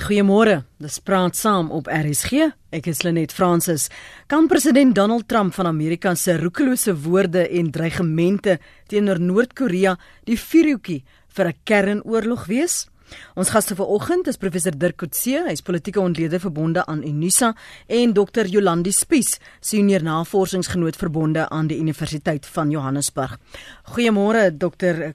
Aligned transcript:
Goeiemôre. 0.00 0.62
Dis 0.80 0.96
praat 1.04 1.36
saam 1.36 1.68
op 1.76 1.88
RSG. 1.90 2.46
Ek 2.72 2.86
is 2.88 3.02
Lenet 3.04 3.34
Fransis. 3.36 3.88
Kan 4.30 4.46
president 4.48 4.94
Donald 4.96 5.26
Trump 5.28 5.52
van 5.54 5.68
Amerika 5.68 6.14
se 6.14 6.38
roekelose 6.40 6.94
woorde 7.04 7.42
en 7.48 7.70
dreigemente 7.70 8.58
teenoor 8.88 9.20
Noord-Korea 9.20 9.96
die 10.24 10.38
vuurhoekie 10.38 11.02
vir 11.28 11.46
'n 11.48 11.58
kernoorlog 11.64 12.46
wees? 12.46 12.86
Ons 13.34 13.50
gaste 13.50 13.74
vanoggend 13.74 14.26
is 14.26 14.36
professor 14.36 14.72
Dirk 14.76 14.96
Coetzee, 14.96 15.42
hy's 15.48 15.62
politieke 15.62 16.00
ontlede 16.00 16.40
verbonde 16.40 16.86
aan 16.86 17.02
Unisa 17.02 17.54
en 17.86 18.12
Dr. 18.12 18.46
Jolandi 18.46 18.92
Spies, 18.92 19.38
senior 19.60 20.02
navorsingsgenoot 20.02 20.96
verbonde 20.96 21.48
aan 21.48 21.66
die 21.66 21.78
Universiteit 21.78 22.46
van 22.46 22.70
Johannesburg. 22.70 23.38
Goeiemôre 23.84 24.50
Dr. 24.56 25.12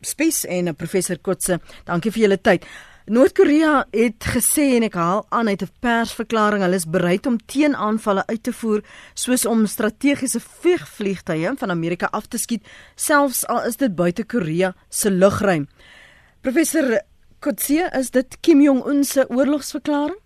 Spies 0.00 0.44
en 0.44 0.74
professor 0.74 1.18
Coetzee. 1.20 1.58
Dankie 1.84 2.12
vir 2.12 2.22
julle 2.22 2.40
tyd. 2.40 2.66
Noord-Korea 3.06 3.84
het 3.94 4.24
gesê 4.34 4.64
en 4.74 4.82
ek 4.82 4.96
haal 4.98 5.20
aan 5.30 5.46
uit 5.46 5.62
'n 5.62 5.70
persverklaring 5.78 6.62
hulle 6.62 6.74
is 6.74 6.90
bereid 6.90 7.26
om 7.30 7.36
teenaanvalle 7.38 8.26
uit 8.26 8.42
te 8.42 8.52
voer 8.52 8.80
soos 9.14 9.46
om 9.46 9.66
strategiese 9.66 10.40
vliegvliegtuie 10.40 11.52
van 11.62 11.70
Amerika 11.70 12.08
af 12.10 12.26
te 12.26 12.38
skiet 12.38 12.66
selfs 12.96 13.46
al 13.46 13.62
is 13.68 13.76
dit 13.76 13.94
buite 13.94 14.24
Korea 14.26 14.74
se 14.88 15.10
lugruim. 15.10 15.68
Professor 16.42 17.00
Kotse, 17.38 17.90
is 17.98 18.10
dit 18.10 18.40
Kim 18.40 18.60
Jong 18.60 18.82
Un 18.86 19.04
se 19.04 19.30
oorlogsverklaring? 19.30 20.18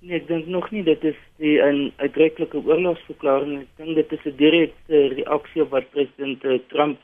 Nee, 0.00 0.16
ek 0.16 0.28
dink 0.28 0.46
nog 0.46 0.70
nie 0.70 0.82
dit 0.82 1.04
is 1.04 1.18
die 1.36 1.60
'n 1.60 1.92
uitdruklike 1.96 2.56
oorlogsverklaring. 2.56 3.60
Ek 3.60 3.68
dink 3.76 3.94
dit 3.96 4.12
is 4.12 4.24
'n 4.24 4.36
direkte 4.36 5.08
reaksie 5.08 5.62
op 5.62 5.70
wat 5.70 5.90
president 5.90 6.40
Trump 6.68 6.98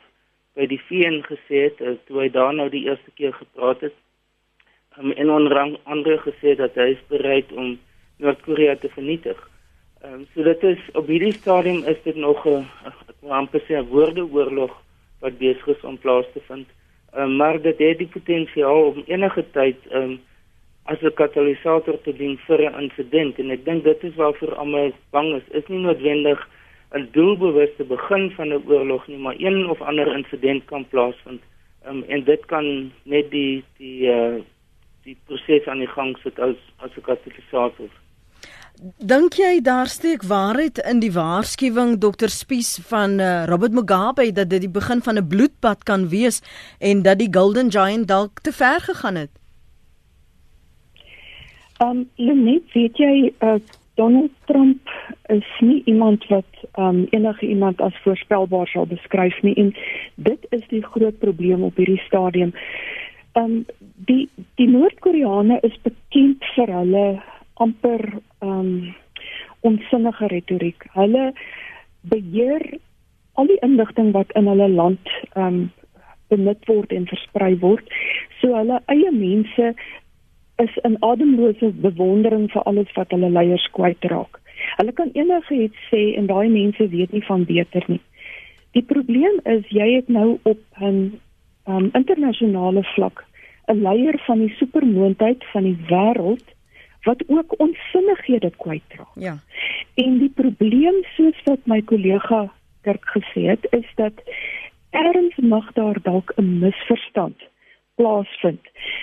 by 0.55 0.67
die 0.67 0.81
VN 0.89 1.21
gesê 1.29 1.69
het 1.69 2.07
toe 2.07 2.21
hy 2.21 2.31
daar 2.31 2.55
nou 2.55 2.71
die 2.71 2.89
eerste 2.89 3.11
keer 3.15 3.33
gepraat 3.33 3.81
het 3.81 3.93
um, 4.99 5.13
en 5.13 5.31
onder 5.31 5.79
andere 5.83 6.19
gesê 6.19 6.57
dat 6.57 6.75
hy 6.75 6.93
is 6.97 7.07
bereid 7.09 7.53
om 7.53 7.79
Noord-Korea 8.17 8.77
te 8.77 8.89
vernietig. 8.89 9.39
Ehm 10.03 10.15
um, 10.15 10.27
so 10.35 10.43
dit 10.43 10.63
is 10.63 10.83
op 10.99 11.07
hierdie 11.07 11.33
stadium 11.33 11.85
is 11.85 12.01
dit 12.03 12.17
nog 12.17 12.47
'n 12.47 12.67
amper 13.29 13.61
sê 13.61 13.79
'n 13.79 13.89
woordeoorlog 13.89 14.73
wat 15.21 15.39
besig 15.39 15.67
is 15.67 15.85
om 15.85 15.99
plaas 15.99 16.27
te 16.33 16.41
vind. 16.47 16.67
Ehm 17.13 17.23
um, 17.23 17.37
maar 17.37 17.61
dit 17.63 17.79
het 17.79 17.99
die 17.99 18.13
potensiaal 18.17 18.83
om 18.83 19.03
enige 19.07 19.45
tyd 19.51 19.79
ehm 19.91 20.03
um, 20.03 20.21
as 20.85 21.03
'n 21.03 21.15
katalisator 21.15 22.01
te 22.03 22.13
dien 22.13 22.39
vir 22.47 22.61
'n 22.71 22.81
insident 22.83 23.39
en 23.39 23.51
ek 23.51 23.65
dink 23.65 23.85
dit 23.85 24.05
is 24.05 24.15
waarvoor 24.15 24.55
almal 24.55 24.93
bang 25.11 25.35
is. 25.35 25.47
Is 25.51 25.69
nie 25.69 25.79
noodwendig 25.79 26.49
'n 26.95 27.09
doelbewuste 27.13 27.85
begin 27.85 28.31
van 28.31 28.49
'n 28.49 28.63
oorlog 28.67 29.07
nie, 29.07 29.19
maar 29.19 29.35
een 29.39 29.69
of 29.71 29.81
ander 29.81 30.17
insident 30.17 30.65
kan 30.65 30.89
plaasvind. 30.89 31.43
Ehm 31.85 31.97
um, 31.97 32.03
en 32.09 32.25
dit 32.25 32.45
kan 32.47 32.93
net 33.03 33.31
die 33.31 33.65
die 33.77 34.07
uh, 34.07 34.43
die 35.05 35.17
proses 35.27 35.67
aan 35.67 35.83
die 35.83 35.91
gang 35.91 36.15
sit 36.23 36.39
as 36.39 36.57
as 36.79 36.91
'n 36.97 37.03
katalisator. 37.03 37.91
Dink 38.99 39.35
jy 39.39 39.61
daar 39.63 39.87
steek 39.87 40.23
waarheid 40.23 40.79
in 40.91 41.01
die 41.01 41.13
waarskuwing 41.13 41.99
dokter 41.99 42.31
Spies 42.31 42.79
van 42.91 43.21
uh, 43.21 43.45
Robert 43.47 43.73
Mugabe 43.73 44.33
dat 44.33 44.51
dit 44.51 44.61
die 44.61 44.71
begin 44.81 45.03
van 45.03 45.19
'n 45.19 45.29
bloedbad 45.29 45.85
kan 45.85 46.09
wees 46.09 46.43
en 46.81 47.03
dat 47.03 47.19
die 47.19 47.31
Golden 47.31 47.71
Giant 47.71 48.09
dalk 48.09 48.41
te 48.41 48.53
ver 48.53 48.81
gegaan 48.81 49.15
het? 49.15 49.31
Um 51.83 52.09
net 52.17 52.63
weet 52.73 52.97
jy 52.97 53.33
uh, 53.41 53.55
Donald 53.95 54.31
Trump 54.45 54.89
is 55.29 55.47
nie 55.61 55.83
iemand 55.85 56.27
wat 56.27 56.51
um 56.79 57.07
enige 57.11 57.47
iemand 57.47 57.81
as 57.81 57.97
voorspelbaar 58.03 58.67
sal 58.67 58.87
beskryf 58.87 59.43
nie 59.43 59.55
en 59.55 59.75
dit 60.15 60.47
is 60.51 60.63
die 60.69 60.83
groot 60.83 61.19
probleem 61.19 61.63
op 61.63 61.77
hierdie 61.77 62.03
stadium 62.07 62.55
um, 63.39 63.65
die 64.09 64.29
die 64.61 64.69
Noord-Koreane 64.69 65.61
is 65.63 65.77
bekend 65.83 66.45
vir 66.55 66.73
hulle 66.73 67.07
amper 67.63 68.03
um 68.41 68.95
onsinnige 69.63 70.27
retoriek. 70.33 70.87
Hulle 70.97 71.31
beheer 72.11 72.65
al 73.39 73.49
die 73.49 73.61
inligting 73.63 74.11
wat 74.17 74.33
in 74.39 74.51
hulle 74.51 74.69
land 74.69 75.17
um 75.39 75.71
benut 76.33 76.65
word 76.69 76.93
en 76.97 77.07
versprei 77.11 77.53
word. 77.61 77.89
So 78.41 78.57
hulle 78.57 78.81
eie 78.93 79.13
mense 79.15 79.75
is 80.63 80.79
in 80.87 80.97
ademlose 81.07 81.73
bewondering 81.85 82.49
vir 82.53 82.65
alles 82.69 82.91
wat 82.97 83.13
hulle 83.15 83.31
leiers 83.31 83.67
kwytraak. 83.77 84.41
Hulle 84.79 84.95
kan 84.97 85.13
enigiets 85.19 85.91
sê 85.91 86.03
en 86.19 86.29
daai 86.31 86.49
mense 86.49 86.89
weet 86.95 87.13
nie 87.13 87.25
van 87.29 87.45
beter 87.49 87.85
nie. 87.89 88.01
Die 88.73 88.85
probleem 88.89 89.41
is 89.45 89.69
jy 89.69 89.89
het 89.99 90.09
nou 90.09 90.39
op 90.49 90.61
'n 90.81 91.21
um, 91.67 91.91
internasionale 91.93 92.83
vlak 92.95 93.25
'n 93.67 93.83
leier 93.83 94.19
van 94.27 94.39
die 94.39 94.55
supermoondheid 94.57 95.45
van 95.53 95.63
die 95.63 95.79
wêreld 95.89 96.45
wat 97.03 97.23
ook 97.27 97.59
onsinnighede 97.59 98.51
kwytdra. 98.57 99.07
Ja. 99.15 99.39
En 99.95 100.19
die 100.19 100.33
probleem 100.35 101.05
soos 101.17 101.43
wat 101.45 101.67
my 101.67 101.83
kollega 101.83 102.51
Dirk 102.83 103.05
gesê 103.15 103.47
het, 103.47 103.67
is 103.71 103.87
dat 103.95 104.13
erns 104.91 105.37
mag 105.37 105.73
daar 105.73 105.99
dalk 106.03 106.33
'n 106.37 106.59
misverstand 106.59 107.43
plaasvind. 107.95 108.61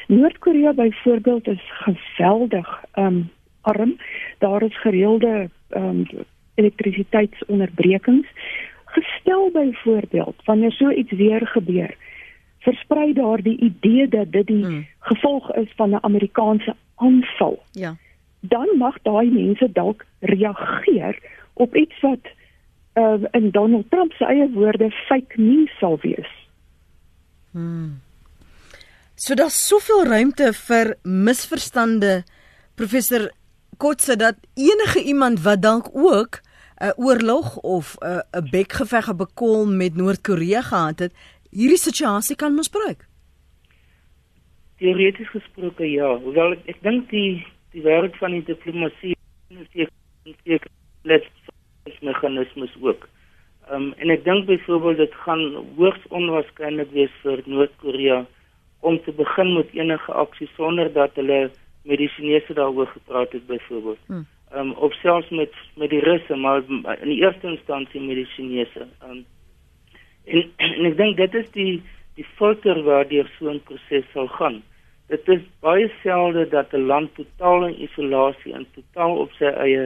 Noord-Korea 0.08 0.74
byvoorbeeld 0.74 1.48
is 1.48 1.64
geweldig 1.64 2.84
um 2.96 3.30
arm. 3.62 3.98
Daar 4.38 4.62
is 4.62 4.82
gereelde 4.82 5.50
um 5.70 6.06
elektrisiteitsonderbrekings. 6.54 8.28
Gestel 8.86 9.50
byvoorbeeld 9.52 10.36
wanneer 10.44 10.72
so 10.72 10.90
iets 10.92 11.12
weer 11.12 11.48
gebeur, 11.48 11.96
versprei 12.60 13.14
daar 13.14 13.42
die 13.42 13.58
idee 13.58 14.08
dat 14.08 14.32
dit 14.32 14.48
die 14.48 14.66
hmm. 14.66 14.88
gevolg 15.00 15.52
is 15.56 15.72
van 15.76 15.90
'n 15.90 16.04
Amerikaanse 16.04 16.76
aanval. 16.96 17.64
Ja. 17.72 17.96
Dan 18.40 18.68
mag 18.78 19.02
daai 19.02 19.32
mense 19.32 19.72
dalk 19.72 20.06
reageer 20.20 21.20
op 21.54 21.76
iets 21.76 22.00
wat 22.02 22.24
uh, 22.94 23.24
in 23.32 23.52
Donald 23.52 23.90
Trump 23.90 24.12
se 24.12 24.26
eie 24.26 24.50
woorde 24.50 24.92
fake 24.92 25.42
news 25.42 25.72
sal 25.80 25.98
wees. 26.02 26.32
Hmm. 27.52 28.02
So 29.16 29.36
daar's 29.36 29.68
soveel 29.68 30.06
ruimte 30.06 30.54
vir 30.54 30.96
misverstande 31.04 32.24
professor 32.76 33.32
Kotse 33.80 34.16
dat 34.16 34.36
enige 34.54 35.04
iemand 35.04 35.42
wat 35.42 35.62
dalk 35.62 35.90
ook 35.92 36.40
'n 36.80 36.94
oorlog 36.96 37.58
of 37.58 37.96
'n 38.00 38.22
'n 38.32 38.48
bekgeveg 38.52 39.16
bekol 39.16 39.68
met 39.68 39.96
Noord-Korea 39.96 40.62
gehad 40.62 41.00
het, 41.00 41.14
hierdie 41.52 41.82
situasie 41.82 42.36
kan 42.36 42.56
misbruik? 42.56 43.06
Teoreties 44.80 45.30
gesproke 45.34 45.88
ja, 45.92 46.16
hoewel 46.24 46.56
ek, 46.56 46.66
ek 46.76 46.84
dink 46.86 47.10
die 47.14 47.46
die 47.74 47.84
werk 47.86 48.16
van 48.18 48.34
die 48.34 48.46
diplomatie 48.48 49.14
is 49.54 49.68
seker 50.44 50.72
net 51.04 51.26
meganismes 52.02 52.74
ook. 52.82 53.08
Ehm 53.70 53.90
um, 53.90 53.94
en 54.02 54.10
ek 54.10 54.24
dink 54.26 54.48
byvoorbeeld 54.48 54.98
dit 54.98 55.16
gaan 55.26 55.44
hoogs 55.78 56.06
onwaarskynlik 56.10 56.92
wees 56.96 57.14
vir 57.24 57.42
Noord-Korea 57.46 58.24
om 58.80 58.98
te 59.04 59.12
begin 59.12 59.54
met 59.54 59.74
enige 59.78 60.14
aksie 60.24 60.48
sonder 60.56 60.90
dat 60.94 61.16
hulle 61.20 61.50
met 61.84 61.98
die 62.02 62.10
Chinese 62.16 62.54
daaroor 62.54 62.88
gepraat 62.88 63.32
het 63.32 63.46
byvoorbeeld. 63.48 64.00
Hmm. 64.08 64.26
Ehm 64.52 64.72
um, 64.72 64.72
of 64.74 64.94
selfs 65.02 65.30
met 65.30 65.54
met 65.76 65.90
die 65.90 66.02
Russe, 66.06 66.36
maar 66.36 66.64
in 67.02 67.10
die 67.10 67.22
eerste 67.22 67.48
instansie 67.48 68.02
met 68.02 68.16
die 68.16 68.32
Chinese. 68.36 68.88
Ehm 69.02 69.12
um, 69.12 69.26
En, 70.30 70.44
en 70.58 70.86
ek 70.90 70.98
dink 70.98 71.18
dit 71.18 71.38
is 71.42 71.48
die 71.56 71.72
die 72.20 72.26
filter 72.38 72.82
waardeur 72.84 73.28
so 73.38 73.50
'n 73.50 73.62
proses 73.68 74.06
sal 74.14 74.28
gaan. 74.38 74.58
Dit 75.08 75.30
is 75.36 75.44
baie 75.66 75.88
selde 76.04 76.44
dat 76.50 76.74
'n 76.74 76.90
land 76.92 77.16
totaal 77.16 77.66
in 77.68 77.82
isolasie 77.88 78.54
en 78.54 78.66
totaal 78.76 79.16
op 79.24 79.32
sy 79.40 79.50
eie 79.66 79.86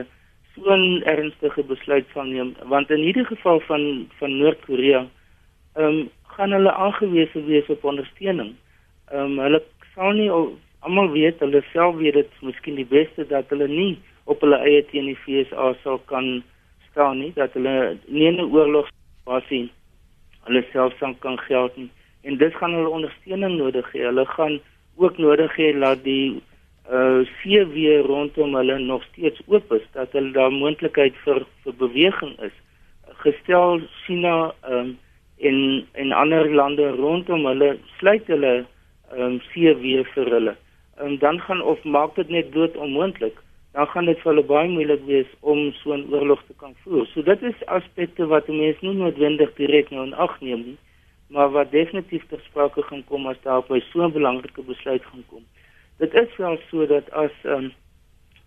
so 0.54 0.74
'n 0.74 1.02
ernstige 1.12 1.62
besluit 1.62 2.06
sal 2.12 2.24
neem, 2.24 2.50
want 2.72 2.90
in 2.90 3.06
hierdie 3.06 3.24
geval 3.24 3.60
van 3.60 3.84
van 4.18 4.38
Noord-Korea, 4.38 5.06
ehm 5.76 5.86
um, 5.86 6.10
gaan 6.34 6.52
hulle 6.52 6.72
aangewese 6.72 7.44
wees 7.44 7.68
op 7.68 7.84
ondersteuning. 7.84 8.52
Ehm 9.12 9.24
um, 9.24 9.38
hulle 9.38 9.62
sal 9.94 10.12
nie 10.12 10.30
almal 10.80 11.10
weet, 11.10 11.40
hulle 11.40 11.62
self 11.72 11.96
weet 11.96 12.14
dit 12.14 12.32
miskien 12.42 12.74
die 12.74 12.90
beste 12.96 13.26
dat 13.26 13.48
hulle 13.48 13.68
nie 13.68 13.98
op 14.24 14.40
hulle 14.40 14.58
eie 14.58 14.82
teen 14.90 15.06
die 15.06 15.20
FSA 15.24 15.74
sal 15.82 15.98
kan 15.98 16.42
staan 16.90 17.18
nie, 17.18 17.32
dat 17.34 17.52
hulle 17.52 17.96
nie 18.06 18.28
'n 18.30 18.40
oorlog 18.40 18.90
was 19.24 19.48
nie 19.50 19.70
hulle 20.46 20.64
self 20.72 20.96
dan 21.00 21.18
kan 21.18 21.38
geld 21.48 21.76
nie 21.76 21.90
en 22.24 22.36
dit 22.40 22.54
gaan 22.54 22.72
hulle 22.72 22.88
ondersteuning 22.88 23.56
nodig 23.58 23.86
hê. 23.92 24.04
Hulle 24.08 24.24
gaan 24.26 24.58
ook 24.96 25.18
nodig 25.18 25.56
hê 25.60 25.72
dat 25.78 26.04
die 26.04 26.42
uh 26.92 27.24
see 27.40 27.64
weer 27.72 28.04
rondom 28.04 28.54
hulle 28.54 28.78
nog 28.78 29.04
steeds 29.12 29.40
oop 29.46 29.72
is, 29.72 29.84
dat 29.92 30.12
hulle 30.12 30.32
daar 30.36 30.52
moontlikheid 30.52 31.16
vir 31.24 31.44
vir 31.64 31.76
beweging 31.80 32.34
is. 32.44 32.56
Gestel 33.24 33.80
China 34.04 34.52
um 34.68 34.96
en 35.38 35.58
en 35.92 36.12
ander 36.12 36.48
lande 36.54 36.90
rondom 36.96 37.46
hulle 37.48 37.70
sluit 37.98 38.28
hulle 38.32 38.54
um 39.16 39.40
see 39.52 39.72
weer 39.80 40.04
vir 40.14 40.30
hulle. 40.36 40.56
En 41.00 41.18
dan 41.18 41.40
gaan 41.40 41.62
of 41.62 41.84
maak 41.84 42.14
dit 42.20 42.28
net 42.28 42.52
dood 42.52 42.76
onmoontlik 42.76 43.40
dan 43.74 43.86
gaan 43.86 44.06
dit 44.06 44.18
vir 44.22 44.30
hulle 44.32 44.46
baie 44.46 44.68
moeilik 44.70 45.02
wees 45.06 45.30
om 45.40 45.72
so 45.82 45.94
'n 45.94 46.06
oorlog 46.14 46.42
te 46.46 46.54
kan 46.62 46.74
voer. 46.82 47.06
So 47.06 47.22
dit 47.22 47.42
is 47.42 47.66
aspekte 47.66 48.26
wat 48.26 48.48
mense 48.48 48.86
nie 48.86 48.94
noodwendig 48.94 49.54
direk 49.54 49.90
nou 49.90 50.06
in 50.06 50.14
ag 50.14 50.40
neem 50.40 50.62
nie, 50.62 50.78
maar 51.28 51.50
wat 51.50 51.70
definitief 51.70 52.22
ter 52.28 52.40
sprake 52.40 52.82
gaan 52.82 53.04
kom 53.04 53.26
as 53.26 53.40
daar 53.42 53.62
by 53.68 53.80
so 53.90 54.04
'n 54.04 54.12
belangrike 54.12 54.62
besluit 54.62 55.04
gaan 55.04 55.24
kom. 55.28 55.44
dit 55.98 56.14
is 56.14 56.36
wel 56.36 56.58
so 56.70 56.86
dat 56.86 57.10
as 57.10 57.30
um, 57.44 57.72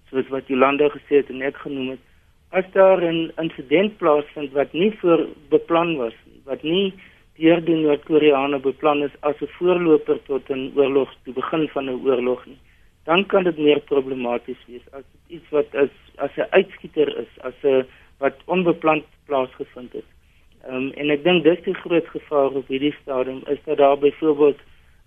soos 0.10 0.28
wat 0.28 0.48
Jolanda 0.48 0.90
gesê 0.90 1.22
het 1.22 1.30
en 1.30 1.42
ek 1.42 1.58
genoem 1.64 1.90
het, 1.96 2.04
as 2.52 2.66
daar 2.74 3.02
'n 3.02 3.32
insident 3.38 3.98
plaasvind 3.98 4.52
wat 4.52 4.74
nie 4.74 4.92
voor 5.00 5.28
beplan 5.50 5.96
was 5.98 6.14
wat 6.46 6.64
nie 6.64 6.94
deur 7.38 7.62
die 7.62 7.76
Noord-Koreane 7.76 8.60
beplan 8.60 9.04
is 9.04 9.16
as 9.22 9.36
'n 9.42 9.52
voorloper 9.58 10.20
tot 10.24 10.50
'n 10.50 10.72
oorlog, 10.76 11.10
die 11.24 11.34
begin 11.34 11.68
van 11.68 11.86
'n 11.90 12.02
oorlog 12.06 12.46
nie, 12.46 12.60
dan 13.08 13.26
kan 13.26 13.44
dit 13.44 13.58
meer 13.58 13.80
problematies 13.80 14.60
wees 14.68 14.88
as 14.92 15.04
iets 15.28 15.50
wat 15.56 15.74
is 15.84 15.94
as 16.26 16.36
'n 16.36 16.52
uitskieter 16.60 17.08
is, 17.24 17.32
as 17.50 17.58
'n 17.64 17.86
wat 18.18 18.36
onbepland 18.46 19.04
plaasgevind 19.26 19.94
het. 19.94 20.10
Ehm 20.68 20.76
um, 20.76 20.92
en 20.92 21.10
ek 21.10 21.24
dink 21.24 21.44
dis 21.44 21.62
die 21.64 21.76
groot 21.84 22.08
gevaar 22.08 22.52
op 22.62 22.68
hierdie 22.68 22.96
stadium 23.02 23.42
is 23.54 23.62
dat 23.66 23.78
daar 23.78 23.98
byvoorbeeld 23.98 24.60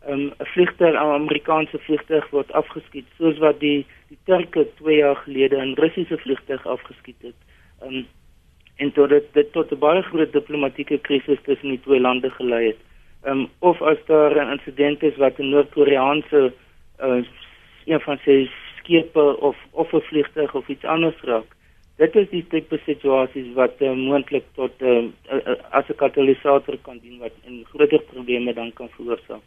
ehm, 0.06 0.20
'n 0.20 0.32
um, 0.80 0.92
'n 0.92 0.96
Amerikaanse 0.96 1.78
vliegtuig 1.78 2.30
word 2.30 2.52
afgeskiet 2.52 3.06
soos 3.18 3.38
wat 3.38 3.60
die 3.60 3.86
die 4.08 4.18
Turke 4.24 4.66
2 4.74 4.96
jaar 4.96 5.16
gelede 5.16 5.56
'n 5.56 5.74
Russiese 5.74 6.18
vliegtuig 6.18 6.66
afgeskiet 6.66 7.20
het. 7.28 7.38
Ehm 7.82 7.94
um, 7.94 8.06
en 8.76 8.92
tot 8.92 9.08
dit, 9.08 9.24
dit 9.32 9.52
tot 9.52 9.72
'n 9.72 9.78
baie 9.78 10.02
groot 10.02 10.32
diplomatieke 10.32 10.98
krisis 10.98 11.38
tussen 11.42 11.68
die 11.68 11.80
twee 11.80 12.00
lande 12.00 12.30
gelei 12.30 12.66
het. 12.66 12.80
Ehm 13.22 13.38
um, 13.38 13.48
of 13.58 13.82
as 13.82 13.98
daar 14.06 14.32
'n 14.36 14.50
insident 14.56 15.02
is 15.02 15.16
wat 15.16 15.38
'n 15.38 15.50
Noord-Koreaanse 15.50 16.52
uh, 17.00 17.24
een 17.86 18.00
van 18.00 18.18
sy 18.24 18.50
skepe 18.78 19.24
of 19.40 19.56
of 19.70 19.92
'n 19.92 20.00
vliegtuig 20.10 20.54
of 20.54 20.68
iets 20.68 20.84
anders 20.84 21.20
raak. 21.22 21.48
Dit 21.96 22.14
is 22.16 22.28
die 22.30 22.46
tipe 22.48 22.78
situasies 22.86 23.52
wat 23.54 23.76
uh, 23.84 23.92
moontlik 23.92 24.44
tot 24.54 24.72
uh, 24.80 25.04
uh, 25.32 25.54
as 25.70 25.84
'n 25.88 25.96
katalisator 25.96 26.78
kan 26.82 26.98
dien 26.98 27.18
wat 27.18 27.32
in 27.44 27.64
groter 27.72 28.02
probleme 28.12 28.54
dan 28.54 28.72
kan 28.72 28.88
veroorsaak. 28.88 29.44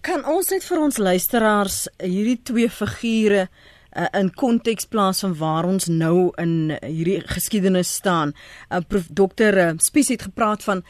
Kan 0.00 0.24
ons 0.24 0.50
net 0.50 0.64
vir 0.64 0.80
ons 0.80 0.98
luisteraars 0.98 1.88
hierdie 2.02 2.42
twee 2.42 2.68
figure 2.68 3.48
uh, 3.96 4.06
in 4.20 4.30
konteks 4.34 4.86
plaas 4.86 5.20
van 5.24 5.36
waar 5.38 5.64
ons 5.64 5.86
nou 5.88 6.32
in 6.42 6.74
hierdie 6.82 7.20
geskiedenis 7.20 7.94
staan? 7.94 8.34
Uh, 8.70 8.80
Prof 8.88 9.06
Dr. 9.08 9.56
Uh, 9.56 9.70
Spies 9.78 10.08
het 10.08 10.22
gepraat 10.22 10.64
van 10.64 10.82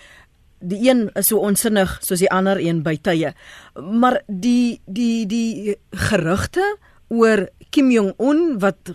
die 0.61 0.89
een 0.89 1.11
is 1.15 1.27
so 1.27 1.39
onsinnig 1.39 1.99
soos 2.03 2.19
die 2.19 2.31
ander 2.31 2.61
een 2.61 2.83
by 2.83 2.97
tye. 2.97 3.35
Maar 3.75 4.23
die 4.27 4.81
die 4.87 5.27
die 5.27 5.77
gerugte 5.91 6.77
oor 7.09 7.49
Kim 7.71 7.91
Jong 7.91 8.15
Un 8.19 8.59
wat 8.59 8.95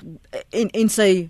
en 0.50 0.70
en 0.70 0.90
sy 0.90 1.30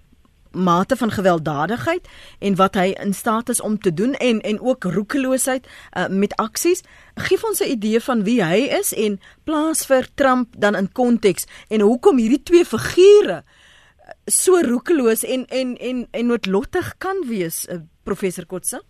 mate 0.52 0.96
van 0.96 1.12
gewelddadigheid 1.12 2.08
en 2.40 2.56
wat 2.56 2.76
hy 2.76 2.94
in 3.02 3.14
staat 3.14 3.50
is 3.50 3.62
om 3.62 3.78
te 3.80 3.94
doen 3.94 4.14
en 4.14 4.42
en 4.42 4.60
ook 4.60 4.84
roekeloosheid 4.84 5.68
uh, 5.68 6.08
met 6.08 6.36
aksies 6.36 6.82
gee 7.16 7.38
ons 7.48 7.62
'n 7.62 7.70
idee 7.70 8.00
van 8.00 8.24
wie 8.24 8.44
hy 8.44 8.66
is 8.80 8.94
en 8.94 9.20
plaas 9.44 9.86
vir 9.86 10.08
Trump 10.16 10.56
dan 10.58 10.76
in 10.76 10.92
konteks 10.92 11.46
en 11.68 11.82
hoekom 11.82 12.18
hierdie 12.18 12.44
twee 12.44 12.66
figure 12.66 13.44
uh, 13.44 14.14
so 14.26 14.62
roekeloos 14.62 15.24
en 15.24 15.46
en 15.46 15.78
en 15.78 16.08
en 16.12 16.26
noodlottig 16.26 16.96
kan 16.98 17.24
wees 17.28 17.68
uh, 17.70 17.78
professor 18.04 18.46
Kotse 18.46 18.82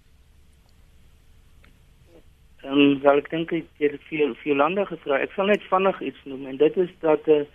Ehm 2.64 2.80
um, 2.80 3.00
wel 3.02 3.18
ek 3.22 3.30
dink 3.32 3.52
jy 3.56 3.64
het 3.80 4.02
veel 4.10 4.34
veel 4.44 4.56
lande 4.60 4.84
gevra 4.86 5.22
ek 5.24 5.32
sal 5.36 5.48
net 5.48 5.64
vinnig 5.72 6.02
iets 6.02 6.24
noem 6.28 6.48
en 6.52 6.58
dit 6.60 6.78
is 6.78 6.90
dat 7.00 7.28
uh, 7.28 7.46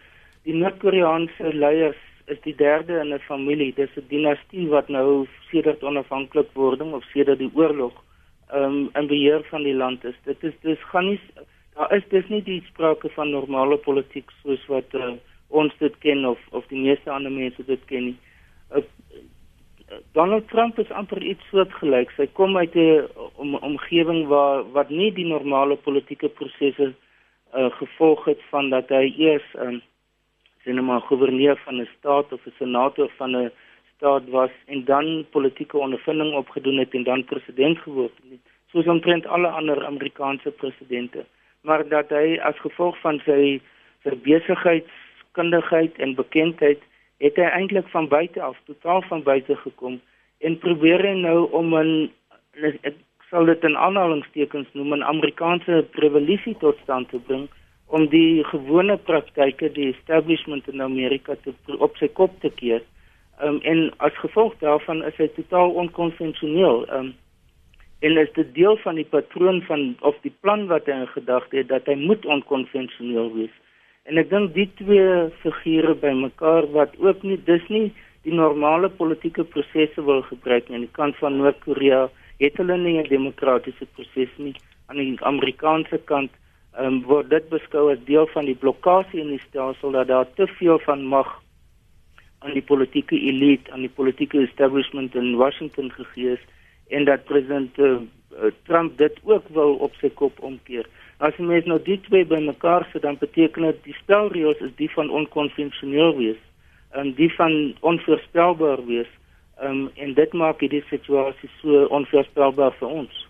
die 0.49 0.55
Noord-Koreaanse 0.57 1.53
leiers 1.53 2.01
is 2.33 2.41
die 2.45 2.55
derde 2.57 3.01
in 3.01 3.13
'n 3.13 3.19
familie. 3.29 3.73
Dis 3.77 3.97
'n 3.97 4.07
dinastie 4.09 4.69
wat 4.69 4.89
nou 4.89 5.27
sedert 5.51 5.83
onafhanklikwording 5.83 6.93
of 6.93 7.05
sedert 7.13 7.39
die 7.39 7.51
oorlog 7.55 7.93
um, 8.55 8.91
in 8.95 9.07
beheer 9.07 9.45
van 9.51 9.63
die 9.63 9.75
land 9.75 10.05
is. 10.05 10.17
Dit 10.25 10.43
is 10.43 10.55
dis 10.61 10.81
gaan 10.93 11.07
nie 11.09 11.21
daar 11.75 11.93
is 11.97 12.09
dis 12.09 12.29
nie 12.29 12.43
die 12.43 12.63
sprake 12.67 13.09
van 13.09 13.31
normale 13.31 13.77
politiek 13.77 14.31
soos 14.43 14.67
wat 14.67 14.95
uh, 14.95 15.13
ons 15.49 15.73
dit 15.79 15.99
ken 15.99 16.25
of 16.25 16.39
of 16.51 16.67
die 16.67 16.81
meeste 16.81 17.11
ander 17.11 17.33
mense 17.33 17.65
dit 17.65 17.85
ken 17.85 18.05
nie. 18.05 18.17
Donald 20.13 20.49
Trump 20.49 20.79
is 20.79 20.91
amper 20.91 21.23
iets 21.23 21.49
soortgelyk. 21.51 22.13
Hy 22.17 22.27
kom 22.33 22.57
uit 22.57 22.75
'n 22.75 23.09
om, 23.37 23.55
omgewing 23.55 24.27
waar 24.27 24.65
wat 24.73 24.89
nie 24.89 25.13
die 25.13 25.27
normale 25.27 25.77
politieke 25.77 26.29
prosesse 26.29 26.95
uh, 27.55 27.71
gevolg 27.71 28.25
het 28.25 28.41
van 28.51 28.71
dat 28.71 28.89
hy 28.89 29.15
eers 29.19 29.49
um, 29.59 29.83
sien 30.65 30.85
maar 30.85 31.01
gouverneur 31.01 31.57
van 31.65 31.81
'n 31.81 31.89
staat 31.99 32.33
of 32.33 32.47
'n 32.47 32.55
senator 32.59 33.11
van 33.17 33.37
'n 33.37 33.51
staat 33.97 34.29
was 34.29 34.51
en 34.67 34.85
dan 34.85 35.27
politieke 35.31 35.79
ondervinding 35.79 36.35
opgedoen 36.35 36.79
het 36.79 36.95
en 36.95 37.03
dan 37.03 37.25
president 37.25 37.79
geword 37.79 38.13
het 38.31 38.41
soos 38.73 38.87
omtrent 38.87 39.27
alle 39.27 39.49
ander 39.49 39.85
Amerikaanse 39.85 40.51
presidente 40.51 41.25
maar 41.61 41.89
dat 41.89 42.09
hy 42.09 42.39
as 42.43 42.59
gevolg 42.59 42.99
van 43.01 43.21
sy 43.25 43.61
sy 44.03 44.17
besigheidskundigheid 44.23 45.99
en 45.99 46.15
bekendheid 46.15 46.81
het 47.19 47.37
hy 47.37 47.49
eintlik 47.49 47.89
van 47.89 48.09
buite 48.09 48.43
af 48.43 48.57
totaal 48.67 49.03
van 49.03 49.23
buite 49.23 49.57
gekom 49.57 50.01
en 50.39 50.59
probeer 50.59 51.03
hy 51.07 51.15
nou 51.21 51.51
om 51.51 51.75
'n 51.75 52.11
ek 52.83 52.97
sal 53.31 53.45
dit 53.45 53.65
in 53.65 53.77
aanhalingstekens 53.77 54.69
noem 54.73 54.95
'n 54.95 55.03
Amerikaanse 55.03 55.85
revolusie 55.93 56.57
tot 56.59 56.79
stand 56.83 57.09
te 57.09 57.19
bring 57.19 57.49
om 57.87 58.07
die 58.09 58.45
gewone 58.45 58.97
praktyke 58.97 59.73
die 59.73 59.91
establishment 59.93 60.69
in 60.69 60.83
Amerika 60.83 61.37
te 61.43 61.55
op 61.79 61.97
sy 61.97 62.09
kop 62.09 62.41
te 62.41 62.51
keer. 62.51 62.83
Um, 63.43 63.61
en 63.63 63.91
as 63.97 64.15
gevolg 64.23 64.55
daarvan 64.63 65.03
is 65.05 65.17
hy 65.19 65.29
totaal 65.37 65.71
onkonvensioneel. 65.71 66.87
Um, 66.95 67.15
en 68.01 68.17
is 68.21 68.33
dit 68.37 68.55
deel 68.55 68.77
van 68.77 68.95
die 69.01 69.09
patroon 69.09 69.63
van 69.69 69.97
of 70.01 70.17
die 70.23 70.33
plan 70.41 70.67
wat 70.67 70.87
hy 70.87 71.01
in 71.05 71.13
gedagte 71.13 71.57
het 71.57 71.69
dat 71.69 71.87
hy 71.91 71.97
moet 71.99 72.27
onkonvensioneel 72.27 73.33
wees. 73.35 73.55
En 74.05 74.21
ek 74.21 74.29
dink 74.29 74.53
die 74.53 74.67
twee 74.77 75.13
figure 75.43 75.95
bymekaar 75.97 76.67
wat 76.77 76.97
ook 77.01 77.23
nie 77.25 77.39
dis 77.47 77.65
nie 77.73 77.87
die 78.25 78.35
normale 78.37 78.91
politieke 78.93 79.45
prosesse 79.45 80.03
wil 80.05 80.21
gebruik 80.29 80.69
nie. 80.69 80.77
Aan 80.77 80.87
die 80.87 80.97
kant 80.99 81.17
van 81.21 81.39
Noord-Korea 81.41 82.09
het 82.41 82.57
hulle 82.61 82.77
nie 82.77 82.99
'n 83.01 83.09
demokratiese 83.09 83.87
proses 83.97 84.33
nie. 84.37 84.55
Aan 84.89 84.97
die 85.01 85.17
Amerikaanse 85.21 85.99
kant 86.05 86.31
um, 86.79 87.03
word 87.09 87.31
dit 87.31 87.49
beskou 87.49 87.91
as 87.93 88.05
deel 88.05 88.27
van 88.35 88.45
die 88.45 88.59
blokkade 88.65 89.21
in 89.21 89.31
die 89.37 89.45
stelsel 89.49 89.97
dat 89.97 90.09
daar 90.09 90.29
te 90.35 90.47
veel 90.47 90.79
van 90.79 91.05
mag 91.05 91.41
aan 92.45 92.53
die 92.53 92.63
politieke 92.63 93.17
elite, 93.17 93.73
aan 93.73 93.81
die 93.81 93.95
politieke 94.01 94.43
establishment 94.43 95.15
in 95.15 95.37
Washington 95.37 95.91
gegee 95.91 96.37
is 96.37 96.45
en 96.89 97.05
dat 97.05 97.25
president 97.25 97.79
uh, 97.79 97.97
Trump 98.69 98.99
dit 98.99 99.17
ook 99.23 99.49
wil 99.49 99.75
op 99.75 99.95
sy 100.01 100.11
kop 100.11 100.41
omkeer. 100.41 100.87
As 101.19 101.37
jy 101.39 101.45
mens 101.47 101.67
nou 101.71 101.79
die 101.83 102.01
twee 102.09 102.25
bymekaar 102.25 102.89
sit, 102.93 103.03
dan 103.03 103.19
beteken 103.19 103.63
dit 103.63 103.85
die 103.85 103.97
spelreëls 104.03 104.61
is 104.61 104.73
die 104.77 104.91
van 104.91 105.11
onkonvensioneel 105.11 106.17
wees 106.17 106.41
en 106.95 107.15
die 107.15 107.31
van 107.35 107.75
onvoorspelbaar 107.81 108.87
wees. 108.87 109.11
Um, 109.63 109.91
en 109.95 110.15
dit 110.15 110.33
maak 110.33 110.61
hierdie 110.61 110.83
situasie 110.91 111.51
so 111.61 111.85
onvoorspelbaar 111.95 112.75
vir 112.81 112.89
ons. 112.89 113.21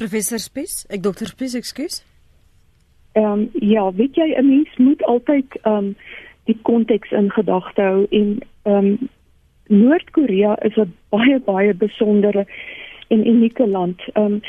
Professor 0.00 0.40
Spies, 0.40 0.86
ek 0.88 1.02
dokter 1.04 1.28
Spies, 1.28 1.54
ekskuus. 1.58 2.00
Ehm 3.12 3.32
um, 3.32 3.48
ja, 3.60 3.84
weet 3.92 4.16
jy 4.16 4.32
'n 4.32 4.48
mens 4.48 4.76
moet 4.76 5.02
altyd 5.04 5.58
ehm 5.62 5.76
um, 5.76 5.96
die 6.48 6.58
konteks 6.62 7.10
in 7.10 7.30
gedagte 7.30 7.82
hou 7.82 8.06
en 8.10 8.40
ehm 8.62 8.76
um, 8.76 9.08
Noord-Korea 9.68 10.56
is 10.64 10.76
'n 10.76 10.94
baie 11.08 11.38
baie 11.40 11.74
besondere 11.74 12.46
en 13.08 13.26
unieke 13.28 13.66
land. 13.66 14.00
Ehm 14.12 14.24
um, 14.24 14.40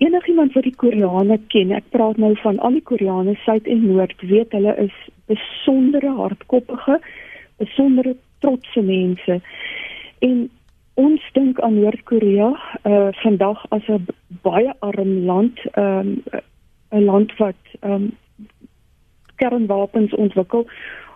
enigiemand 0.00 0.54
wat 0.56 0.64
die 0.64 0.76
Koreane 0.76 1.36
ken, 1.52 1.72
ek 1.76 1.90
praat 1.94 2.16
nou 2.20 2.32
van 2.40 2.58
al 2.64 2.78
die 2.78 2.86
Koreane 2.88 3.34
suid 3.44 3.66
en 3.68 3.82
noord, 3.84 4.22
weet 4.30 4.54
hulle 4.56 4.72
is 4.80 4.96
besondere 5.28 6.12
hardkoppige, 6.16 6.96
besondere 7.60 8.14
trotse 8.40 8.82
mense. 8.82 9.40
En 10.24 10.38
ons 11.00 11.26
dink 11.36 11.60
aan 11.60 11.76
Noord-Korea 11.80 12.48
uh 12.88 13.10
vandag 13.22 13.60
as 13.76 13.88
'n 13.88 14.06
baie 14.42 14.72
arm 14.78 15.12
land, 15.28 15.60
um, 15.76 16.22
'n 16.92 17.04
land 17.04 17.36
wat 17.36 17.60
um, 17.80 18.10
kernwapens 19.36 20.14
ontwikkel 20.14 20.66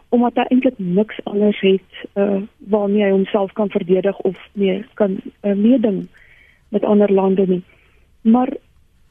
omdat 0.08 0.34
hy 0.34 0.44
eintlik 0.48 0.78
niks 0.78 1.16
anders 1.24 1.60
het 1.60 1.90
uh 2.14 2.42
waarmee 2.58 3.02
hy 3.02 3.10
homself 3.10 3.52
kan 3.52 3.70
verdedig 3.70 4.18
of 4.20 4.36
mee 4.52 4.84
kan 4.94 5.18
uh, 5.42 5.52
meeding 5.52 6.06
met 6.68 6.84
ander 6.84 7.12
lande 7.12 7.46
nie. 7.46 7.62
Maar 8.20 8.48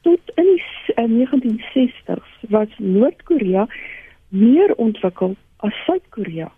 tot 0.04 0.32
in 0.36 0.50
die 0.52 0.64
uh, 0.96 1.08
1960s 1.08 2.50
was 2.50 2.68
Noord-Korea 2.78 3.68
meer 4.30 4.76
ontwikkel 4.76 5.36
as 5.58 5.74
Suid-Korea. 5.86 6.52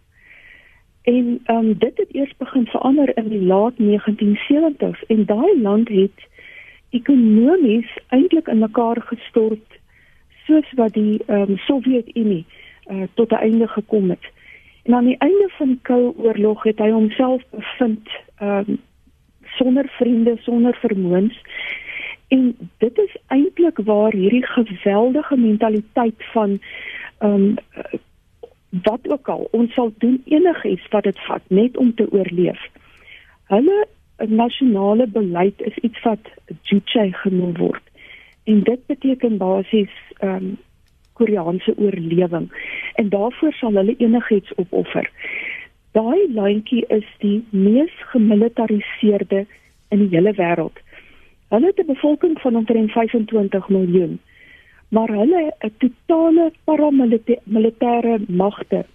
En 1.06 1.40
um, 1.48 1.78
dit 1.78 1.98
het 1.98 2.16
eers 2.16 2.34
begin 2.38 2.66
verander 2.66 3.18
in 3.18 3.30
die 3.30 3.42
laat 3.42 3.74
1970s 3.78 5.06
en 5.08 5.26
daai 5.26 5.62
land 5.62 5.90
het 5.90 6.28
ekonomies 6.90 7.92
eintlik 8.08 8.48
in 8.48 8.64
mekaar 8.64 9.02
gestort 9.02 9.78
soos 10.48 10.72
wat 10.80 10.94
die 10.94 11.22
um, 11.28 11.58
Sowjetunie 11.68 12.46
uh, 12.90 13.04
tot 13.14 13.32
'n 13.32 13.44
einde 13.48 13.68
gekom 13.68 14.10
het. 14.10 14.26
En 14.84 14.94
aan 14.94 15.06
die 15.06 15.18
einde 15.18 15.50
van 15.58 15.68
die 15.68 15.80
Koue 15.82 16.14
Oorlog 16.18 16.64
het 16.64 16.80
hy 16.80 16.90
homself 16.90 17.42
bevind 17.50 18.10
um, 18.42 18.78
sonder 19.58 19.86
vriende, 19.98 20.38
sonder 20.42 20.78
vermoëns. 20.82 21.38
En 22.28 22.58
dit 22.78 22.98
is 22.98 23.18
eintlik 23.28 23.78
waar 23.78 24.12
hierdie 24.12 24.46
geweldige 24.46 25.38
mentaliteit 25.38 26.24
van 26.34 26.60
um 27.20 27.56
wat 28.84 29.08
ook 29.08 29.28
al, 29.28 29.48
ons 29.52 29.74
sal 29.74 29.94
doen 29.98 30.22
enigiets 30.26 30.88
wat 30.90 31.04
dit 31.04 31.20
vat 31.28 31.42
net 31.48 31.78
om 31.78 31.94
te 31.96 32.12
oorleef. 32.12 32.60
Hulle 33.48 33.88
nasionale 34.18 35.08
beleid 35.08 35.62
is 35.62 35.78
iets 35.78 36.02
wat 36.04 36.20
Juche 36.62 37.10
genoem 37.12 37.58
word. 37.58 37.84
En 38.44 38.64
dit 38.64 38.86
beteken 38.86 39.38
basies 39.38 39.92
ehm 40.18 40.36
um, 40.36 40.58
Koreaanse 41.16 41.78
oorlewing. 41.78 42.50
En 42.94 43.10
daarvoor 43.10 43.54
sal 43.54 43.74
hulle 43.74 43.96
enigiets 43.98 44.52
opoffer. 44.56 45.12
Daai 45.92 46.34
landjie 46.34 46.86
is 46.88 47.06
die 47.18 47.46
mees 47.50 47.94
gemilitariseerde 48.12 49.46
in 49.90 50.00
die 50.04 50.10
hele 50.18 50.34
wêreld. 50.36 50.82
Hulle 51.50 51.66
het 51.66 51.80
'n 51.80 51.86
bevolking 51.86 52.42
van 52.42 52.56
omtrent 52.56 52.92
25 52.92 53.70
miljoen. 53.70 54.20
Maar 54.90 55.08
hulle 55.08 55.54
'n 55.60 55.74
totale 55.78 56.52
paramilitêre 56.64 58.20
magte 58.28 58.86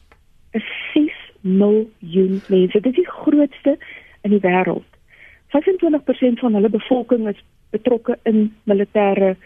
is 0.50 0.64
6 0.92 1.12
miljoen 1.40 2.40
mense. 2.48 2.80
Dit 2.80 2.86
is 2.86 2.94
die 2.94 3.10
grootste 3.10 3.78
in 4.20 4.30
die 4.30 4.40
wêreld. 4.40 4.90
25% 5.46 6.38
van 6.38 6.54
hulle 6.54 6.68
bevolking 6.68 7.28
is 7.28 7.44
betrokke 7.70 8.18
in 8.22 8.54
militêre 8.62 9.36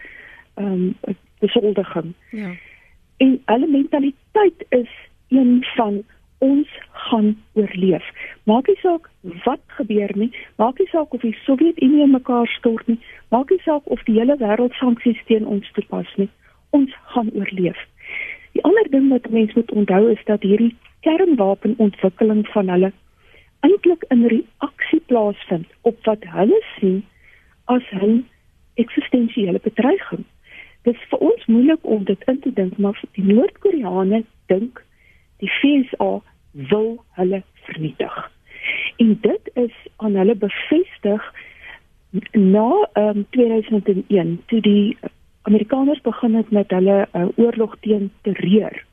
ehm 0.53 0.71
um, 0.71 0.95
besoldiging. 1.39 2.13
Ja. 2.31 2.51
En 3.17 3.41
hulle 3.45 3.67
mentaliteit 3.67 4.65
is 4.69 4.89
een 5.27 5.65
van 5.75 6.03
ons 6.37 6.69
gaan 6.91 7.37
oorleef. 7.53 8.05
Maak 8.43 8.67
nie 8.67 8.79
saak 8.79 9.09
wat 9.45 9.61
gebeur 9.77 10.11
nie, 10.15 10.31
maak 10.61 10.79
nie 10.79 10.87
saak 10.91 11.13
of 11.13 11.21
die 11.21 11.35
Sowjetunie 11.45 12.07
mekaar 12.07 12.47
stort 12.57 12.87
nie, 12.87 12.99
maak 13.33 13.49
nie 13.49 13.61
saak 13.65 13.85
of 13.85 14.03
die 14.09 14.19
hele 14.19 14.37
wêreld 14.41 14.73
sanksies 14.79 15.21
teen 15.29 15.45
ons 15.45 15.71
toepas 15.77 16.11
nie. 16.21 16.29
Ons 16.69 16.93
gaan 17.13 17.31
oorleef. 17.33 17.79
Die 18.53 18.63
ander 18.63 18.87
ding 18.91 19.09
wat 19.09 19.29
mense 19.29 19.55
moet 19.55 19.71
onthou 19.71 20.03
is 20.11 20.21
dat 20.29 20.45
hierdie 20.45 20.75
kernwapenontwikkeling 21.07 22.45
van 22.53 22.69
hulle 22.73 22.91
eintlik 23.65 24.05
in 24.13 24.27
reaksie 24.31 25.01
plaasvind 25.09 25.67
op 25.81 25.97
wat 26.05 26.23
hulle 26.37 26.61
sien 26.77 27.03
as 27.65 27.83
'n 27.91 28.25
eksistensiële 28.75 29.59
bedreiging. 29.63 30.23
Dit 30.83 30.95
is 30.95 31.07
vir 31.09 31.19
ons 31.19 31.45
moeilik 31.45 31.79
om 31.81 32.03
dit 32.03 32.23
in 32.27 32.39
te 32.39 32.53
dink, 32.53 32.77
maar 32.77 33.01
die 33.11 33.23
Noord-Koreane 33.23 34.23
dink 34.45 34.83
die 35.37 35.49
FSA 35.49 36.21
wil 36.51 37.03
hulle 37.17 37.43
vernietig. 37.65 38.34
En 38.97 39.17
dit 39.21 39.49
is 39.53 39.75
aan 39.95 40.15
hulle 40.15 40.35
bevestig 40.35 41.33
na 42.31 42.89
um, 42.93 43.25
2001 43.29 44.41
toe 44.45 44.61
die 44.61 44.97
Amerikaners 45.41 46.01
begin 46.01 46.35
het 46.35 46.51
met 46.51 46.69
hulle 46.69 47.07
uh, 47.13 47.27
oorlog 47.35 47.75
teen 47.79 48.11
terreur. 48.21 48.83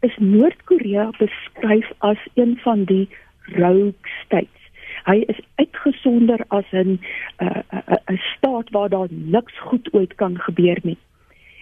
Is 0.00 0.16
Noord-Korea 0.18 1.10
beskryf 1.18 1.90
as 1.98 2.18
een 2.34 2.58
van 2.62 2.84
die 2.84 3.08
rogue 3.42 3.94
states. 4.24 4.70
Hy 5.04 5.22
is 5.26 5.40
uitgesonder 5.54 6.44
as 6.48 6.64
'n 6.72 6.98
'n 7.38 7.62
uh, 8.08 8.20
staat 8.36 8.70
waar 8.70 8.88
daar 8.88 9.08
niks 9.10 9.58
goed 9.58 9.88
ooit 9.92 10.14
kan 10.14 10.38
gebeur 10.38 10.78
nie. 10.82 10.98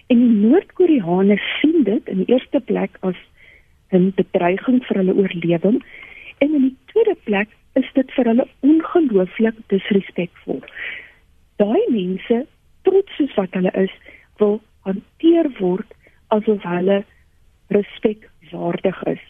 En 0.07 0.17
die 0.17 0.47
Noord-Koreane 0.47 1.37
sien 1.59 1.83
dit 1.83 2.07
in 2.07 2.17
die 2.17 2.33
eerste 2.33 2.59
plek 2.59 2.97
as 2.99 3.17
'n 3.91 4.13
bedreiging 4.15 4.85
vir 4.85 4.97
hulle 4.97 5.15
oorlewing 5.15 5.83
en 6.45 6.57
in 6.59 6.67
die 6.69 6.77
tweede 6.93 7.15
plek 7.27 7.51
is 7.79 7.87
dit 7.97 8.11
vir 8.15 8.29
hulle 8.31 8.45
ongelooflik 8.67 9.57
disrespekvol. 9.73 10.61
Daai 11.61 11.83
mense, 11.91 12.43
trots 12.87 13.17
soos 13.17 13.35
wat 13.39 13.55
hulle 13.57 13.73
is, 13.81 13.93
wil 14.39 14.59
hanteer 14.87 15.49
word 15.59 15.95
asof 16.35 16.63
hulle 16.67 17.01
respekwaardig 17.73 19.01
is. 19.15 19.23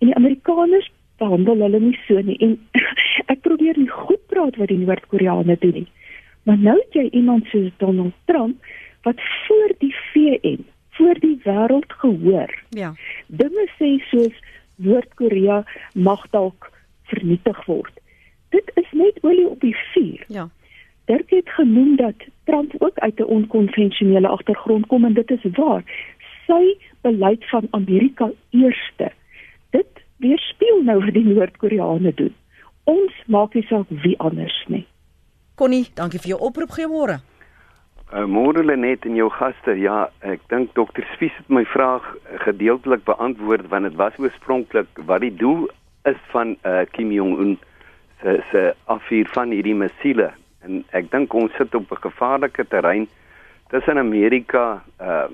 En 0.00 0.10
die 0.10 0.16
Amerikaners 0.16 0.90
behandel 1.20 1.64
hulle 1.66 1.80
nie 1.80 1.96
so 2.06 2.20
nie 2.24 2.38
en 2.44 2.56
ek 3.32 3.42
probeer 3.46 3.78
nie 3.78 3.90
goed 3.92 4.22
praat 4.32 4.58
wat 4.60 4.72
die 4.72 4.80
Noord-Koreane 4.82 5.56
doen 5.64 5.82
nie. 5.82 5.88
Maar 6.48 6.60
nou 6.68 6.76
het 6.78 6.96
jy 6.96 7.08
iemand 7.16 7.48
soos 7.52 7.72
Donald 7.82 8.16
Trump 8.30 8.70
wat 9.06 9.20
voor 9.46 9.74
die 9.80 9.94
VN 10.12 10.64
voor 11.00 11.20
die 11.20 11.36
wêreld 11.44 11.92
gehoor. 12.02 12.50
Ja. 12.76 12.92
Dinge 13.26 13.66
sê 13.78 13.94
soos 14.10 14.36
Noord-Korea 14.82 15.64
mag 15.94 16.26
dalk 16.30 16.70
vernietig 17.10 17.64
word. 17.66 17.92
Dit 18.50 18.70
is 18.74 18.88
net 18.92 19.18
olie 19.22 19.48
op 19.48 19.60
die 19.60 19.76
vuur. 19.92 20.24
Ja. 20.28 20.48
Dirk 21.10 21.30
het 21.30 21.48
genoem 21.48 21.96
dat 21.96 22.14
Trump 22.44 22.74
ook 22.78 22.98
uit 22.98 23.18
'n 23.18 23.32
onkonvensionele 23.36 24.28
agtergrond 24.28 24.86
kom 24.86 25.04
en 25.04 25.14
dit 25.14 25.30
is 25.30 25.44
waar. 25.56 25.82
Sy 26.46 26.76
beleid 27.00 27.48
van 27.48 27.66
Amerika 27.70 28.30
eerste. 28.50 29.12
Dit 29.70 29.90
weerspieël 30.16 30.82
nou 30.82 31.04
wat 31.04 31.14
die 31.14 31.24
Noord-Koreane 31.24 32.12
doen. 32.14 32.34
Ons 32.84 33.12
maak 33.26 33.54
nie 33.54 33.66
saak 33.66 33.86
wie 33.88 34.18
anders 34.18 34.64
nie. 34.68 34.86
Connie, 35.54 35.86
dankie 35.94 36.18
vir 36.18 36.28
jou 36.28 36.40
oproep 36.40 36.70
goeiemôre. 36.70 37.20
Uh, 38.10 38.24
Môre 38.26 38.64
Lenet 38.64 39.04
en 39.06 39.14
jou 39.14 39.28
gaste. 39.30 39.76
Ja, 39.78 40.08
ek 40.26 40.40
dink 40.50 40.72
dokter 40.74 41.04
Spies 41.12 41.34
het 41.38 41.50
my 41.52 41.60
vraag 41.70 42.02
gedeeltelik 42.42 43.04
beantwoord 43.06 43.68
want 43.70 43.86
dit 43.86 43.94
was 44.00 44.16
oorspronklik 44.18 44.98
wat 45.06 45.22
die 45.22 45.30
doel 45.30 45.68
is 46.10 46.18
van 46.32 46.56
uh, 46.66 46.80
Kim 46.90 47.12
Jong 47.14 47.36
Un 47.38 47.52
se 48.22 48.34
se 48.50 48.64
afvuur 48.90 49.30
van 49.36 49.54
hierdie 49.54 49.76
missiele. 49.78 50.32
En 50.66 50.82
ek 50.90 51.12
dink 51.14 51.38
ons 51.38 51.54
sit 51.54 51.74
op 51.78 51.86
'n 51.86 52.02
gevaarlike 52.08 52.66
terrein 52.74 53.06
tussen 53.70 54.02
Amerika, 54.02 54.82
uh, 54.98 55.30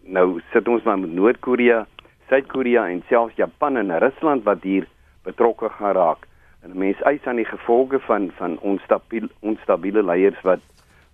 nou 0.00 0.40
sit 0.56 0.68
ons 0.68 0.82
maar 0.82 0.98
met 0.98 1.12
Noord-Korea, 1.12 1.86
Suid-Korea 2.32 2.88
en 2.88 3.04
selfs 3.08 3.36
Japan 3.36 3.76
en 3.76 3.98
Rusland 3.98 4.48
wat 4.48 4.62
hier 4.62 4.88
betrokke 5.28 5.68
gaan 5.68 5.94
raak. 5.94 6.24
En 6.64 6.78
mense 6.78 7.04
eis 7.04 7.24
aan 7.24 7.36
die 7.36 7.50
gevolge 7.52 8.00
van 8.00 8.30
van 8.40 8.58
onstabiele 8.58 9.28
onstabiele 9.40 10.02
leiers 10.02 10.40
wat 10.40 10.60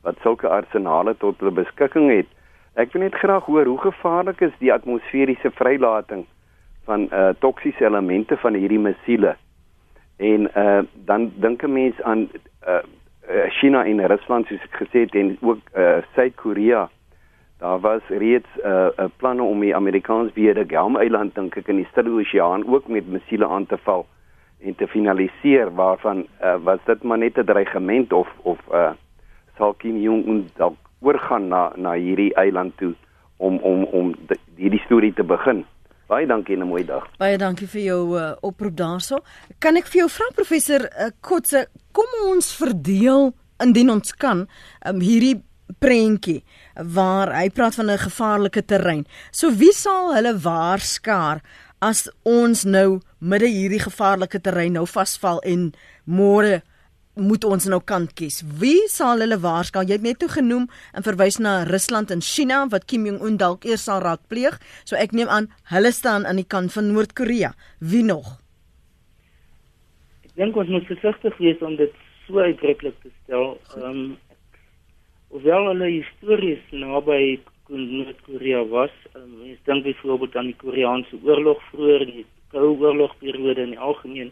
wat 0.07 0.23
sulke 0.23 0.49
arsenale 0.49 1.17
tot 1.19 1.41
hulle 1.43 1.55
beskikking 1.59 2.11
het. 2.13 2.31
Ek 2.79 2.93
wil 2.95 3.07
net 3.07 3.19
graag 3.19 3.49
hoor 3.51 3.67
hoe 3.67 3.81
gevaarlik 3.83 4.41
is 4.47 4.55
die 4.63 4.73
atmosferiese 4.73 5.51
vrylating 5.59 6.27
van 6.87 7.09
uh 7.11 7.33
toksiese 7.43 7.89
elemente 7.89 8.37
van 8.43 8.55
hierdie 8.55 8.83
missiele. 8.83 9.35
En 10.17 10.51
uh 10.55 10.83
dan 11.09 11.33
dink 11.43 11.63
'n 11.63 11.73
mens 11.73 12.03
aan 12.03 12.29
uh 12.67 12.83
China 13.59 13.85
en 13.85 14.07
Rusland 14.07 14.47
soos 14.47 14.63
ek 14.69 14.77
gesê 14.83 15.01
het 15.07 15.15
en 15.15 15.37
ook 15.41 15.63
uh 15.75 15.97
Suid-Korea. 16.15 16.89
Daar 17.59 17.81
was 17.81 18.03
reeds 18.09 18.49
uh, 18.65 18.89
planne 19.17 19.43
om 19.43 19.61
die 19.61 19.75
Amerikaansbeheerde 19.77 20.65
Guam-eiland 20.69 21.35
dink 21.35 21.57
ek 21.57 21.69
in 21.73 21.77
die 21.81 21.89
Stille 21.91 22.13
Oseaan 22.13 22.67
ook 22.69 22.89
met 22.89 23.09
missiele 23.09 23.49
aan 23.49 23.67
te 23.67 23.79
val 23.81 24.05
en 24.61 24.75
te 24.75 24.87
finaliseer 24.87 25.73
waarvan 25.75 26.27
uh, 26.43 26.57
was 26.65 26.79
dit 26.85 27.03
maar 27.03 27.19
net 27.19 27.39
'n 27.39 27.45
dreigement 27.45 28.13
of 28.13 28.29
of 28.43 28.61
uh 28.73 28.93
sal 29.59 29.75
Kim 29.81 30.01
Jong 30.03 30.25
Un 30.27 30.45
dalk 30.57 30.77
oorgaan 31.01 31.49
na 31.49 31.73
na 31.77 31.95
hierdie 31.95 32.35
eiland 32.35 32.77
toe 32.77 32.95
om 33.37 33.59
om 33.59 33.85
om 33.85 34.15
hierdie 34.57 34.83
storie 34.85 35.13
te 35.15 35.25
begin. 35.25 35.65
Baie 36.07 36.27
dankie 36.27 36.55
en 36.55 36.63
'n 36.63 36.69
mooi 36.69 36.85
dag. 36.85 37.05
Baie 37.19 37.39
dankie 37.39 37.67
vir 37.67 37.83
jou 37.83 38.19
uh, 38.19 38.37
oproep 38.41 38.77
daarso. 38.77 39.19
Kan 39.59 39.77
ek 39.77 39.87
vir 39.87 40.01
jou 40.01 40.09
vra 40.09 40.27
professor 40.35 40.81
uh, 40.81 41.11
Kotse, 41.21 41.67
kom 41.93 42.07
ons 42.29 42.55
verdeel 42.55 43.35
indien 43.59 43.91
ons 43.91 44.13
kan 44.13 44.47
um, 44.87 45.01
hierdie 45.01 45.43
prentjie 45.79 46.45
waar 46.75 47.33
hy 47.35 47.51
praat 47.51 47.75
van 47.75 47.91
'n 47.91 47.99
gevaarlike 47.99 48.63
terrein. 48.65 49.07
So 49.31 49.51
wie 49.51 49.73
sal 49.73 50.15
hulle 50.15 50.39
waarskaar 50.39 51.43
as 51.81 52.09
ons 52.23 52.65
nou 52.65 53.01
midde 53.19 53.49
hierdie 53.49 53.83
gevaarlike 53.83 54.41
terrein 54.41 54.73
nou 54.73 54.87
vasval 54.87 55.41
en 55.45 55.73
môre 56.05 56.63
moet 57.17 57.45
ons 57.49 57.67
nou 57.73 57.79
kant 57.81 58.13
kies. 58.19 58.43
Wie 58.61 58.89
sal 58.93 59.23
hulle 59.25 59.39
waarskynlik? 59.41 59.89
Jy 59.89 59.97
het 59.97 60.05
net 60.05 60.19
toe 60.21 60.29
genoem 60.29 60.67
en 60.93 61.07
verwys 61.07 61.39
na 61.41 61.63
Rusland 61.69 62.13
en 62.13 62.21
China 62.21 62.67
wat 62.73 62.85
Kim 62.91 63.07
Jong 63.09 63.23
Un 63.25 63.39
dalk 63.41 63.65
eers 63.65 63.87
sal 63.89 64.03
raadpleeg. 64.05 64.59
So 64.85 65.01
ek 65.01 65.17
neem 65.17 65.33
aan 65.33 65.49
hulle 65.73 65.93
staan 65.97 66.29
aan 66.29 66.37
die 66.37 66.49
kant 66.49 66.75
van 66.77 66.93
Noord-Korea. 66.93 67.55
Wie 67.81 68.05
nog? 68.05 68.37
Ek 70.29 70.37
dink 70.37 70.57
ons 70.61 70.69
moet 70.69 70.89
versigtig 70.93 71.41
wees 71.41 71.65
om 71.65 71.79
dit 71.81 71.93
so 72.27 72.45
uitdruklik 72.45 73.01
te 73.03 73.13
stel. 73.25 73.57
Ehm 73.77 73.91
um, 73.91 74.07
hoewel 75.33 75.73
hulle 75.73 75.89
histories 75.91 76.61
naby 76.71 77.41
Noord-Korea 77.69 78.61
was, 78.71 78.93
um, 79.19 79.41
ek 79.51 79.65
dink 79.67 79.89
byvoorbeeld 79.89 80.37
aan 80.37 80.53
die 80.53 80.61
Koreaanse 80.61 81.19
oorlog 81.25 81.63
vroeër, 81.73 82.05
die 82.07 82.27
Koue 82.53 82.77
Oorlogperiode 82.79 83.65
in 83.65 83.73
die 83.75 83.81
algemeen 83.83 84.31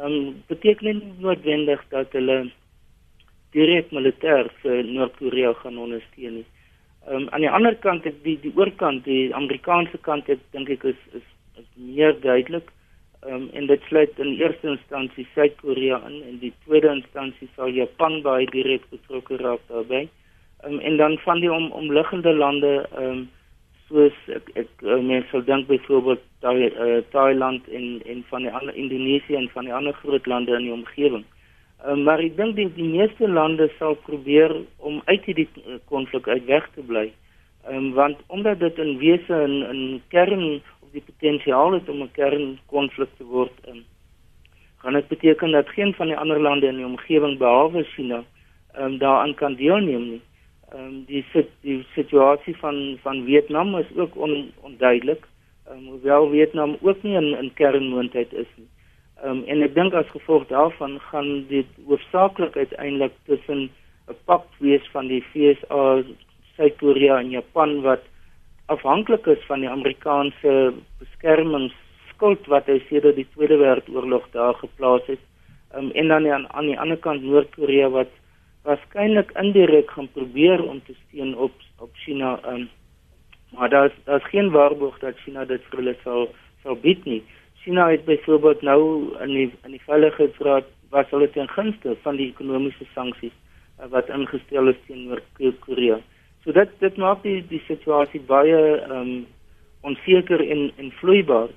um, 0.00 0.42
beteken 0.48 0.88
nie 0.88 1.14
noodwendig 1.20 1.82
dat 1.90 2.12
hulle 2.16 2.38
direk 3.52 3.90
militêr 3.92 4.48
vir 4.62 4.84
Noord-Korea 4.88 5.52
gaan 5.60 5.78
ondersteun 5.78 6.40
nie. 6.40 6.46
Um, 7.10 7.26
aan 7.34 7.42
die 7.42 7.50
ander 7.50 7.74
kant 7.82 8.06
ek 8.06 8.22
die 8.24 8.36
die 8.44 8.54
oorkant 8.56 9.04
die 9.04 9.32
Amerikaanse 9.34 9.98
kant 10.06 10.28
ek 10.30 10.40
dink 10.54 10.70
ek 10.70 10.84
is 10.92 11.00
is 11.18 11.26
is 11.60 11.66
meer 11.76 12.14
duidelik 12.22 12.70
um, 13.26 13.48
en 13.52 13.66
dit 13.66 13.88
sluit 13.88 14.18
in 14.22 14.36
eerste 14.38 14.70
instansie 14.70 15.26
Suid-Korea 15.34 15.98
in 16.08 16.20
en 16.30 16.38
die 16.40 16.52
tweede 16.64 16.92
instansie 16.94 17.50
sal 17.56 17.74
Japan 17.74 18.20
baie 18.22 18.46
direk 18.54 18.86
betrokke 18.94 19.40
raak 19.42 19.62
daarbey. 19.68 20.08
Um, 20.64 20.78
en 20.80 20.96
dan 20.96 21.18
van 21.26 21.42
die 21.42 21.50
om, 21.52 21.70
omliggende 21.74 22.32
lande 22.38 22.72
um, 22.98 23.26
soos 23.92 24.16
ek 24.32 24.48
ek 24.56 24.84
uh, 24.88 24.98
mense 25.04 25.28
sal 25.30 25.44
dink 25.44 25.68
byvoorbeeld 25.68 26.22
Thai, 26.40 26.56
uh, 26.70 27.00
Thailand 27.12 27.68
en 27.68 28.00
en 28.08 28.24
van 28.30 28.46
die 28.46 28.52
ander 28.52 28.74
Indonesië 28.74 29.36
en 29.36 29.48
van 29.52 29.68
die 29.68 29.74
ander 29.74 29.92
groot 30.00 30.26
lande 30.26 30.56
in 30.56 30.68
die 30.68 30.74
omgewing. 30.74 31.24
Uh, 31.84 31.96
maar 31.96 32.22
ek 32.24 32.36
dink 32.36 32.56
die, 32.56 32.68
die 32.76 32.88
meeste 32.88 33.28
lande 33.28 33.68
sal 33.78 33.98
probeer 34.06 34.54
om 34.78 35.02
uit 35.04 35.28
hierdie 35.28 35.48
konflik 35.92 36.28
uit 36.28 36.44
weg 36.48 36.68
te 36.74 36.84
bly. 36.88 37.10
Um, 37.68 37.92
want 37.94 38.18
omdat 38.26 38.58
dit 38.58 38.78
in 38.78 38.96
wese 38.98 39.34
'n 39.46 39.62
'n 39.70 40.02
kern 40.08 40.62
of 40.82 40.88
die 40.92 41.04
potensiaal 41.06 41.72
het 41.72 41.88
om 41.88 42.02
'n 42.02 42.10
kernkonflik 42.18 43.12
te 43.18 43.24
word, 43.24 43.54
um, 43.68 43.84
gaan 44.82 44.92
dit 44.92 45.08
beteken 45.08 45.50
dat 45.50 45.68
geen 45.68 45.94
van 45.94 46.06
die 46.06 46.16
ander 46.16 46.40
lande 46.40 46.66
in 46.66 46.76
die 46.76 46.86
omgewing 46.86 47.38
behalwe 47.38 47.84
China 47.84 48.24
um, 48.78 48.98
daaraan 48.98 49.34
kan 49.34 49.54
deelneem 49.54 50.08
nie. 50.08 50.22
Ehm 50.72 50.84
um, 50.84 51.04
die 51.04 51.24
sit 51.32 51.50
die 51.60 51.82
situasie 51.94 52.54
van 52.56 52.98
van 53.02 53.24
Vietnam 53.24 53.74
is 53.76 53.90
ook 53.96 54.16
on, 54.16 54.52
onduidelik. 54.60 55.26
Ehm 55.66 55.78
um, 55.78 55.86
hoewel 55.86 56.30
Vietnam 56.30 56.76
ook 56.80 57.02
nie 57.02 57.16
'n 57.18 57.34
'n 57.44 57.52
kernmoondheid 57.54 58.32
is 58.32 58.50
nie. 58.56 58.68
Ehm 59.22 59.30
um, 59.30 59.42
en 59.44 59.62
ek 59.62 59.74
dink 59.74 59.92
as 59.94 60.14
gevolg 60.14 60.46
daarvan 60.46 61.00
gaan 61.00 61.46
dit 61.48 61.66
hoofsaaklik 61.86 62.56
uiteindelik 62.56 63.12
tussen 63.26 63.60
'n 64.08 64.16
pak 64.24 64.44
wees 64.58 64.88
van 64.92 65.06
die 65.06 65.22
FSA 65.32 66.02
Suid-Korea 66.56 67.18
en 67.18 67.30
Japan 67.30 67.80
wat 67.82 68.02
afhanklik 68.66 69.26
is 69.26 69.44
van 69.46 69.60
die 69.60 69.68
Amerikaanse 69.68 70.72
beskermingsskuld 70.98 72.46
wat 72.46 72.66
hy 72.66 72.78
sedert 72.88 73.16
die 73.16 73.28
Tweede 73.34 73.56
Wêreldoorlog 73.56 74.30
daar 74.32 74.54
geplaas 74.54 75.06
het. 75.06 75.22
Um, 75.76 75.90
en 75.90 76.08
dan 76.08 76.32
aan 76.32 76.52
aan 76.52 76.66
die 76.66 76.80
ander 76.80 76.96
kant 76.96 77.22
Noord-Korea 77.22 77.88
wat 77.88 78.08
waarskynlik 78.62 79.32
indirek 79.40 79.90
gaan 79.90 80.08
probeer 80.12 80.62
om 80.62 80.80
te 80.84 80.94
steun 81.06 81.36
op 81.36 81.52
op 81.78 81.90
China. 82.04 82.38
Um, 82.46 82.68
maar 83.52 83.68
daar's 83.68 83.92
daar's 84.04 84.28
geen 84.28 84.50
waarborg 84.50 84.98
dat 84.98 85.18
China 85.18 85.44
dit 85.44 85.62
vir 85.70 85.78
hulle 85.78 85.96
sal 86.02 86.28
sal 86.62 86.76
bied 86.76 87.04
nie. 87.04 87.22
China 87.62 87.88
het 87.90 88.04
byvoorbeeld 88.04 88.62
nou 88.62 88.82
in 89.20 89.34
die 89.34 89.50
in 89.64 89.70
die 89.70 89.82
Veiligheidsraad 89.86 90.64
was 90.90 91.10
hulle 91.10 91.30
ten 91.30 91.48
gunste 91.48 91.96
van 92.02 92.16
die 92.16 92.28
ekonomiese 92.30 92.86
sanksies 92.94 93.34
uh, 93.80 93.90
wat 93.90 94.08
ingestel 94.08 94.68
is 94.68 94.80
teen 94.86 95.08
Noord-Korea. 95.08 96.00
So 96.44 96.52
dit 96.52 96.70
dit 96.78 96.96
maak 96.96 97.22
die 97.22 97.40
die 97.48 97.62
situasie 97.66 98.20
baie 98.26 98.58
um, 98.90 99.26
onseker 99.82 100.40
en 100.40 100.70
en 100.76 100.90
vloeibaar. 101.00 101.50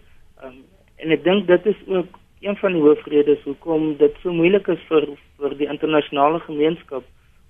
Um, 0.43 0.61
en 0.97 1.11
ek 1.11 1.23
dink 1.23 1.47
dit 1.47 1.65
is 1.73 1.81
ook 1.87 2.19
een 2.41 2.57
van 2.57 2.73
die 2.73 2.81
hoofredes 2.81 3.43
hoekom 3.43 3.95
dit 3.97 4.15
so 4.21 4.33
moeilik 4.33 4.67
is 4.67 4.81
vir 4.89 5.07
vir 5.39 5.55
die 5.59 5.69
internasionale 5.71 6.39
gemeenskap 6.39 7.03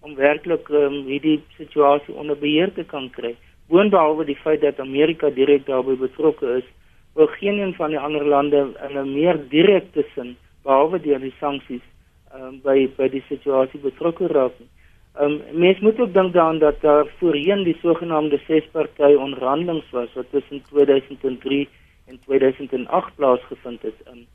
om 0.05 0.15
werklik 0.15 0.69
ehm 0.69 0.93
um, 0.93 0.97
hierdie 1.09 1.39
situasie 1.57 2.13
onder 2.13 2.37
beheer 2.37 2.73
te 2.73 2.83
kan 2.83 3.09
kry. 3.09 3.33
Boonbehalwe 3.69 4.25
die 4.25 4.37
feit 4.43 4.61
dat 4.61 4.79
Amerika 4.79 5.29
direk 5.29 5.65
daarbey 5.65 5.97
betrokke 5.97 6.57
is, 6.59 6.67
wil 7.15 7.27
geen 7.39 7.59
een 7.59 7.73
van 7.73 7.89
die 7.89 7.99
ander 7.99 8.25
lande 8.25 8.61
in 8.89 8.97
'n 8.97 9.13
meer 9.13 9.39
direkte 9.49 10.05
sin 10.13 10.35
behalwe 10.63 10.99
deur 10.99 11.19
die 11.19 11.33
sanksies 11.39 11.85
ehm 12.33 12.43
um, 12.47 12.61
by 12.61 12.87
by 12.97 13.07
die 13.09 13.23
situasie 13.29 13.79
betrokke 13.79 14.27
raak. 14.27 14.61
Ehm 14.61 15.31
um, 15.31 15.59
mens 15.65 15.79
moet 15.79 15.99
ook 15.99 16.13
dink 16.13 16.33
daaraan 16.33 16.59
dat 16.59 16.81
daar 16.81 17.07
voorheen 17.19 17.63
die 17.63 17.77
sogenaamde 17.81 18.39
sesparty 18.47 19.13
onderhandelinge 19.25 19.91
was 19.91 20.13
wat 20.13 20.31
tussen 20.31 20.61
2003 20.69 21.67
en 22.07 22.19
2008 22.25 23.15
plaasgevind 23.15 23.81
het. 23.81 23.99
Um, 24.07 24.25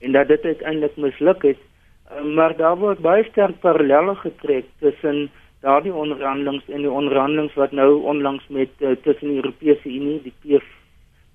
en 0.00 0.12
dat 0.12 0.28
dit 0.28 0.44
uiteindelik 0.44 0.96
misluk 0.96 1.42
het. 1.42 1.58
Um, 2.12 2.34
maar 2.34 2.56
daar 2.56 2.76
word 2.76 2.98
baie 2.98 3.24
sterk 3.24 3.60
parallelle 3.60 4.14
getrek 4.14 4.64
tussen 4.78 5.30
daardie 5.60 5.94
onderhandelinge 5.94 6.62
en 6.68 6.84
die 6.84 6.90
onderhandelinge 6.90 7.54
wat 7.54 7.72
nou 7.72 8.02
onlangs 8.02 8.44
met 8.48 8.68
uh, 8.78 8.96
tussen 9.02 9.28
die 9.28 9.36
Europese 9.36 9.88
Unie, 9.88 10.22
die 10.22 10.34
P 10.40 10.62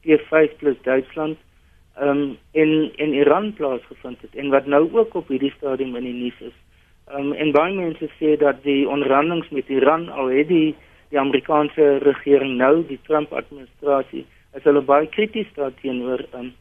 P5 0.05 0.57
plus 0.57 0.77
Duitsland 0.83 1.37
um, 2.01 2.37
en 2.51 2.91
en 2.95 3.13
Iran 3.13 3.53
plaasgevind 3.53 4.21
het 4.21 4.35
en 4.35 4.49
wat 4.49 4.65
nou 4.65 4.89
ook 4.93 5.13
op 5.13 5.27
hierdie 5.27 5.53
stadium 5.57 5.95
in 5.95 6.03
die 6.03 6.13
nuus 6.13 6.39
is. 6.39 6.57
Um, 7.11 7.33
en 7.33 7.51
baie 7.51 7.73
mense 7.73 8.09
sê 8.19 8.37
dat 8.37 8.63
die 8.63 8.87
onderhandelinge 8.89 9.49
met 9.49 9.69
Iran 9.69 10.09
al 10.09 10.31
het 10.33 10.47
die 10.47 10.75
die 11.09 11.19
Amerikaanse 11.19 11.97
regering 12.05 12.57
nou 12.57 12.83
die 12.87 12.99
Trump 13.03 13.33
administrasie 13.33 14.25
is 14.53 14.63
hulle 14.63 14.81
baie 14.85 15.07
krities 15.09 15.49
daarteenoor 15.55 16.21
um, 16.37 16.53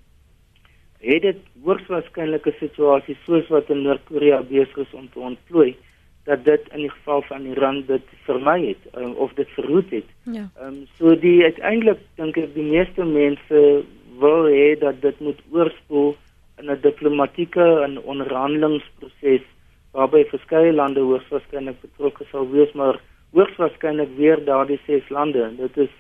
het 1.01 1.23
dit 1.23 1.37
hoogswaarskynlik 1.65 2.47
'n 2.47 2.57
situasie 2.59 3.17
soos 3.25 3.49
wat 3.49 3.71
in 3.71 3.83
Noord-Korea 3.83 4.43
besig 4.43 4.77
is 4.77 4.93
om 4.93 5.09
te 5.13 5.19
ontplooi 5.19 5.77
dat 6.25 6.45
dit 6.45 6.63
in 6.73 6.81
die 6.85 6.91
geval 6.91 7.23
van 7.23 7.47
Iran 7.47 7.85
dit 7.87 8.03
vermy 8.25 8.67
het 8.67 8.83
um, 8.97 9.13
of 9.13 9.33
dit 9.33 9.49
verhoed 9.49 9.91
het. 9.91 10.09
Ja. 10.23 10.49
Ehm 10.61 10.67
um, 10.67 10.87
so 10.99 11.19
die 11.19 11.43
uiteindelik 11.43 12.01
dink 12.15 12.37
ek 12.37 12.55
die 12.55 12.71
meeste 12.71 13.05
mense 13.05 13.85
wil 14.21 14.51
hê 14.53 14.79
dat 14.79 15.01
dit 15.01 15.21
moet 15.21 15.41
oorspoel 15.51 16.17
in 16.59 16.71
'n 16.71 16.81
diplomatieke 16.81 17.67
en 17.87 18.03
onderhandelingsproses 18.03 19.47
waarby 19.93 20.25
verskeie 20.25 20.73
lande 20.73 21.01
hoogstwaarskynlik 21.01 21.81
betrokke 21.81 22.25
sal 22.31 22.51
wees, 22.51 22.73
maar 22.73 23.01
hoogstwaarskynlik 23.33 24.11
weer 24.17 24.45
daardie 24.45 24.81
ses 24.87 25.09
lande. 25.09 25.51
Dit 25.57 25.77
is 25.77 25.95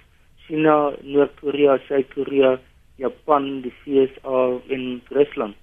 China, 0.46 0.92
Noord-Korea, 1.02 1.78
Suid-Korea, 1.86 2.58
Japan, 2.98 3.62
die 3.62 3.72
VSA 3.84 4.60
en 4.74 5.00
Rusland. 5.14 5.56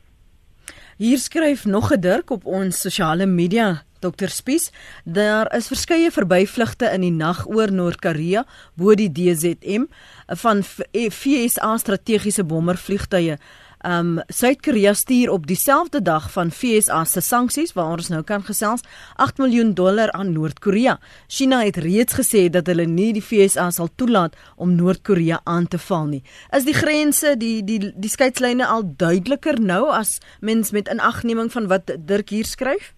Hier 0.98 1.20
skryf 1.20 1.66
nog 1.66 1.92
'n 1.92 2.00
dirk 2.00 2.30
op 2.30 2.46
ons 2.46 2.80
sosiale 2.82 3.26
media. 3.26 3.84
Dr 4.00 4.28
Spies, 4.30 4.72
daar 5.04 5.56
is 5.56 5.68
verskeie 5.68 6.12
verbyvlugte 6.12 6.90
in 6.94 7.02
die 7.02 7.12
nag 7.12 7.48
oor 7.48 7.72
Noord-Korea 7.72 8.46
bo 8.76 8.94
die 8.96 9.10
DZM 9.12 9.88
van 10.28 10.64
FSA 10.64 11.78
strategiese 11.78 12.44
bommervliegtuie 12.44 13.38
um 13.86 14.20
Suid-Korea 14.28 14.94
stuur 14.94 15.32
op 15.32 15.48
dieselfde 15.48 16.02
dag 16.02 16.32
van 16.32 16.52
FSA 16.52 17.04
se 17.06 17.22
sanksies 17.22 17.74
waar 17.74 17.92
ons 17.98 18.10
nou 18.10 18.22
kan 18.24 18.42
gesels 18.42 18.82
8 19.16 19.38
miljoen 19.38 19.74
dollar 19.74 20.12
aan 20.12 20.32
Noord-Korea. 20.34 20.98
China 21.28 21.62
het 21.64 21.78
reeds 21.78 22.18
gesê 22.18 22.50
dat 22.50 22.68
hulle 22.68 22.86
nie 22.86 23.12
die 23.14 23.22
FSA 23.22 23.70
sal 23.72 23.90
toelaat 23.96 24.36
om 24.56 24.76
Noord-Korea 24.76 25.40
aan 25.44 25.68
te 25.68 25.78
val 25.78 26.06
nie. 26.06 26.24
Is 26.56 26.66
die 26.66 26.74
grense, 26.74 27.36
die 27.38 27.64
die 27.64 27.80
die 27.96 28.10
skeidslyne 28.10 28.66
al 28.66 28.88
duideliker 28.98 29.62
nou 29.62 29.90
as 29.94 30.20
mens 30.42 30.72
met 30.72 30.90
inagneming 30.92 31.52
van 31.52 31.68
wat 31.68 31.92
Dirk 32.08 32.30
hier 32.30 32.46
skryf? 32.46 32.94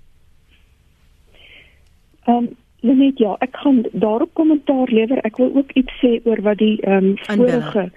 Um 2.28 2.56
Net 2.86 3.17
ja, 3.17 3.34
ek 3.41 3.56
kan 3.58 3.80
daarop 3.91 4.30
kommentaar 4.38 4.91
lewer. 4.93 5.17
Ek 5.26 5.39
wil 5.41 5.50
ook 5.58 5.71
iets 5.73 5.93
sê 5.97 6.19
oor 6.30 6.39
wat 6.45 6.60
die 6.62 6.78
ehm 6.86 7.10
um, 7.10 7.15
vorige 7.26 7.89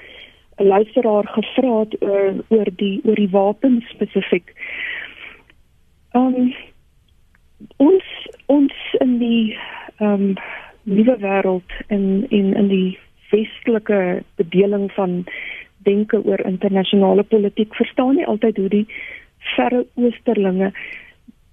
'n 0.61 0.67
luisteraar 0.67 1.27
gevra 1.27 1.79
het 1.79 2.03
oor 2.03 2.35
oor 2.49 2.69
die 2.77 3.01
oor 3.05 3.15
die 3.15 3.31
wapen 3.31 3.81
spesifiek. 3.89 4.53
Um 6.13 6.55
ons 7.77 8.05
ons 8.47 8.75
in 9.01 9.19
die 9.19 9.59
um 9.99 10.35
nuwe 10.83 11.17
wêreld 11.19 11.73
in 11.89 12.27
in 12.29 12.55
in 12.55 12.69
die 12.69 12.99
vestelike 13.31 14.23
bedeling 14.37 14.93
van 14.93 15.25
denke 15.89 16.25
oor 16.25 16.41
internasionale 16.41 17.23
politiek 17.23 17.75
verstaan 17.75 18.15
nie 18.15 18.27
altyd 18.27 18.57
hoe 18.57 18.69
die 18.69 18.87
verre 19.57 19.87
oosterlinge 19.95 20.73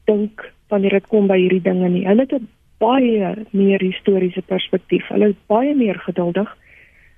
dink 0.06 0.54
wanneer 0.68 0.98
dit 1.00 1.08
kom 1.08 1.28
by 1.28 1.38
hierdie 1.40 1.64
dinge 1.64 1.90
nie. 1.90 2.08
Hulle 2.08 2.26
het 2.28 2.34
'n 2.34 2.48
baie 2.78 3.36
meer 3.52 3.80
historiese 3.80 4.42
perspektief. 4.42 5.08
Hulle 5.08 5.30
is 5.30 5.46
baie 5.48 5.76
meer 5.76 6.00
geduldig. 6.00 6.58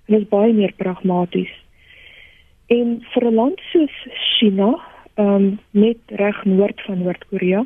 Hulle 0.05 0.19
is 0.21 0.27
baie 0.27 0.53
meer 0.53 0.73
pragmaties. 0.77 1.51
En 2.69 2.99
vir 3.13 3.23
'n 3.25 3.33
land 3.33 3.61
soos 3.71 3.95
China, 4.37 4.69
ehm 5.15 5.35
um, 5.35 5.59
net 5.71 5.97
reg 6.05 6.45
noord 6.45 6.81
van 6.81 7.01
Noord-Korea 7.03 7.65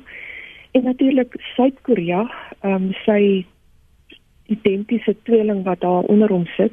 en 0.71 0.83
natuurlik 0.83 1.35
Suid-Korea, 1.55 2.31
ehm 2.61 2.73
um, 2.73 2.93
sy 3.05 3.45
identiese 4.45 5.15
tweeling 5.23 5.63
wat 5.63 5.79
daar 5.79 6.03
onder 6.03 6.29
hom 6.29 6.45
sit, 6.55 6.71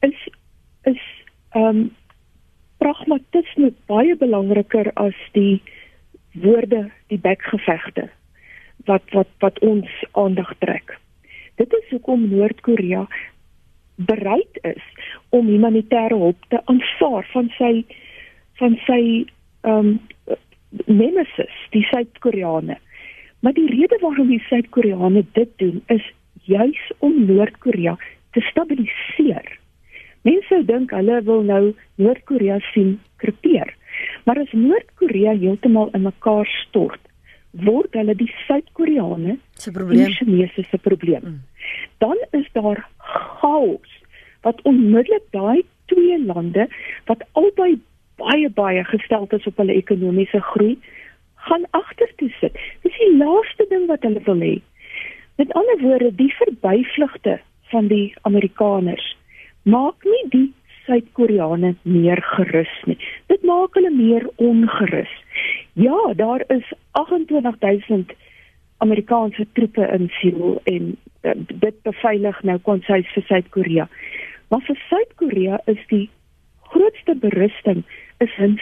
is 0.00 0.28
is 0.82 1.02
ehm 1.50 1.64
um, 1.64 1.94
pragmatisme 2.78 3.72
baie 3.86 4.16
belangriker 4.16 4.90
as 4.94 5.16
die 5.32 5.62
woorde, 6.32 6.90
die 7.06 7.18
bekgevegte 7.18 8.08
wat 8.84 9.02
wat 9.12 9.30
wat 9.38 9.58
ons 9.58 9.90
aandag 10.12 10.52
trek. 10.58 10.98
Dit 11.54 11.72
is 11.72 11.88
hoekom 11.90 12.28
Noord-Korea 12.28 13.06
bereid 13.96 14.58
is 14.62 14.82
om 15.28 15.48
humanitêre 15.48 16.16
hulp 16.16 16.48
te 16.48 16.60
aanvaar 16.64 17.28
van 17.32 17.50
sy 17.58 17.72
van 18.60 18.76
sy 18.86 19.00
ehm 19.62 19.96
um, 19.96 19.98
nemesis, 20.86 21.56
die 21.70 21.84
Suid-Koreane. 21.90 22.76
Maar 23.40 23.52
die 23.52 23.68
rede 23.70 23.98
waarom 24.00 24.28
die 24.28 24.42
Suid-Koreane 24.48 25.24
dit 25.32 25.50
doen 25.56 25.82
is 25.86 26.04
juis 26.44 26.92
om 26.98 27.24
Noord-Korea 27.26 27.96
te 28.32 28.40
stabiliseer. 28.50 29.58
Mense 30.26 30.62
dink 30.66 30.92
hulle 30.94 31.20
wil 31.26 31.44
nou 31.46 31.62
Noord-Korea 32.02 32.58
sien 32.72 32.96
krepeer. 33.22 33.72
Maar 34.24 34.42
as 34.42 34.52
Noord-Korea 34.52 35.36
heeltemal 35.38 35.92
in 35.94 36.06
mekaar 36.06 36.48
stort, 36.66 37.00
word 37.64 37.94
hulle 37.96 38.16
die 38.18 38.30
Suid-Koreane 38.44 39.38
se 39.54 39.72
probleem, 39.72 40.10
die 40.10 40.18
Chinese 40.18 40.66
se 40.70 40.78
probleem. 40.82 41.22
Mm. 41.22 41.38
Dan 42.02 42.18
is 42.36 42.48
daar 42.52 42.82
chaos 43.12 43.92
wat 44.46 44.62
onmiddellik 44.62 45.26
daai 45.30 45.64
twee 45.90 46.18
lande 46.24 46.68
wat 47.10 47.24
albei 47.32 47.78
baie 48.16 48.50
baie 48.50 48.84
gesteld 48.84 49.32
is 49.32 49.46
op 49.46 49.56
hulle 49.62 49.76
ekonomiese 49.76 50.40
groei 50.40 50.76
gaan 51.46 51.66
agtertoe 51.70 52.30
sit. 52.40 52.56
Dis 52.82 52.96
die 52.98 53.16
laaste 53.16 53.66
ding 53.70 53.86
wat 53.90 54.02
hulle 54.06 54.22
wil 54.26 54.42
hê. 54.42 54.54
Met 55.36 55.52
ander 55.52 55.80
woorde, 55.82 56.14
die 56.14 56.32
verbyvlugte 56.38 57.38
van 57.72 57.90
die 57.92 58.14
Amerikaners 58.22 59.16
maak 59.62 60.04
nie 60.04 60.22
die 60.32 60.46
Suid-Koreane 60.86 61.74
meer 61.82 62.22
gerus 62.36 62.72
nie. 62.86 62.98
Dit 63.26 63.42
maak 63.42 63.74
hulle 63.74 63.90
meer 63.90 64.28
ongerus. 64.36 65.12
Ja, 65.74 65.98
daar 66.14 66.44
is 66.54 66.72
28000 66.92 68.14
Amerikaanse 68.84 69.46
troepe 69.52 69.86
in 69.92 70.10
Seoul 70.20 70.60
en 70.64 70.96
uh, 71.22 71.32
dit 71.36 71.82
beveilig 71.82 72.42
nou 72.42 72.58
konsuis 72.58 73.08
vir 73.14 73.24
Suid-Korea. 73.28 73.88
Maar 74.48 74.62
vir 74.68 74.82
Suid-Korea 74.88 75.60
is 75.66 75.80
die 75.92 76.04
grootste 76.72 77.14
berusting 77.14 77.84
is 78.24 78.36
in 78.38 78.58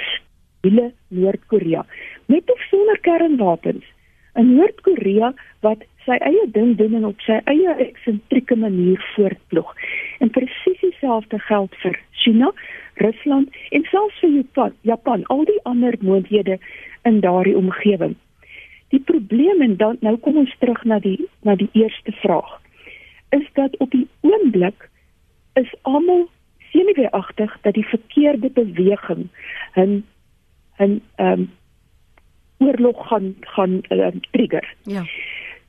hele 0.65 0.93
Noord-Korea 1.09 1.85
met 2.27 2.51
of 2.51 2.61
sonder 2.71 3.01
kernwapens. 3.01 3.85
'n 4.35 4.55
Noord-Korea 4.55 5.33
wat 5.63 5.85
sy 6.05 6.17
eie 6.29 6.47
ding 6.53 6.75
doen 6.77 6.95
en 6.99 7.07
op 7.11 7.21
sy 7.27 7.37
eie 7.51 7.75
eksentrieke 7.87 8.57
manier 8.59 9.01
voortploeg. 9.15 9.71
En 10.21 10.31
presies 10.31 10.81
dieselfde 10.81 11.39
geld 11.49 11.77
vir 11.83 11.99
China, 12.25 12.51
Rusland 12.95 13.55
en 13.71 13.87
selfs 13.91 14.19
vir 14.25 14.35
Japan, 14.41 14.75
Japan, 14.83 15.25
al 15.33 15.45
die 15.49 15.61
ander 15.63 15.97
moondhede 16.01 16.59
in 17.05 17.21
daardie 17.21 17.57
omgewing. 17.57 18.17
Die 18.95 19.03
probleem 19.03 19.63
en 19.67 19.77
dan 19.81 19.97
nou 20.07 20.15
kom 20.23 20.39
ons 20.45 20.55
terug 20.63 20.85
na 20.87 21.01
die 21.03 21.19
na 21.43 21.57
die 21.59 21.71
eerste 21.73 22.13
vraag. 22.23 22.61
Is 23.35 23.47
dat 23.59 23.75
op 23.83 23.91
die 23.91 24.07
oomblik 24.23 24.89
is 25.59 25.71
almal 25.83 26.29
senuweeagtig 26.71 27.59
dat 27.67 27.75
die 27.75 27.87
verkeerde 27.91 28.51
beweging 28.51 29.29
'n 29.75 30.05
'n 30.79 31.03
ehm 31.17 31.33
um, 31.33 31.51
oorlog 32.59 33.07
gaan 33.07 33.35
gaan 33.41 33.81
uh, 33.89 34.07
trigger. 34.31 34.75
Ja. 34.83 35.03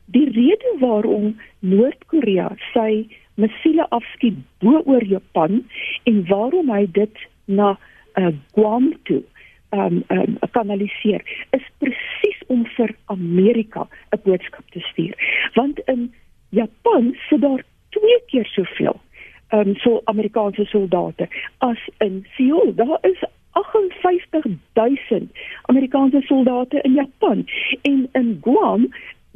Die 0.05 0.29
rede 0.29 0.75
waarom 0.79 1.39
Noord-Korea 1.59 2.51
sy 2.73 3.07
missiele 3.33 3.89
afskiet 3.89 4.37
bo 4.59 4.81
oor 4.85 5.03
Japan 5.03 5.63
en 6.03 6.27
waarom 6.27 6.69
hy 6.71 6.85
dit 6.91 7.25
na 7.45 7.77
uh, 8.15 8.33
Guam 8.53 8.93
toe 9.03 9.23
um 9.69 10.03
um 10.07 10.37
kanaliseer 10.51 11.21
is 11.51 11.63
presies 11.77 12.39
om 12.47 12.65
vir 12.77 12.95
Amerika 13.05 13.87
'n 14.11 14.21
boodskap 14.23 14.69
te 14.71 14.79
stuur. 14.79 15.15
Want 15.53 15.79
in 15.79 16.13
Japan 16.49 17.15
sit 17.29 17.41
daar 17.41 17.63
twee 17.89 18.19
keer 18.27 18.45
soveel 18.45 18.99
um 19.49 19.75
so 19.75 20.01
Amerikaanse 20.05 20.65
soldate 20.65 21.27
as 21.57 21.79
in 21.97 22.25
Seoul. 22.35 22.75
Daar 22.75 22.97
is 23.01 23.23
58000 23.51 25.31
Amerikaanse 25.61 26.21
soldate 26.21 26.81
in 26.81 26.93
Japan 26.93 27.45
en 27.81 28.09
in 28.11 28.39
Guam 28.41 28.89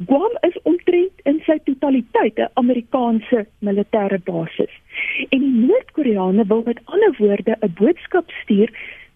Guam 0.06 0.32
is 0.40 0.56
omtrent 0.62 1.12
in 1.28 1.42
sy 1.44 1.58
totaliteit 1.64 2.38
'n 2.38 2.48
Amerikaanse 2.54 3.46
militêre 3.58 4.18
basis. 4.24 4.72
En 5.28 5.40
die 5.44 5.66
Noord-Koreane 5.66 6.46
wil 6.46 6.62
met 6.64 6.80
ander 6.84 7.14
woorde 7.18 7.56
'n 7.60 7.72
boodskap 7.80 8.30
stuur 8.42 8.70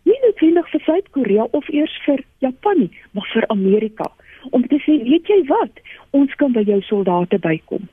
nie 0.04 0.18
noodwendig 0.22 0.68
vir 0.70 0.80
Suid-Korea 0.86 1.48
of 1.52 1.68
eers 1.68 1.94
vir 2.06 2.24
Japan 2.44 2.78
nie, 2.78 2.90
maar 3.12 3.28
vir 3.32 3.48
Amerika 3.48 4.10
om 4.50 4.66
te 4.68 4.78
sê, 4.84 4.98
weet 5.04 5.28
jy 5.30 5.40
wat, 5.48 5.80
ons 6.16 6.32
kan 6.40 6.52
by 6.52 6.64
jou 6.68 6.80
soldate 6.84 7.38
bykom. 7.40 7.86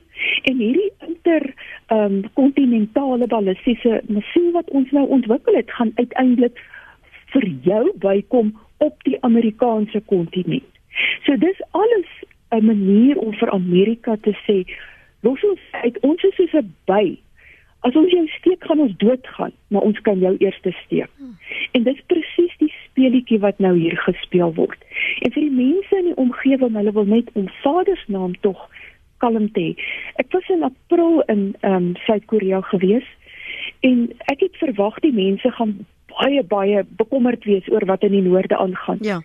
En 0.48 0.58
hierdie 0.60 0.90
inter 1.06 1.48
ehm 1.92 2.18
um, 2.18 2.18
kontinentale 2.38 3.26
ballistiese 3.28 4.00
missiel 4.08 4.50
wat 4.56 4.68
ons 4.70 4.90
nou 4.96 5.06
ontwikkel 5.16 5.56
het, 5.56 5.72
gaan 5.78 5.92
uiteindelik 5.96 6.60
vir 7.32 7.48
jou 7.64 7.84
bykom 8.04 8.52
op 8.84 8.96
die 9.08 9.18
Amerikaanse 9.28 10.00
kontinent. 10.12 10.68
So 11.24 11.36
dis 11.36 11.60
alles 11.70 12.08
'n 12.52 12.64
manier 12.64 13.18
om 13.18 13.32
vir 13.32 13.50
Amerika 13.50 14.16
te 14.16 14.34
sê 14.46 14.64
los 15.22 15.44
ons 15.44 15.60
uit 15.70 15.98
ons 16.00 16.22
is 16.22 16.34
soos 16.34 16.54
'n 16.54 16.74
by. 16.86 17.18
As 17.80 17.96
ons 17.96 18.10
jou 18.10 18.26
steek 18.28 18.64
gaan 18.64 18.80
ons 18.80 18.96
doodgaan, 18.96 19.52
maar 19.68 19.82
ons 19.82 20.00
kan 20.00 20.18
jou 20.18 20.36
eers 20.38 20.58
steek. 20.84 21.10
En 21.72 21.82
dis 21.82 22.00
presies 22.06 22.54
die 22.60 22.72
speletjie 22.84 23.38
wat 23.40 23.58
nou 23.58 23.72
hier 23.78 23.96
gespeel 24.04 24.52
word. 24.54 24.78
En 25.24 25.32
vir 25.32 25.42
die 25.42 25.56
mense 25.56 25.98
in 25.98 26.10
die 26.10 26.18
omgewing, 26.20 26.76
hulle 26.76 26.92
wil 26.92 27.08
net 27.08 27.30
om 27.32 27.48
Vader 27.62 27.96
se 27.96 28.12
naam 28.12 28.34
tog 28.44 28.68
kalm 29.22 29.48
te 29.54 29.60
hê. 29.60 29.72
Ek 30.20 30.32
was 30.34 30.48
in 30.52 30.66
April 30.66 31.22
in 31.32 31.42
ehm 31.60 31.74
um, 31.74 31.88
Suid-Korea 32.06 32.60
gewees 32.72 33.08
en 33.86 34.08
ek 34.32 34.42
het 34.42 34.58
verwag 34.60 34.98
die 35.04 35.14
mense 35.14 35.50
gaan 35.58 35.74
baie 36.12 36.42
baie 36.42 36.82
bekommerd 37.00 37.46
wees 37.48 37.68
oor 37.72 37.86
wat 37.90 38.04
in 38.08 38.16
die 38.16 38.24
noorde 38.26 38.58
aangaan. 38.58 39.00
Ja. 39.06 39.20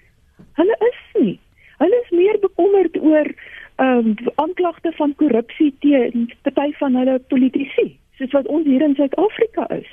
Hulle 0.59 0.77
is 0.89 1.01
nie. 1.21 1.37
Hulle 1.81 2.01
is 2.05 2.13
meer 2.15 2.39
bekommerd 2.41 2.99
oor 3.01 3.31
ehm 3.77 4.11
um, 4.13 4.33
aanklagte 4.43 4.91
van 4.97 5.15
korrupsie 5.15 5.73
teen 5.85 6.29
party 6.43 6.71
van 6.79 6.95
hulle 6.97 7.19
politici, 7.33 7.89
soos 8.17 8.33
wat 8.37 8.47
ons 8.47 8.65
hier 8.65 8.85
in 8.85 8.95
Suid-Afrika 8.97 9.67
is. 9.75 9.89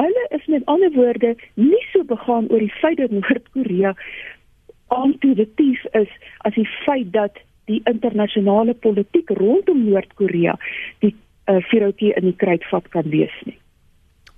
Hulle 0.00 0.26
is 0.36 0.46
met 0.48 0.66
ander 0.72 0.92
woorde 0.96 1.34
nie 1.54 1.84
so 1.92 2.04
begaan 2.08 2.48
oor 2.48 2.62
die 2.62 2.74
feit 2.80 2.98
dat 3.02 3.12
Noord-Korea 3.12 3.94
aantoedetief 4.88 5.84
is 5.92 6.12
as 6.48 6.54
die 6.56 6.68
feit 6.84 7.12
dat 7.12 7.36
die 7.70 7.80
internasionale 7.84 8.74
politiek 8.74 9.30
rondom 9.38 9.84
Noord-Korea 9.86 10.56
die 11.04 11.12
uh, 11.14 11.60
vuurtjie 11.70 12.14
in 12.16 12.30
die 12.30 12.36
kruitvat 12.36 12.88
kan 12.94 13.10
wees 13.12 13.34
nie. 13.46 13.58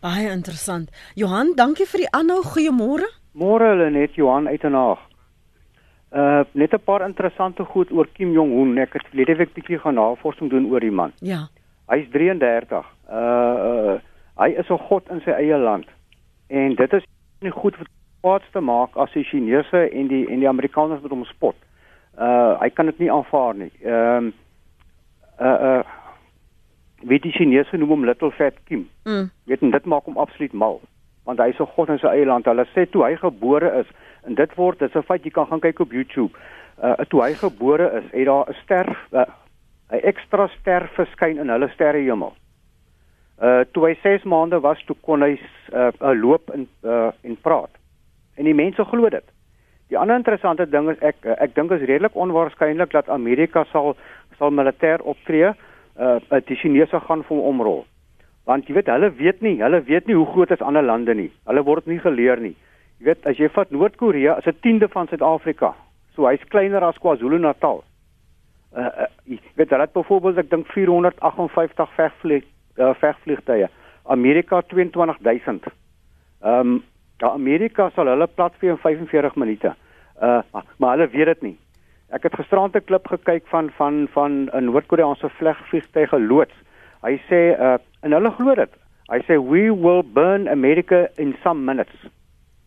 Baie 0.02 0.28
interessant. 0.34 0.90
Johan, 1.14 1.54
dankie 1.56 1.86
vir 1.86 2.04
die 2.04 2.10
aanhou. 2.10 2.42
Goeiemôre. 2.42 3.06
Môre 3.38 3.72
hulle 3.72 3.90
net 3.94 4.18
Johan 4.18 4.50
uit 4.50 4.64
en 4.66 4.76
Haag. 4.76 5.08
Uh 6.12 6.42
net 6.52 6.74
'n 6.74 6.84
paar 6.84 7.06
interessante 7.06 7.64
goed 7.64 7.92
oor 7.92 8.08
Kim 8.12 8.32
Jong 8.32 8.52
Un. 8.52 8.78
Ek 8.78 8.92
het 8.92 9.06
verlede 9.08 9.36
week 9.36 9.54
bietjie 9.54 9.78
gaan 9.78 9.94
navorsing 9.94 10.50
doen 10.50 10.66
oor 10.66 10.80
die 10.80 10.90
man. 10.90 11.12
Ja. 11.20 11.48
Hy's 11.88 12.10
33. 12.10 12.84
Uh, 13.08 13.16
uh 13.16 14.00
hy 14.42 14.50
is 14.58 14.70
'n 14.70 14.86
god 14.88 15.08
in 15.10 15.20
sy 15.20 15.30
eie 15.30 15.58
land. 15.58 15.86
En 16.48 16.74
dit 16.74 16.92
is 16.92 17.04
nie 17.40 17.50
goed 17.50 17.76
vir 17.76 17.86
kwaad 18.20 18.42
te 18.52 18.60
maak 18.60 18.96
as 18.96 19.12
die 19.12 19.24
Chinese 19.24 19.88
en 19.90 20.08
die 20.08 20.26
en 20.28 20.38
die 20.38 20.48
Amerikaners 20.48 21.02
met 21.02 21.10
hom 21.10 21.24
spot. 21.24 21.56
Uh 22.18 22.60
hy 22.60 22.70
kan 22.70 22.86
dit 22.86 22.98
nie 22.98 23.10
aanvaar 23.12 23.54
nie. 23.54 23.72
Ehm 23.82 24.32
uh, 25.40 25.46
uh 25.46 25.60
uh 25.70 25.82
weet 27.02 27.22
die 27.22 27.32
Chinese 27.32 27.76
noem 27.76 27.88
hom 27.88 28.04
Little 28.04 28.30
Fat 28.30 28.54
Kim. 28.64 28.88
Mm. 29.04 29.30
Weet 29.44 29.62
en 29.62 29.70
dit 29.70 29.84
maak 29.84 30.04
hom 30.04 30.18
absoluut 30.18 30.52
mal. 30.52 30.80
Want 31.24 31.38
hy 31.38 31.48
is 31.48 31.60
'n 31.60 31.74
god 31.74 31.88
in 31.88 31.98
sy 31.98 32.06
eie 32.06 32.26
land. 32.26 32.44
Hulle 32.44 32.66
sê 32.74 32.86
toe 32.90 33.04
hy 33.04 33.16
gebore 33.16 33.72
is 33.80 33.86
en 34.26 34.34
dit 34.34 34.54
word 34.54 34.78
dis 34.78 34.94
'n 34.94 35.02
feit 35.02 35.24
jy 35.24 35.30
kan 35.30 35.46
gaan 35.46 35.60
kyk 35.60 35.80
op 35.80 35.92
YouTube. 35.92 36.38
Uh 36.82 36.94
toe 37.08 37.22
hy 37.22 37.34
gebore 37.34 37.90
is, 37.98 38.10
het 38.12 38.26
daar 38.26 38.48
'n 38.48 38.54
ster 38.62 38.88
uh, 39.12 39.26
'n 39.90 40.00
ekstra 40.02 40.48
ster 40.48 40.90
verskyn 40.94 41.38
in 41.38 41.48
hulle 41.48 41.68
sterrehemel. 41.68 42.34
Uh 43.40 43.64
toe 43.72 43.86
hy 43.88 43.94
6 44.02 44.24
maande 44.28 44.60
was, 44.60 44.82
toe 44.86 44.96
kon 45.00 45.22
hy 45.22 45.36
uh, 45.72 45.88
uh 46.00 46.12
loop 46.14 46.50
en 46.54 46.68
uh 46.84 47.10
en 47.22 47.36
praat. 47.40 47.70
En 48.36 48.44
die 48.44 48.54
mense 48.54 48.84
glo 48.84 49.08
dit. 49.08 49.24
Die 49.88 49.98
ander 49.98 50.16
interessante 50.16 50.66
ding 50.68 50.90
is 50.90 51.00
ek 51.00 51.24
ek 51.24 51.54
dink 51.54 51.72
is 51.72 51.86
redelik 51.88 52.14
onwaarskynlik 52.14 52.92
dat 52.92 53.08
Amerika 53.08 53.64
sal 53.72 53.96
sal 54.38 54.50
militêr 54.50 55.02
optree. 55.02 55.54
Uh 55.96 56.40
die 56.46 56.56
Chinese 56.56 57.00
gaan 57.00 57.24
vir 57.24 57.36
hom 57.36 57.48
omrol. 57.54 57.84
Want 58.44 58.66
jy 58.66 58.74
weet 58.74 58.90
hulle 58.90 59.10
weet 59.18 59.40
nie, 59.40 59.58
hulle 59.62 59.82
weet 59.86 60.06
nie 60.06 60.16
hoe 60.18 60.26
groot 60.26 60.50
is 60.50 60.62
ander 60.62 60.82
lande 60.82 61.14
nie. 61.14 61.30
Hulle 61.46 61.62
word 61.66 61.86
nie 61.86 62.00
geleer 62.02 62.40
nie. 62.40 62.54
Jy 62.98 63.10
weet 63.10 63.26
as 63.26 63.38
jy 63.38 63.48
vat 63.54 63.70
Noord-Korea, 63.70 64.38
is 64.38 64.46
'n 64.46 64.60
tiende 64.62 64.88
van 64.88 65.08
Suid-Afrika. 65.08 65.74
So 66.14 66.26
hy's 66.26 66.44
kleiner 66.48 66.84
as 66.84 66.98
KwaZulu-Natal. 66.98 67.84
Uh, 68.76 68.80
uh 68.80 69.06
jy 69.24 69.38
weet 69.56 69.70
hulle 69.70 69.82
het 69.82 69.92
byvoorbeeld 69.92 70.38
ek 70.38 70.50
dink 70.50 70.66
458 70.66 71.94
vegvlieg 71.96 72.44
uh, 72.76 72.94
vegvliegtuie. 73.00 73.68
Amerika 74.04 74.62
22000. 74.62 75.66
Ehm 76.42 76.60
um, 76.60 76.82
ja 77.22 77.30
Amerika 77.30 77.90
sal 77.94 78.08
hulle 78.10 78.26
plat 78.26 78.54
vir 78.58 78.70
in 78.70 78.78
45 78.78 79.36
minute. 79.36 79.74
Uh 80.22 80.40
maar, 80.78 80.96
hulle 80.96 81.08
weet 81.12 81.26
dit 81.26 81.42
nie. 81.42 81.56
Ek 82.10 82.22
het 82.22 82.34
gisterand 82.34 82.74
'n 82.76 82.84
klip 82.84 83.06
gekyk 83.06 83.46
van 83.46 83.70
van 83.76 84.08
van 84.12 84.48
'n 84.52 84.64
Noord-Koreaanse 84.64 85.28
vlegvliegtuig 85.28 86.12
loods. 86.12 86.54
Hy 87.02 87.20
sê 87.28 87.40
uh 87.58 87.78
en 88.02 88.12
hulle 88.12 88.30
glo 88.30 88.54
dit. 88.54 88.72
Hy 89.08 89.20
sê 89.28 89.38
we 89.38 89.70
will 89.70 90.02
burn 90.02 90.48
America 90.48 91.08
in 91.16 91.36
some 91.42 91.64
minutes. 91.64 91.98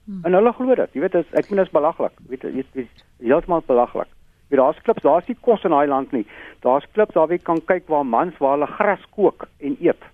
Hmm. 0.06 0.22
En 0.24 0.34
hulle 0.34 0.54
glo 0.54 0.76
dit. 0.76 0.90
Jy 0.94 1.02
weet 1.02 1.16
as 1.16 1.32
ek 1.34 1.50
meen 1.50 1.58
dit 1.58 1.66
is 1.66 1.72
belaglik. 1.72 2.14
Weet 2.30 2.42
jy 2.42 2.64
weet 2.74 2.90
heeltemal 3.20 3.64
belaglik. 3.68 4.15
Daar's 4.54 4.82
klips, 4.86 5.02
daar's 5.04 5.28
nie 5.28 5.38
kos 5.42 5.64
in 5.64 5.74
daai 5.74 5.88
land 5.88 6.12
nie. 6.14 6.26
Daar's 6.62 6.86
klips 6.94 7.18
waar 7.18 7.32
jy 7.34 7.40
kan 7.42 7.62
kyk 7.66 7.90
waar 7.92 8.06
mans 8.06 8.38
waar 8.40 8.58
hulle 8.58 8.70
gras 8.78 9.04
kook 9.16 9.48
en 9.60 9.78
eet. 9.82 10.10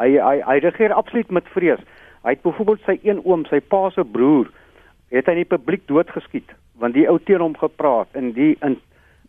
Hy 0.00 0.08
hy 0.18 0.40
hy 0.42 0.58
regeer 0.64 0.92
absoluut 0.92 1.30
met 1.30 1.48
vrees. 1.54 1.80
Hy 2.24 2.34
het 2.34 2.42
byvoorbeeld 2.42 2.82
sy 2.86 2.98
een 3.04 3.20
oom, 3.24 3.44
sy 3.46 3.60
pa 3.60 3.90
se 3.94 4.04
broer, 4.04 4.48
het 5.12 5.28
hy 5.28 5.36
in 5.36 5.44
die 5.44 5.52
publiek 5.56 5.86
doodgeskiet 5.90 6.56
want 6.82 6.96
die 6.96 7.06
ou 7.06 7.20
teen 7.22 7.42
hom 7.42 7.54
gepraat 7.58 8.10
en 8.18 8.32
die 8.34 8.54
in 8.66 8.76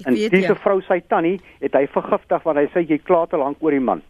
en 0.04 0.14
weet, 0.18 0.32
diese 0.34 0.52
ja. 0.52 0.60
vrou 0.60 0.82
sy 0.84 0.98
tannie 1.08 1.38
het 1.62 1.76
hy 1.78 1.86
vergiftig 1.94 2.44
want 2.44 2.60
hy 2.60 2.66
sê 2.74 2.84
jy 2.84 2.98
klaar 3.00 3.30
te 3.32 3.40
lank 3.40 3.62
oor 3.64 3.76
die 3.76 3.84
man. 3.84 4.02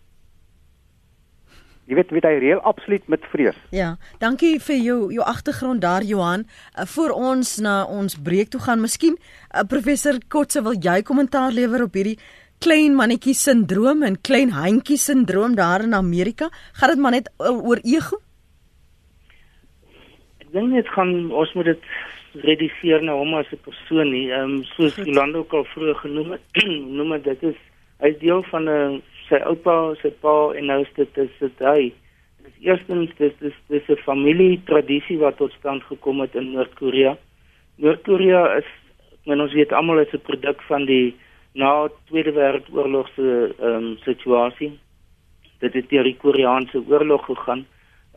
Jy 1.86 2.00
weet, 2.00 2.12
weet 2.16 2.26
hy 2.26 2.38
reël 2.42 2.62
absoluut 2.66 3.04
met 3.14 3.26
vrees. 3.30 3.58
Ja, 3.76 3.92
dankie 4.18 4.56
vir 4.68 4.80
jou 4.82 4.98
jou 5.14 5.26
agtergrond 5.26 5.84
daar 5.84 6.02
Johan. 6.02 6.48
Uh, 6.74 6.88
voor 6.90 7.14
ons 7.14 7.58
na 7.62 7.84
ons 7.86 8.18
breek 8.18 8.50
toe 8.50 8.62
gaan, 8.64 8.82
miskien 8.82 9.20
uh, 9.20 9.62
professor 9.70 10.18
Kotse 10.34 10.64
wil 10.66 10.80
jy 10.82 11.04
kommentaar 11.06 11.54
lewer 11.54 11.86
op 11.86 11.94
hierdie 11.94 12.18
klein 12.64 12.96
mannetjie 12.98 13.36
sindroom 13.38 14.02
en 14.08 14.18
klein 14.18 14.56
handjie 14.56 14.98
sindroom 14.98 15.54
daar 15.60 15.86
in 15.86 15.94
Amerika? 15.94 16.50
Gaan 16.80 16.96
dit 16.96 17.04
maar 17.06 17.18
net 17.20 17.30
oor 17.38 17.84
ego? 17.86 18.18
Ek 20.42 20.50
dink 20.58 20.74
dit 20.74 20.94
gaan 20.98 21.14
ons 21.30 21.54
moet 21.54 21.70
dit 21.76 21.90
reduseer 22.42 23.06
na 23.06 23.14
hom 23.14 23.38
as 23.38 23.52
'n 23.54 23.62
persoon 23.62 24.10
nie. 24.10 24.32
Ehm 24.34 24.58
um, 24.58 24.64
soos 24.74 24.96
Jolanda 24.96 25.38
ook 25.38 25.54
al 25.54 25.70
vroeër 25.76 25.96
genoem 26.02 26.32
het, 26.32 26.66
noem 26.98 27.22
dit 27.22 27.44
is 27.44 27.60
hy 28.02 28.10
is 28.10 28.20
deel 28.20 28.44
van 28.50 28.70
'n 28.70 29.02
sy 29.30 29.40
oupa, 29.50 29.96
sy 30.02 30.12
pa 30.22 30.54
en 30.58 30.68
nou 30.70 30.82
is 30.84 30.92
dit 30.96 31.18
is 31.18 31.38
dit 31.40 31.64
hy. 31.68 31.92
Dis 32.46 32.58
eerstens 32.70 33.12
dis 33.20 33.34
dis 33.42 33.58
dis 33.70 33.90
'n 33.90 34.06
familie 34.06 34.62
tradisie 34.66 35.18
wat 35.18 35.38
tot 35.38 35.52
stand 35.60 35.84
gekom 35.84 36.22
het 36.22 36.36
in 36.36 36.52
Noord-Korea. 36.52 37.18
Noord-Korea 37.78 38.58
is 38.58 38.70
men 39.26 39.42
ons 39.42 39.54
weet 39.54 39.74
almal 39.74 40.00
is 40.00 40.14
'n 40.14 40.28
produk 40.30 40.62
van 40.62 40.86
die 40.86 41.16
na 41.54 41.88
Tweede 42.08 42.32
Wêreldoorlog 42.32 43.08
se 43.16 43.56
ehm 43.60 43.76
um, 43.76 43.98
situasie. 44.04 44.80
Dit 45.60 45.74
het 45.74 45.90
deur 45.90 46.04
die 46.04 46.18
Koreaanse 46.18 46.84
oorlog 46.88 47.26
gegaan. 47.26 47.66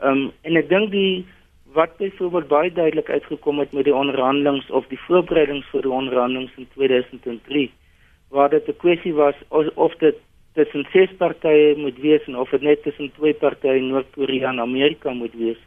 Ehm 0.03 0.13
um, 0.13 0.33
en 0.43 0.57
ek 0.57 0.69
dink 0.69 0.91
die 0.91 1.27
wat 1.73 1.97
byvoorbeeld 1.97 2.49
baie 2.49 2.73
duidelik 2.73 3.11
uitgekom 3.11 3.59
het 3.59 3.73
met 3.73 3.85
die 3.85 3.95
onderhandelings 3.95 4.71
of 4.71 4.87
die 4.89 5.01
voorbereidings 5.07 5.67
vir 5.73 5.83
die 5.83 5.91
onderhandelings 5.91 6.57
in 6.57 6.69
2003 6.75 7.71
waar 8.29 8.51
dit 8.51 8.69
'n 8.69 8.77
kwessie 8.77 9.15
was 9.15 9.35
of, 9.49 9.67
of 9.75 9.95
dit 9.97 10.17
tussen 10.59 10.87
ses 10.93 11.11
partye 11.21 11.75
moet 11.79 11.99
wees 12.03 12.25
en 12.27 12.37
of 12.37 12.51
dit 12.55 12.67
net 12.67 12.83
tussen 12.83 13.13
twee 13.17 13.35
partye 13.35 13.81
Noord-Korea 13.81 14.51
en 14.51 14.61
Amerika 14.61 15.15
moet 15.15 15.35
wees. 15.39 15.61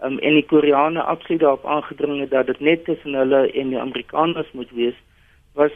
Um, 0.00 0.18
en 0.18 0.36
die 0.38 0.46
Koreane 0.46 1.02
absoluut 1.02 1.40
daarop 1.42 1.66
aangedring 1.66 2.20
het 2.22 2.30
dat 2.30 2.46
dit 2.46 2.60
net 2.60 2.84
tussen 2.86 3.16
hulle 3.18 3.40
en 3.50 3.72
die 3.74 3.80
Amerikaners 3.80 4.52
moet 4.54 4.70
wees 4.70 4.94
was 5.58 5.74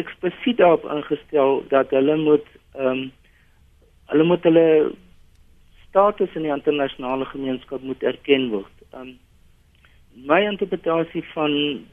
eksplisiet 0.00 0.58
daarop 0.58 0.84
ingestel 0.90 1.62
dat 1.70 1.94
hulle 1.94 2.16
moet 2.16 2.46
ehm 2.74 2.86
um, 2.90 3.02
hulle 4.10 4.24
moet 4.26 4.42
hulle 4.42 4.66
status 5.88 6.34
in 6.34 6.42
die 6.42 6.54
internasionale 6.54 7.24
gemeenskap 7.30 7.82
moet 7.86 8.02
erken 8.02 8.48
word. 8.50 8.76
Um, 8.94 9.12
my 10.26 10.40
interpretasie 10.42 11.22
van 11.34 11.52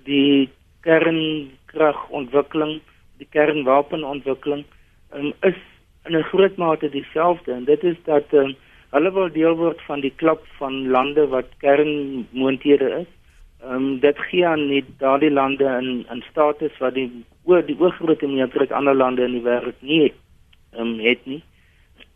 die 0.10 0.50
kernkragontwikkeling, 0.86 2.80
die 3.22 3.28
kernwapenontwikkeling 3.36 4.66
um, 5.14 5.34
is 5.46 5.60
in 6.08 6.18
'n 6.18 6.30
groot 6.32 6.58
mate 6.58 6.90
dieselfde 6.90 7.52
en 7.52 7.66
dit 7.66 7.84
is 7.84 7.98
dat 8.04 8.34
um, 8.34 8.56
hulle 8.96 9.12
wil 9.12 9.32
deel 9.32 9.56
word 9.56 9.82
van 9.82 10.00
die 10.00 10.14
klub 10.16 10.42
van 10.60 10.88
lande 10.88 11.28
wat 11.28 11.50
kernmoonthede 11.60 12.90
is. 13.02 13.12
Ehm 13.64 13.74
um, 13.74 14.00
dit 14.00 14.18
gee 14.30 14.48
aan 14.48 14.68
nie 14.68 14.86
daardie 14.98 15.32
lande 15.32 15.66
in 15.82 16.06
in 16.14 16.24
status 16.30 16.78
wat 16.80 16.94
die 16.94 17.12
oor 17.44 17.66
die 17.66 17.80
oorgrootste 17.80 18.28
meerderheid 18.28 18.72
ander 18.72 18.96
lande 18.96 19.24
in 19.24 19.32
die 19.32 19.46
wêreld 19.50 19.82
nie 19.82 20.14
ehm 20.74 20.82
um, 20.82 21.00
het 21.00 21.26
nie 21.26 21.44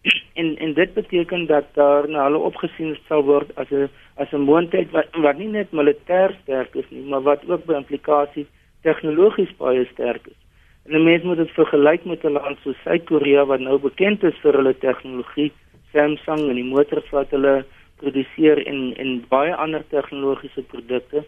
en 0.42 0.58
en 0.58 0.74
dit 0.74 0.94
beteken 0.94 1.46
dat 1.46 1.66
daar 1.74 2.10
na 2.10 2.24
hulle 2.24 2.38
opgesien 2.38 2.98
sal 3.08 3.24
word 3.24 3.50
as 3.56 3.70
'n 3.72 3.90
as 4.16 4.32
'n 4.32 4.48
moontlikheid 4.50 4.92
wat 4.92 5.08
wat 5.26 5.38
nie 5.38 5.48
net 5.48 5.72
militêr 5.72 6.36
sterk 6.42 6.76
is 6.76 6.90
nie, 6.90 7.04
maar 7.10 7.22
wat 7.22 7.50
ook 7.50 7.66
by 7.66 7.74
implikasie 7.74 8.48
tegnologies 8.82 9.54
baie 9.58 9.86
sterk 9.94 10.28
is. 10.28 10.40
En 10.86 10.96
'n 10.96 11.04
mens 11.04 11.24
moet 11.24 11.38
dit 11.38 11.52
vergelyk 11.52 12.06
met 12.06 12.24
'n 12.24 12.32
land 12.38 12.58
soos 12.62 12.82
Suid-Korea 12.84 13.46
wat 13.46 13.60
nou 13.60 13.78
bekend 13.80 14.24
is 14.24 14.38
vir 14.44 14.54
hulle 14.54 14.78
tegnologie, 14.78 15.52
Samsung 15.94 16.50
en 16.50 16.56
die 16.56 16.72
motors 16.74 17.10
wat 17.10 17.30
hulle 17.30 17.66
produseer 18.02 18.66
en 18.66 18.96
en 18.98 19.26
baie 19.30 19.56
ander 19.56 19.84
tegnologiese 19.90 20.62
produkte. 20.62 21.24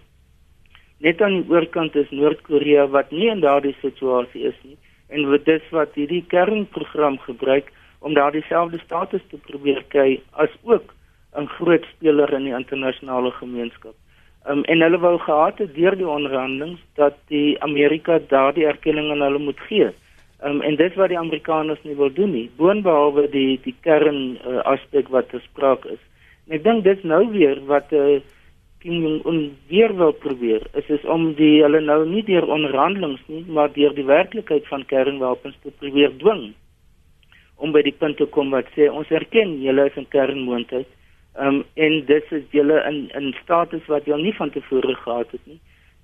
Net 0.98 1.22
aan 1.22 1.42
die 1.42 1.50
oorkant 1.50 1.96
is 1.96 2.10
Noord-Korea 2.10 2.88
wat 2.88 3.12
nie 3.12 3.30
in 3.30 3.40
daardie 3.40 3.76
situasie 3.82 4.44
is 4.50 4.60
nie 4.64 4.78
en 5.10 5.30
wat 5.30 5.46
dis 5.46 5.66
wat 5.72 5.96
hierdie 6.00 6.26
kernprogram 6.34 7.18
gebruik 7.26 7.72
om 8.00 8.14
daardie 8.14 8.46
selfde 8.50 8.80
status 8.80 9.22
te 9.30 9.38
probeer 9.38 9.84
kry 9.96 10.22
as 10.32 10.50
ook 10.64 10.94
'n 11.36 11.48
groot 11.58 11.86
speler 11.96 12.34
in 12.34 12.44
die 12.44 12.58
internasionale 12.62 13.32
gemeenskap. 13.32 13.96
Um, 14.44 14.64
en 14.68 14.82
hulle 14.84 15.00
wou 15.00 15.18
gehad 15.24 15.58
het 15.64 15.76
deur 15.76 15.96
die 15.96 16.08
onderhandelinge 16.08 16.82
dat 17.00 17.16
die 17.32 17.56
Amerika 17.64 18.20
daardie 18.28 18.66
erkenning 18.68 19.12
aan 19.12 19.22
hulle 19.24 19.40
moet 19.40 19.60
gee. 19.70 19.88
Um, 20.44 20.62
en 20.62 20.76
dit 20.76 20.96
wat 21.00 21.14
die 21.14 21.20
Amerikaners 21.20 21.80
nie 21.88 21.96
wil 21.96 22.12
doen 22.12 22.34
nie, 22.36 22.50
boonbehalwe 22.60 23.30
die 23.32 23.56
die 23.64 23.76
kern 23.88 24.36
uh, 24.44 24.60
aspek 24.68 25.08
wat 25.16 25.32
gespreek 25.32 25.86
is. 25.94 26.02
En 26.44 26.58
ek 26.58 26.66
dink 26.66 26.84
dit 26.84 27.06
nou 27.08 27.22
weer 27.32 27.62
wat 27.70 27.94
uh, 27.96 28.18
Kim 28.84 29.00
Jong 29.00 29.22
Un 29.32 29.40
weer 29.72 29.96
wil 29.96 30.12
probeer, 30.12 30.66
is 30.76 30.90
is 30.92 31.06
om 31.08 31.30
die 31.38 31.62
hulle 31.62 31.80
nou 31.80 32.02
nie 32.10 32.26
deur 32.28 32.44
onderhandelinge 32.52 33.24
nie, 33.32 33.46
maar 33.48 33.72
deur 33.72 33.96
die 33.96 34.10
werklikheid 34.10 34.68
van 34.68 34.84
kernwapens 34.92 35.56
te 35.64 35.72
probeer 35.80 36.12
dwing 36.20 36.50
om 37.64 37.72
by 37.72 37.80
die 37.88 37.96
punt 37.96 38.20
te 38.20 38.28
kom 38.28 38.52
wat 38.52 38.68
sê 38.76 38.90
ons 38.92 39.08
erken 39.16 39.56
julle 39.64 39.88
is 39.88 39.96
'n 39.96 40.12
kernmoontlikheid. 40.12 40.92
Ehm 41.36 41.48
um, 41.48 41.64
en 41.74 42.06
dit 42.06 42.32
is 42.32 42.44
julle 42.52 42.84
in 42.90 43.10
in 43.20 43.36
status 43.42 43.86
wat 43.86 44.06
julle 44.06 44.22
nie 44.22 44.36
van 44.36 44.50
tevore 44.50 44.96
gehad 44.96 45.32
het 45.32 45.46
nie. 45.46 45.60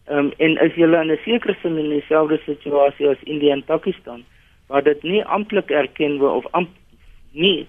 Ehm 0.06 0.18
um, 0.18 0.32
en 0.38 0.58
is 0.66 0.76
julle 0.76 1.02
in 1.02 1.12
'n 1.12 1.20
sekere 1.24 1.56
sin 1.62 1.78
in 1.78 1.90
dieselfde 1.90 2.40
situasie 2.46 3.10
as 3.10 3.24
India 3.24 3.54
en 3.54 3.64
Pakistan 3.64 4.24
waar 4.68 4.84
dit 4.84 5.04
nie 5.04 5.26
amptelik 5.26 5.70
erken 5.70 6.18
word 6.18 6.34
of 6.34 6.52
amp, 6.52 6.70
nie 7.32 7.68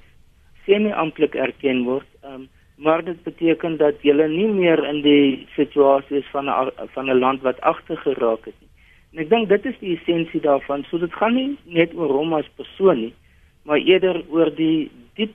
semi-amptelik 0.64 1.34
erken 1.34 1.84
word. 1.84 2.08
Ehm 2.22 2.34
um, 2.34 2.48
maar 2.80 3.04
dit 3.04 3.22
beteken 3.22 3.76
dat 3.76 3.94
julle 4.02 4.28
nie 4.28 4.48
meer 4.48 4.84
in 4.88 5.02
die 5.02 5.46
situasie 5.56 6.16
is 6.16 6.28
van 6.32 6.48
'n 6.48 6.70
van 6.94 7.10
'n 7.10 7.18
land 7.18 7.42
wat 7.42 7.60
agter 7.60 7.96
geraak 7.96 8.44
het 8.44 8.54
nie. 8.60 8.70
En 9.12 9.18
ek 9.18 9.30
dink 9.30 9.48
dit 9.48 9.66
is 9.66 9.78
die 9.78 9.96
essensie 9.96 10.40
daarvan. 10.40 10.84
So 10.84 10.98
dit 10.98 11.12
gaan 11.12 11.34
nie 11.34 11.56
net 11.64 11.94
oor 11.94 12.08
hom 12.08 12.32
as 12.32 12.48
persoon 12.56 13.00
nie, 13.00 13.14
maar 13.62 13.78
eerder 13.78 14.22
oor 14.28 14.54
die 14.54 14.90
diep 15.14 15.34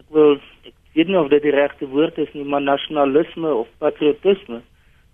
ek 0.00 0.08
wil 0.10 0.32
ek 0.64 0.74
weet 0.94 1.08
nie 1.08 1.18
of 1.18 1.28
dit 1.32 1.42
die 1.42 1.54
regte 1.54 1.88
woord 1.88 2.18
is 2.18 2.32
nie, 2.36 2.44
maar 2.44 2.62
nasionalisme 2.62 3.54
of 3.62 3.68
patriotisme 3.78 4.60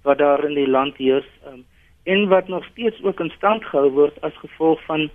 wat 0.06 0.18
daar 0.18 0.44
in 0.46 0.54
die 0.58 0.68
land 0.68 0.96
heers 0.96 1.28
um, 1.50 1.64
en 2.08 2.28
wat 2.28 2.48
nog 2.48 2.64
steeds 2.72 3.02
ook 3.02 3.20
in 3.20 3.32
stand 3.36 3.64
gehou 3.64 3.90
word 3.90 4.16
as 4.26 4.36
gevolg 4.42 4.80
van 4.86 5.08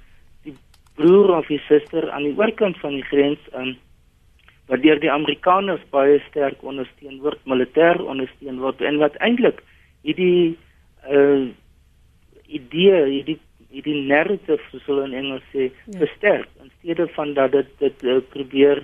die 0.43 0.55
broer 0.95 1.37
of 1.37 1.47
die 1.47 1.61
suster 1.67 2.09
aan 2.11 2.27
die 2.27 2.35
oorkant 2.37 2.77
van 2.83 2.99
die 2.99 3.07
grens 3.09 3.39
um, 3.57 3.75
wat 4.71 4.83
deur 4.83 4.99
die 4.99 5.11
Amerikaners 5.11 5.83
baie 5.91 6.19
sterk 6.29 6.61
ondersteun 6.63 7.19
word, 7.23 7.39
militêr 7.49 7.99
ondersteun 7.99 8.61
word 8.63 8.81
en 8.81 9.01
wat 9.01 9.17
eintlik 9.25 9.59
hierdie 10.07 10.55
uh, 11.09 11.49
idee, 12.47 13.01
hierdie 13.09 13.39
hierdie 13.73 14.03
narrative 14.05 14.61
soos 14.69 14.85
hulle 14.85 15.07
in 15.07 15.15
Engels 15.17 15.45
sê, 15.51 15.71
ja. 15.71 15.97
versterk 16.03 16.49
in 16.61 16.69
steede 16.77 17.07
van 17.15 17.33
dat 17.33 17.55
dit 17.55 17.71
dit 17.81 18.03
uh, 18.05 18.19
probeer 18.35 18.83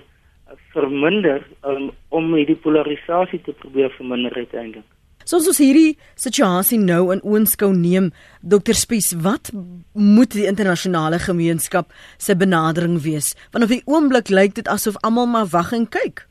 verminder 0.74 1.44
um, 1.66 1.90
om 2.08 2.32
hierdie 2.34 2.58
polarisasie 2.62 3.40
te 3.44 3.52
probeer 3.52 3.92
verminder 3.96 4.34
uiteindelik. 4.36 4.86
Soos 5.28 5.46
ons 5.50 5.60
hierdie 5.60 5.98
situasie 6.18 6.78
nou 6.80 7.10
in 7.14 7.20
oënskou 7.22 7.68
neem, 7.76 8.08
Dr 8.40 8.74
Spies, 8.74 9.12
wat 9.22 9.52
moet 9.92 10.32
die 10.34 10.46
internasionale 10.48 11.20
gemeenskap 11.20 11.92
se 12.18 12.34
benadering 12.34 12.96
wees? 13.04 13.34
Want 13.52 13.66
op 13.66 13.74
die 13.74 13.84
oomblik 13.84 14.32
lyk 14.32 14.56
dit 14.56 14.68
asof 14.68 14.98
almal 15.06 15.28
maar 15.30 15.50
wag 15.52 15.74
en 15.76 15.86
kyk. 15.86 16.24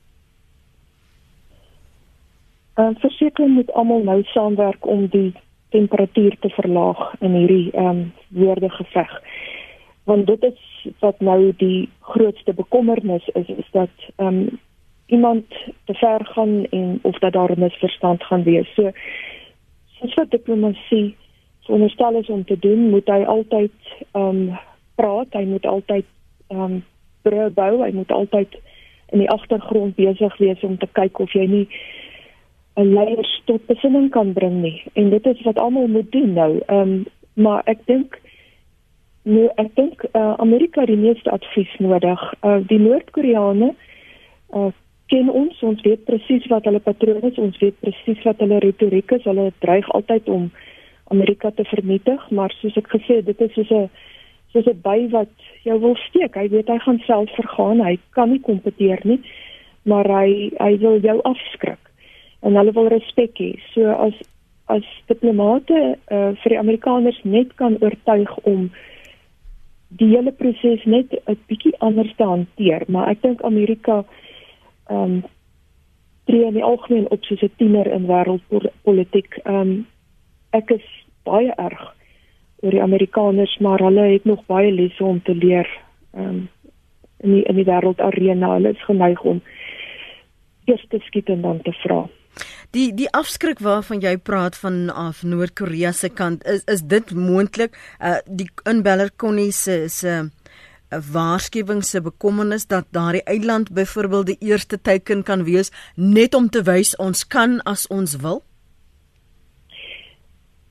Uh, 2.80 2.92
verseker 3.04 3.48
moet 3.48 3.72
almal 3.78 4.04
nou 4.08 4.24
saamwerk 4.34 4.88
om 4.88 5.06
die 5.14 5.32
temperatuur 5.76 6.36
te 6.42 6.50
verlaag 6.58 7.02
in 7.20 7.36
hierdie 7.38 7.70
ehm 7.76 7.90
um, 7.90 8.04
woordegeveg. 8.30 9.12
Want 10.10 10.28
dit 10.28 10.44
is 10.44 10.88
wat 11.00 11.20
nou 11.20 11.54
die 11.58 11.90
grootste 12.14 12.54
bekommernis 12.54 13.28
is 13.42 13.48
is 13.48 13.70
dat 13.72 13.94
ehm 14.16 14.28
um, 14.28 14.60
iemand 15.10 15.46
te 15.86 15.94
ver 15.94 16.26
gaan 16.26 16.66
en 16.70 17.00
of 17.02 17.18
dat 17.20 17.34
daar 17.34 17.52
'n 17.52 17.60
misverstand 17.60 18.24
gaan 18.24 18.44
wees. 18.44 18.74
So 18.74 18.92
soos 20.00 20.14
wat 20.14 20.32
diplomatie 20.32 21.16
veronderstel 21.62 22.14
is 22.14 22.30
om 22.30 22.46
te 22.46 22.60
doen, 22.60 22.90
moet 22.90 23.08
hy 23.08 23.24
altyd 23.24 23.72
ehm 24.12 24.26
um, 24.26 24.58
praat, 24.96 25.34
hy 25.34 25.44
moet 25.44 25.66
altyd 25.66 26.06
ehm 26.48 26.62
um, 26.62 26.84
brûe 27.22 27.50
bou, 27.50 27.84
hy 27.84 27.92
moet 27.92 28.12
altyd 28.12 28.56
in 29.10 29.20
die 29.20 29.30
agtergrond 29.30 29.96
besig 29.96 30.38
wees 30.38 30.64
om 30.64 30.78
te 30.78 30.88
kyk 30.92 31.20
of 31.20 31.34
jy 31.34 31.46
nie 31.46 31.68
'n 32.76 32.94
leiers 32.94 33.42
tot 33.46 33.66
besinning 33.66 34.10
kan 34.10 34.34
bring 34.34 34.62
nie. 34.62 34.84
En 34.94 35.10
dit 35.10 35.26
is 35.26 35.42
wat 35.42 35.60
almal 35.60 35.88
moet 35.88 36.12
doen 36.12 36.34
nou. 36.34 36.60
Ehm 36.66 36.80
um, 36.82 37.06
maar 37.34 37.62
ek 37.66 37.86
dink 37.86 38.20
nou 39.24 39.48
ek 39.62 39.74
dink 39.76 40.04
uh, 40.14 40.36
Amerika 40.40 40.82
het 40.82 40.92
die 40.92 41.00
meeste 41.00 41.32
advies 41.32 41.72
nodig. 41.80 42.22
Uh, 42.44 42.60
die 42.68 42.80
Noord-Koreane 42.80 43.74
uh, 44.56 44.70
ken 45.10 45.30
ons, 45.30 45.58
ons 45.66 45.82
weet 45.82 46.06
presies 46.06 46.46
wat 46.50 46.66
hulle 46.70 46.80
patrone 46.80 47.32
is, 47.32 47.38
ons 47.42 47.58
weet 47.62 47.80
presies 47.82 48.22
wat 48.24 48.40
hulle 48.40 48.62
retoriek 48.64 49.12
is. 49.12 49.26
Hulle 49.26 49.52
dreig 49.60 49.90
altyd 49.98 50.30
om 50.30 50.50
Amerika 51.10 51.52
te 51.52 51.66
vernietig, 51.66 52.30
maar 52.30 52.54
soos 52.62 52.78
ek 52.78 52.90
gesê 52.94 53.20
het, 53.20 53.26
dit 53.26 53.42
is 53.42 53.54
soos 53.58 53.72
'n 53.72 53.90
soos 54.54 54.68
'n 54.68 54.82
by 54.82 55.10
wat 55.12 55.34
jou 55.64 55.80
wil 55.80 55.96
steek. 56.08 56.36
Hy 56.36 56.50
weet 56.50 56.68
hy 56.68 56.80
gaan 56.80 57.00
self 57.06 57.30
vergaan. 57.36 57.82
Hy 57.82 57.98
kan 58.14 58.30
nie 58.32 58.42
kompeteer 58.42 59.00
nie. 59.04 59.22
maar 59.90 60.08
hy 60.08 60.52
hy 60.58 60.74
wil 60.82 61.00
jou 61.04 61.18
afskrik 61.28 61.82
en 62.46 62.56
hulle 62.60 62.74
wil 62.76 62.90
respek 62.92 63.40
hê. 63.42 63.52
So 63.74 63.92
as 64.08 64.16
as 64.70 64.86
diplomate 65.10 65.80
uh, 66.14 66.32
vir 66.44 66.54
die 66.54 66.60
Amerikaners 66.60 67.18
net 67.24 67.56
kan 67.58 67.80
oortuig 67.82 68.36
om 68.46 68.70
die 69.90 70.10
hele 70.16 70.32
proses 70.32 70.84
net 70.86 71.14
'n 71.26 71.38
bietjie 71.48 71.76
anders 71.80 72.14
te 72.16 72.24
hanteer, 72.24 72.84
maar 72.88 73.10
ek 73.10 73.22
dink 73.22 73.42
Amerika 73.42 74.06
ehm 74.90 75.04
um, 75.04 75.24
tree 76.26 76.46
in 76.46 76.54
die 76.54 76.64
algemeen 76.64 77.10
op 77.10 77.24
soos 77.24 77.42
'n 77.42 77.52
tiener 77.58 77.88
in 77.88 78.06
wêreldpolitiek. 78.06 79.40
Ehm 79.44 79.56
um, 79.56 79.88
ek 80.52 80.70
is 80.70 80.86
baie 81.24 81.54
erg 81.56 81.96
oor 82.62 82.72
die 82.72 82.82
Amerikaners, 82.82 83.58
maar 83.58 83.80
hulle 83.80 84.02
het 84.02 84.26
nog 84.26 84.46
baie 84.46 84.72
lesse 84.72 85.04
om 85.04 85.22
te 85.22 85.36
leer 85.36 85.68
ehm 86.14 86.30
um, 86.30 86.50
in 87.20 87.34
die 87.34 87.44
in 87.44 87.56
die 87.56 87.66
wêreldarena. 87.66 88.54
Hulle 88.54 88.70
is 88.70 88.86
geneig 88.86 89.22
om 89.22 89.42
eers 90.66 90.86
te 90.88 91.00
skiet 91.00 91.30
en 91.30 91.42
dan 91.42 91.62
te 91.62 91.72
vra. 91.72 92.08
Die 92.72 92.94
die 92.94 93.10
afskrik 93.12 93.60
waarvan 93.66 94.02
jy 94.04 94.18
praat 94.18 94.58
van 94.58 94.90
af 94.94 95.24
Noord-Korea 95.24 95.92
se 95.92 96.10
kant 96.10 96.44
is 96.48 96.64
is 96.70 96.82
dit 96.82 97.14
moontlik 97.14 97.78
uh 98.00 98.20
die 98.26 98.50
inbeller 98.70 99.10
Connie 99.16 99.52
se 99.52 99.88
se 99.90 100.10
'n 100.10 100.32
uh, 100.94 101.00
waarskuwing 101.14 101.84
se 101.84 102.02
bekommernis 102.02 102.68
dat 102.68 102.86
daardie 102.92 103.24
eiland 103.24 103.74
byvoorbeeld 103.74 104.26
die 104.26 104.38
eerste 104.40 104.82
teiken 104.82 105.24
kan 105.24 105.44
wees 105.44 105.72
net 105.96 106.34
om 106.34 106.50
te 106.50 106.62
wys 106.62 106.96
ons 106.96 107.28
kan 107.28 107.62
as 107.62 107.88
ons 107.88 108.16
wil. 108.16 108.44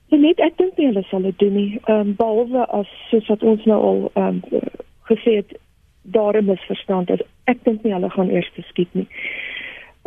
Ja, 0.07 0.17
net 0.17 0.39
ek 0.39 0.57
dink 0.57 0.77
nie 0.77 0.87
hulle 0.87 1.03
sal 1.03 1.21
dit 1.21 1.39
doen 1.39 1.53
nie. 1.53 1.79
Ehm 1.85 1.99
um, 1.99 2.15
behalwe 2.15 2.65
as 2.65 2.87
soos 3.09 3.27
wat 3.27 3.43
ons 3.43 3.65
nou 3.65 3.81
al 3.81 4.11
ehm 4.13 4.27
um, 4.27 4.61
gesê 5.09 5.35
het 5.41 5.59
daar 6.01 6.37
'n 6.41 6.45
misverstand 6.45 7.09
is. 7.09 7.21
Ek 7.43 7.63
dink 7.63 7.83
nie 7.83 7.93
hulle 7.93 8.09
gaan 8.09 8.29
eers 8.29 8.51
skiet 8.69 8.93
nie 8.93 9.07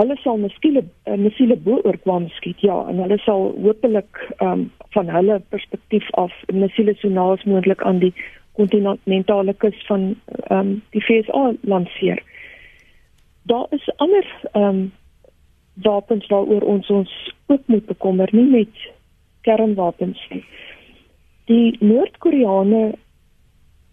hulle 0.00 0.16
sal 0.22 0.38
miskien 0.40 0.78
'n 0.78 0.90
uh, 1.06 1.16
missiele 1.16 1.56
bo 1.56 1.80
oor 1.84 1.98
kwam 2.04 2.28
skiet 2.28 2.60
ja 2.60 2.76
en 2.88 3.02
hulle 3.04 3.18
sal 3.18 3.52
hopelik 3.64 4.20
um, 4.40 4.70
van 4.94 5.08
hulle 5.08 5.40
perspektief 5.48 6.06
af 6.24 6.32
missiele 6.52 6.94
so 6.94 7.08
naas 7.08 7.44
moontlik 7.44 7.82
aan 7.82 7.98
die 7.98 8.14
kontinentale 8.52 9.54
kus 9.54 9.78
van 9.86 10.14
um, 10.50 10.82
die 10.90 11.04
VSA 11.04 11.52
lanseer. 11.60 12.22
Daar 13.42 13.66
is 13.70 13.92
ander 13.96 14.26
um, 14.52 14.92
wapens 15.74 16.26
waaroor 16.26 16.62
ons 16.62 16.90
ons 16.90 17.34
ook 17.46 17.62
moet 17.66 17.86
bekommer 17.86 18.28
nie 18.32 18.48
met 18.50 18.92
kernwapens 19.40 20.20
nie. 20.30 20.44
Die 21.44 21.76
Noord-Koreane 21.80 22.94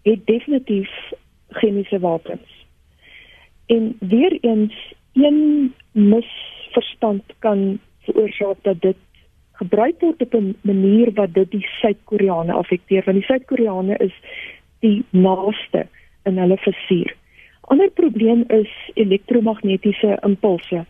het 0.02 0.26
definitief 0.26 0.90
chemiese 1.48 1.98
wapens. 1.98 2.66
En 3.66 3.96
weer 3.98 4.38
eens 4.40 4.94
een 5.12 5.74
misverstand 5.92 7.22
kan 7.38 7.78
veroorsaak 8.06 8.62
dat 8.62 8.80
dit 8.80 8.96
gebruik 9.60 10.00
word 10.00 10.22
op 10.22 10.34
'n 10.34 10.54
manier 10.60 11.12
wat 11.14 11.34
dit 11.34 11.50
die 11.50 11.66
Suid-Koreane 11.80 12.52
affekteer 12.52 13.04
want 13.04 13.16
die 13.16 13.26
Suid-Koreane 13.26 13.96
is 13.96 14.14
die 14.80 15.04
naaste 15.10 15.86
in 16.24 16.38
hulle 16.38 16.56
versuur. 16.56 17.16
Ander 17.60 17.90
probleem 17.90 18.44
is 18.48 18.70
elektromagnetiese 18.94 20.18
impulse. 20.22 20.84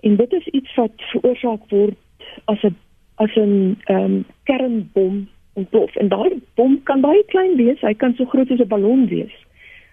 En 0.00 0.16
dit 0.16 0.32
is 0.32 0.46
iets 0.46 0.74
wat 0.74 0.92
veroorsaak 0.96 1.70
word 1.70 1.96
as 2.44 2.62
'n 2.62 2.76
as 3.14 3.34
'n 3.36 3.76
ehm 3.84 4.04
um, 4.04 4.24
kernbom 4.44 5.28
ontplof. 5.52 5.96
En 5.96 6.08
daai 6.08 6.40
bom 6.54 6.82
kan 6.82 7.00
baie 7.00 7.24
klein 7.24 7.56
wees, 7.56 7.80
hy 7.80 7.94
kan 7.94 8.14
so 8.14 8.24
groot 8.24 8.50
as 8.50 8.60
'n 8.60 8.68
ballon 8.68 9.06
wees. 9.06 9.34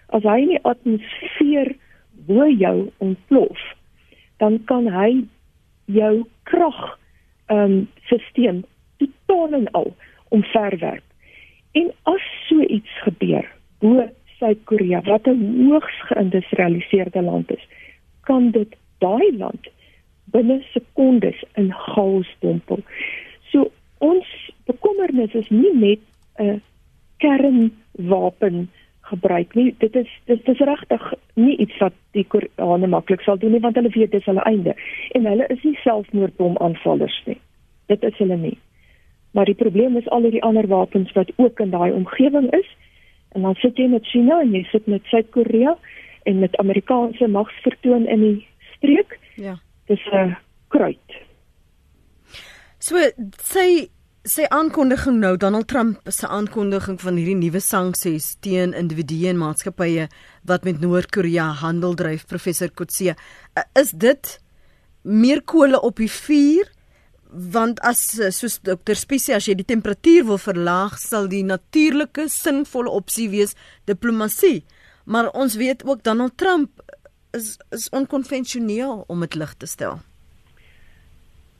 As 0.06 0.22
hy 0.22 0.38
in 0.40 0.48
die 0.48 0.62
atmosfeer 0.62 1.74
bo 2.26 2.46
jou 2.46 2.90
ontplof, 2.98 3.58
dan 4.36 4.64
kan 4.64 4.86
hy 4.92 5.24
jou 5.84 6.26
krag 6.42 6.98
ehm 7.46 7.62
um, 7.62 7.88
stelsel 8.04 8.62
totaal 8.98 9.52
en 9.52 9.70
al 9.70 9.94
omverwerp. 10.28 11.04
En 11.72 11.92
as 12.02 12.24
so 12.48 12.60
iets 12.60 12.92
gebeur 13.04 13.46
bo 13.78 14.08
Suid-Korea 14.38 15.00
wat 15.02 15.26
'n 15.26 15.68
hoogs 15.68 16.00
geïndustrialiseerde 16.08 17.22
land 17.22 17.50
is, 17.50 17.64
kan 18.20 18.50
dit 18.50 18.76
daai 18.98 19.36
land 19.36 19.68
binne 20.24 20.62
sekondes 20.72 21.44
in 21.54 21.72
chaos 21.72 22.36
dompel. 22.38 22.80
So 23.50 23.70
ons 23.98 24.26
bekommernis 24.64 25.34
is 25.34 25.48
nie 25.48 25.74
net 25.74 26.00
'n 26.38 26.62
kernwapen 27.16 28.68
gebruik 29.10 29.54
nie. 29.54 29.74
Dit 29.78 29.96
is 29.96 30.10
dit 30.30 30.48
is 30.48 30.62
regtig 30.68 31.02
nie 31.34 31.56
iets 31.62 31.78
wat 31.82 31.94
die 32.16 32.24
Koreane 32.24 32.86
maklik 32.90 33.22
sal 33.26 33.38
doen 33.38 33.54
nie 33.54 33.62
want 33.64 33.78
hulle 33.78 33.92
weet 33.94 34.14
dis 34.14 34.24
hulle 34.24 34.44
einde 34.50 34.74
en 35.18 35.28
hulle 35.30 35.46
is 35.54 35.62
nie 35.62 35.76
selfmoordbom 35.82 36.56
aanvallers 36.64 37.18
nie. 37.26 37.38
Dit 37.92 38.02
is 38.02 38.16
hulle 38.22 38.36
nie. 38.36 38.56
Maar 39.36 39.44
die 39.44 39.58
probleem 39.58 39.96
is 39.96 40.08
al 40.08 40.24
die 40.30 40.42
ander 40.42 40.66
wapens 40.66 41.12
wat 41.12 41.30
ook 41.36 41.60
in 41.60 41.70
daai 41.70 41.92
omgewing 41.92 42.50
is. 42.56 42.68
En 43.36 43.42
dan 43.42 43.54
sit 43.60 43.76
jy 43.76 43.88
met 43.92 44.06
China 44.08 44.40
en 44.40 44.54
jy 44.54 44.62
sit 44.70 44.86
met 44.86 45.04
Suid-Korea 45.12 45.76
en 46.24 46.38
met 46.38 46.56
Amerikaanse 46.56 47.28
magsvertoon 47.28 48.06
in 48.06 48.20
die 48.20 48.46
streek. 48.76 49.18
Ja. 49.36 49.58
Dis 49.86 50.02
'n 50.12 50.36
kruit. 50.68 51.20
So 52.78 52.96
sê 53.36 53.88
Sy 54.26 54.42
aankondiging 54.50 55.20
nou 55.22 55.36
Donald 55.38 55.68
Trump 55.70 56.08
se 56.10 56.26
aankondiging 56.26 56.96
van 56.98 57.18
hierdie 57.20 57.36
nuwe 57.38 57.60
sanksies 57.62 58.32
teen 58.42 58.72
individue 58.74 59.28
en 59.30 59.38
maatskappye 59.38 60.08
wat 60.50 60.66
met 60.66 60.80
Noord-Korea 60.82 61.52
handel 61.60 61.94
dryf 61.94 62.24
professor 62.26 62.72
Kotse 62.74 63.14
is 63.78 63.94
dit 63.94 64.32
meer 65.06 65.44
kole 65.46 65.78
op 65.78 66.02
die 66.02 66.10
vuur? 66.10 66.66
Want 67.54 67.78
as 67.86 68.02
soos 68.34 68.58
dokter 68.66 68.98
Spisie 68.98 69.36
as 69.38 69.46
jy 69.46 69.54
die 69.60 69.68
temperatuur 69.70 70.26
wil 70.32 70.42
verlaag 70.42 70.98
sal 70.98 71.30
die 71.30 71.44
natuurlike 71.46 72.26
sinvolle 72.26 72.90
opsie 72.90 73.30
wees 73.30 73.54
diplomatie 73.86 74.64
maar 75.06 75.30
ons 75.38 75.54
weet 75.54 75.86
ook 75.86 76.02
Donald 76.02 76.34
Trump 76.34 76.82
is 77.30 77.58
is 77.70 77.90
onkonvensioneel 77.94 79.04
om 79.06 79.20
dit 79.22 79.34
lig 79.38 79.54
te 79.54 79.70
stel. 79.70 80.00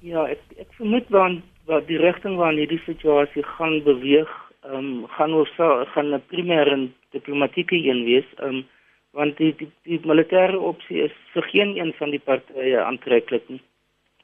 Ja 0.02 0.26
ek 0.26 0.42
ek 0.58 0.72
vermoed 0.80 1.14
want 1.14 1.44
wat 1.66 1.86
die 1.90 1.98
rigting 1.98 2.36
waarin 2.38 2.60
hierdie 2.62 2.82
situasie 2.84 3.42
gaan 3.56 3.82
beweeg, 3.86 4.30
ehm 4.66 4.76
um, 4.78 5.06
gaan 5.16 5.34
ons 5.34 5.52
gaan 5.94 6.14
'n 6.14 6.22
primêre 6.32 6.88
diplomatieke 7.10 7.76
een 7.76 8.04
wees, 8.04 8.28
ehm 8.36 8.48
um, 8.48 8.66
want 9.10 9.36
die 9.36 9.54
die, 9.56 9.70
die 9.82 10.00
militêre 10.04 10.58
opsie 10.58 11.02
is 11.02 11.14
vir 11.32 11.42
geen 11.42 11.76
een 11.76 11.92
van 11.98 12.10
die 12.10 12.22
partye 12.28 12.78
aantreklik 12.84 13.48
nie. 13.48 13.62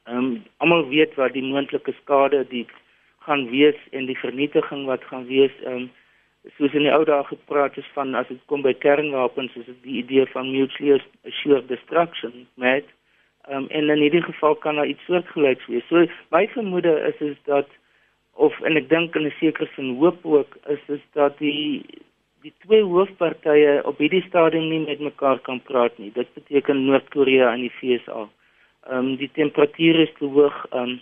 Ehm 0.07 0.18
um, 0.18 0.42
almal 0.57 0.88
weet 0.88 1.14
wat 1.14 1.33
die 1.33 1.42
moontlike 1.42 1.92
skade 2.02 2.44
die 2.48 2.66
gaan 3.26 3.50
wees 3.50 3.78
en 3.90 4.07
die 4.07 4.18
vernietiging 4.18 4.87
wat 4.87 5.05
gaan 5.05 5.26
wees, 5.26 5.55
ehm 5.64 5.76
um, 5.76 5.90
soos 6.57 6.74
in 6.74 6.87
die 6.87 6.94
ou 6.94 7.05
dae 7.05 7.24
gepraat 7.24 7.76
is 7.78 7.90
van 7.94 8.14
as 8.14 8.28
dit 8.28 8.40
kom 8.46 8.62
by 8.62 8.74
kernwapens, 8.74 9.55
is 9.57 9.66
dit 9.66 9.83
die 9.83 9.98
idee 10.02 10.26
van 10.26 10.50
mutually 10.50 11.02
assured 11.24 11.68
destruction, 11.68 12.46
met 12.55 12.85
Um, 13.50 13.66
en 13.68 13.90
in 13.90 13.98
hierdie 13.98 14.22
geval 14.22 14.55
kan 14.55 14.76
daar 14.78 14.87
iets 14.87 15.05
soortgelyks 15.05 15.66
wees. 15.66 15.87
So 15.88 16.07
my 16.31 16.48
vermoede 16.48 16.92
is 17.11 17.20
is 17.28 17.37
dat 17.44 17.66
of 18.33 18.61
en 18.61 18.76
ek 18.78 18.88
dink 18.88 19.16
in 19.18 19.26
'n 19.26 19.35
sekere 19.38 19.66
sin 19.74 19.96
hoop 19.98 20.22
ook 20.22 20.57
is 20.66 20.78
is 20.87 21.02
dat 21.12 21.38
die 21.38 21.83
die 22.42 22.52
twee 22.66 22.83
hoofpartye 22.83 23.83
op 23.85 23.98
hierdie 23.98 24.22
stadium 24.28 24.68
nie 24.68 24.81
met 24.87 25.00
mekaar 25.00 25.38
kan 25.38 25.61
praat 25.61 25.98
nie. 25.98 26.12
Dit 26.14 26.35
beteken 26.35 26.87
Noord-Korea 26.87 27.52
en 27.52 27.61
die 27.66 27.74
VSA. 27.81 28.28
Ehm 28.90 28.98
um, 28.98 29.16
die 29.16 29.31
temperatuur 29.33 30.00
is 30.00 30.12
te 30.18 30.24
hoog. 30.24 30.66
Ehm 30.70 30.83
um, 30.83 31.00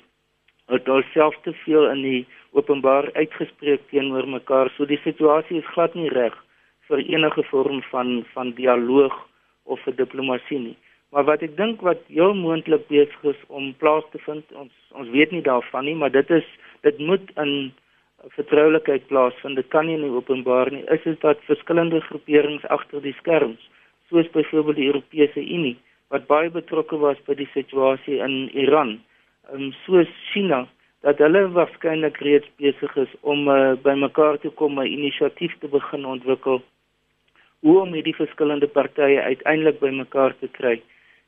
het 0.67 0.89
alself 0.89 1.35
te 1.43 1.53
veel 1.53 1.91
in 1.91 2.03
die 2.03 2.27
openbaar 2.51 3.11
uitgespreek 3.13 3.89
teenoor 3.91 4.29
mekaar. 4.29 4.71
So 4.77 4.87
die 4.87 5.01
situasie 5.05 5.59
is 5.59 5.73
glad 5.75 5.95
nie 5.95 6.09
reg 6.09 6.37
vir 6.89 6.99
enige 6.99 7.43
vorm 7.43 7.83
van 7.83 8.25
van 8.35 8.53
dialoog 8.53 9.17
of 9.65 9.81
vir 9.81 9.97
diplomatie 9.97 10.59
nie. 10.59 10.77
Maar 11.11 11.25
wat 11.27 11.43
ek 11.43 11.57
dink 11.59 11.81
wat 11.83 12.03
heel 12.07 12.35
moontlik 12.39 12.87
besig 12.87 13.23
is 13.33 13.39
om 13.49 13.73
plaas 13.83 14.07
te 14.13 14.19
vind, 14.27 14.45
ons 14.55 14.73
ons 14.95 15.11
weet 15.11 15.33
nie 15.35 15.43
daarvan 15.43 15.85
nie, 15.85 15.95
maar 15.99 16.13
dit 16.15 16.31
is 16.31 16.47
dit 16.87 16.99
moet 16.99 17.31
in 17.43 17.73
vertroulikheid 18.37 19.07
plaasvind. 19.11 19.59
Dit 19.59 19.69
kan 19.75 19.87
nie 19.87 19.97
in 19.99 20.11
openbaar 20.15 20.71
nie. 20.71 20.85
Is 20.95 21.03
dit 21.03 21.21
dat 21.21 21.43
verskillende 21.49 22.01
groeperings 22.07 22.67
agter 22.77 23.03
die 23.03 23.15
skerms, 23.19 23.63
soos 24.11 24.31
byvoorbeeld 24.35 24.77
die 24.77 24.91
Europese 24.93 25.43
Unie 25.43 25.79
wat 26.11 26.27
baie 26.27 26.51
betrokke 26.51 26.99
was 26.99 27.19
by 27.27 27.37
die 27.39 27.49
situasie 27.55 28.19
in 28.19 28.49
Iran, 28.59 28.97
um, 29.55 29.71
soos 29.85 30.11
China 30.33 30.65
dat 31.07 31.21
hulle 31.23 31.45
waarskynlik 31.55 32.19
reeds 32.27 32.51
besig 32.59 32.97
is 32.99 33.13
om 33.23 33.47
uh, 33.49 33.77
by 33.83 33.95
mekaar 33.95 34.39
te 34.43 34.51
kom 34.59 34.79
'n 34.79 34.91
inisiatief 34.91 35.55
te 35.59 35.69
begin 35.71 36.05
ontwikkel 36.05 36.59
hoe 37.63 37.77
om 37.81 37.95
hierdie 37.95 38.17
verskillende 38.17 38.67
partye 38.67 39.23
uiteindelik 39.23 39.79
by 39.81 39.91
mekaar 39.95 40.35
te 40.41 40.49
kry. 40.49 40.81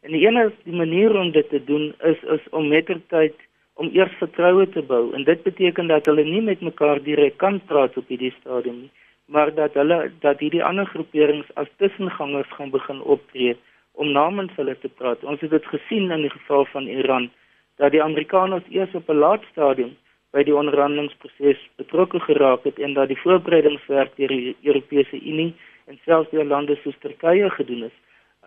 En 0.02 0.12
die 0.12 0.26
enigste 0.26 0.72
manier 0.74 1.14
om 1.18 1.30
dit 1.30 1.48
te 1.48 1.64
doen 1.64 1.94
is 2.10 2.22
is 2.36 2.46
om 2.50 2.68
mettertyd 2.68 3.34
om 3.74 3.90
eers 3.94 4.14
vertroue 4.18 4.66
te 4.68 4.82
bou 4.82 5.02
en 5.16 5.24
dit 5.24 5.42
beteken 5.42 5.86
dat 5.86 6.06
hulle 6.10 6.24
nie 6.24 6.42
met 6.42 6.60
mekaar 6.60 7.02
direk 7.02 7.36
kan 7.42 7.60
praat 7.70 7.96
op 7.96 8.08
hierdie 8.10 8.32
stadium 8.40 8.80
nie, 8.80 8.90
maar 9.26 9.54
dat 9.54 9.78
hulle 9.78 10.10
dat 10.24 10.42
hierdie 10.42 10.64
ander 10.64 10.90
groeperings 10.90 11.54
as 11.54 11.70
tussengangers 11.76 12.50
gaan 12.58 12.74
begin 12.74 13.00
optree 13.16 13.54
om 13.92 14.12
namens 14.12 14.52
hulle 14.56 14.74
te 14.82 14.88
praat. 14.88 15.24
Ons 15.24 15.40
het 15.40 15.54
dit 15.54 15.70
gesien 15.74 16.10
in 16.10 16.26
die 16.26 16.34
geval 16.34 16.66
van 16.74 16.90
Iran 16.90 17.30
dat 17.78 17.94
die 17.94 18.02
Amerikaners 18.02 18.66
eers 18.70 18.94
op 18.94 19.08
'n 19.08 19.22
laat 19.24 19.44
stadium 19.52 19.96
by 20.32 20.42
die 20.42 20.56
onderhandelingsproses 20.56 21.60
betrokke 21.76 22.20
geraak 22.20 22.64
het 22.64 22.78
en 22.78 22.94
dat 22.94 23.08
die 23.08 23.22
voorbereidingswerk 23.24 24.16
deur 24.16 24.28
die 24.28 24.56
Europese 24.62 25.20
Unie 25.20 25.54
en 25.86 25.98
selfs 26.04 26.30
deur 26.30 26.44
lande 26.44 26.76
soos 26.82 26.98
Turkye 27.00 27.50
gedoen 27.50 27.84
is. 27.84 27.96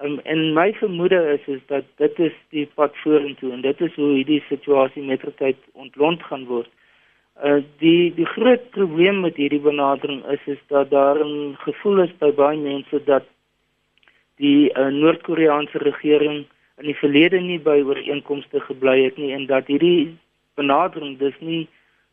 Um, 0.04 0.20
en 0.24 0.54
my 0.54 0.74
vermoede 0.74 1.40
is 1.40 1.48
is 1.48 1.62
dat 1.68 1.86
dit 1.96 2.20
is 2.20 2.34
die 2.50 2.66
pad 2.76 2.98
vorentoe 3.04 3.52
en 3.52 3.62
dit 3.62 3.82
is 3.82 3.94
hoe 3.96 4.10
hierdie 4.18 4.42
situasie 4.50 5.04
met 5.04 5.24
tyd 5.38 5.56
ontlont 5.72 6.24
gaan 6.24 6.44
word. 6.46 6.68
Uh 7.44 7.62
die 7.80 8.12
die 8.16 8.26
groot 8.26 8.70
probleem 8.76 9.22
met 9.24 9.40
hierdie 9.40 9.62
benadering 9.64 10.26
is 10.34 10.44
is 10.46 10.60
dat 10.68 10.90
daar 10.90 11.24
'n 11.24 11.56
gevoel 11.64 12.04
is 12.04 12.12
by 12.20 12.32
baie 12.32 12.60
mense 12.60 13.04
dat 13.04 13.24
die 14.36 14.70
uh, 14.74 14.88
Noord-Koreaanse 14.88 15.78
regering 15.78 16.46
in 16.78 16.86
die 16.92 17.00
verlede 17.00 17.40
nie 17.40 17.60
by 17.60 17.80
ooreenkomste 17.80 18.60
gebly 18.60 19.04
het 19.04 19.18
nie 19.18 19.32
en 19.34 19.46
dat 19.46 19.68
hierdie 19.68 20.18
benadering 20.56 21.18
dus 21.18 21.40
nie 21.40 21.68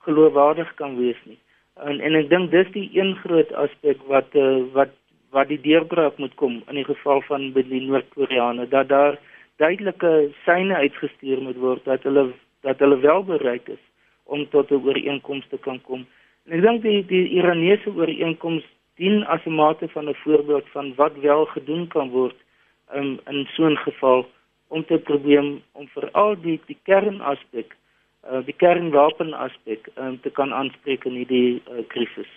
geloofwaardig 0.06 0.74
kan 0.74 0.96
wees 0.98 1.18
nie. 1.24 1.38
En 1.74 2.00
en 2.00 2.14
ek 2.14 2.28
dink 2.30 2.50
dis 2.50 2.70
die 2.72 2.90
een 2.94 3.16
groot 3.24 3.52
aspek 3.52 3.98
wat 4.06 4.34
uh, 4.34 4.62
wat 4.72 4.94
wat 5.32 5.48
die 5.48 5.60
deurbraak 5.60 6.18
moet 6.20 6.34
kom 6.40 6.60
in 6.68 6.78
die 6.80 6.84
geval 6.84 7.22
van 7.28 7.52
die 7.56 7.84
Noord-Koreane 7.86 8.68
dat 8.68 8.88
daar 8.88 9.18
duidelike 9.56 10.30
syne 10.44 10.74
uitgestuur 10.84 11.40
moet 11.40 11.56
word 11.56 11.84
dat 11.88 12.04
hulle 12.08 12.32
dat 12.62 12.78
hulle 12.78 12.98
wel 13.00 13.24
bereid 13.24 13.68
is 13.68 13.82
om 14.24 14.44
tot 14.50 14.70
'n 14.70 14.84
ooreenkoms 14.84 15.46
te 15.48 15.58
kan 15.58 15.80
kom. 15.88 16.06
En 16.46 16.52
ek 16.58 16.62
dink 16.62 16.82
die 16.82 17.00
die 17.06 17.26
Iranese 17.38 17.90
ooreenkoms 17.90 18.64
dien 18.96 19.24
as 19.24 19.44
'n 19.46 19.54
mate 19.54 19.88
van 19.88 20.08
'n 20.08 20.22
voorbeeld 20.24 20.68
van 20.68 20.94
wat 20.94 21.16
wel 21.16 21.44
gedoen 21.44 21.88
kan 21.88 22.10
word 22.10 22.36
um, 22.94 23.20
in 23.26 23.46
so 23.54 23.68
'n 23.68 23.76
geval 23.76 24.26
om 24.68 24.84
te 24.84 24.98
probeer 24.98 25.44
om 25.72 25.88
veral 25.88 26.40
die 26.40 26.60
die 26.66 26.78
kernaspek 26.82 27.76
uh, 28.30 28.40
die 28.44 28.54
kernwapenaspek 28.56 29.88
um, 29.96 30.20
te 30.20 30.30
kan 30.30 30.52
aanspreek 30.54 31.04
in 31.04 31.12
hierdie 31.12 31.62
uh, 31.70 31.82
krisis. 31.88 32.30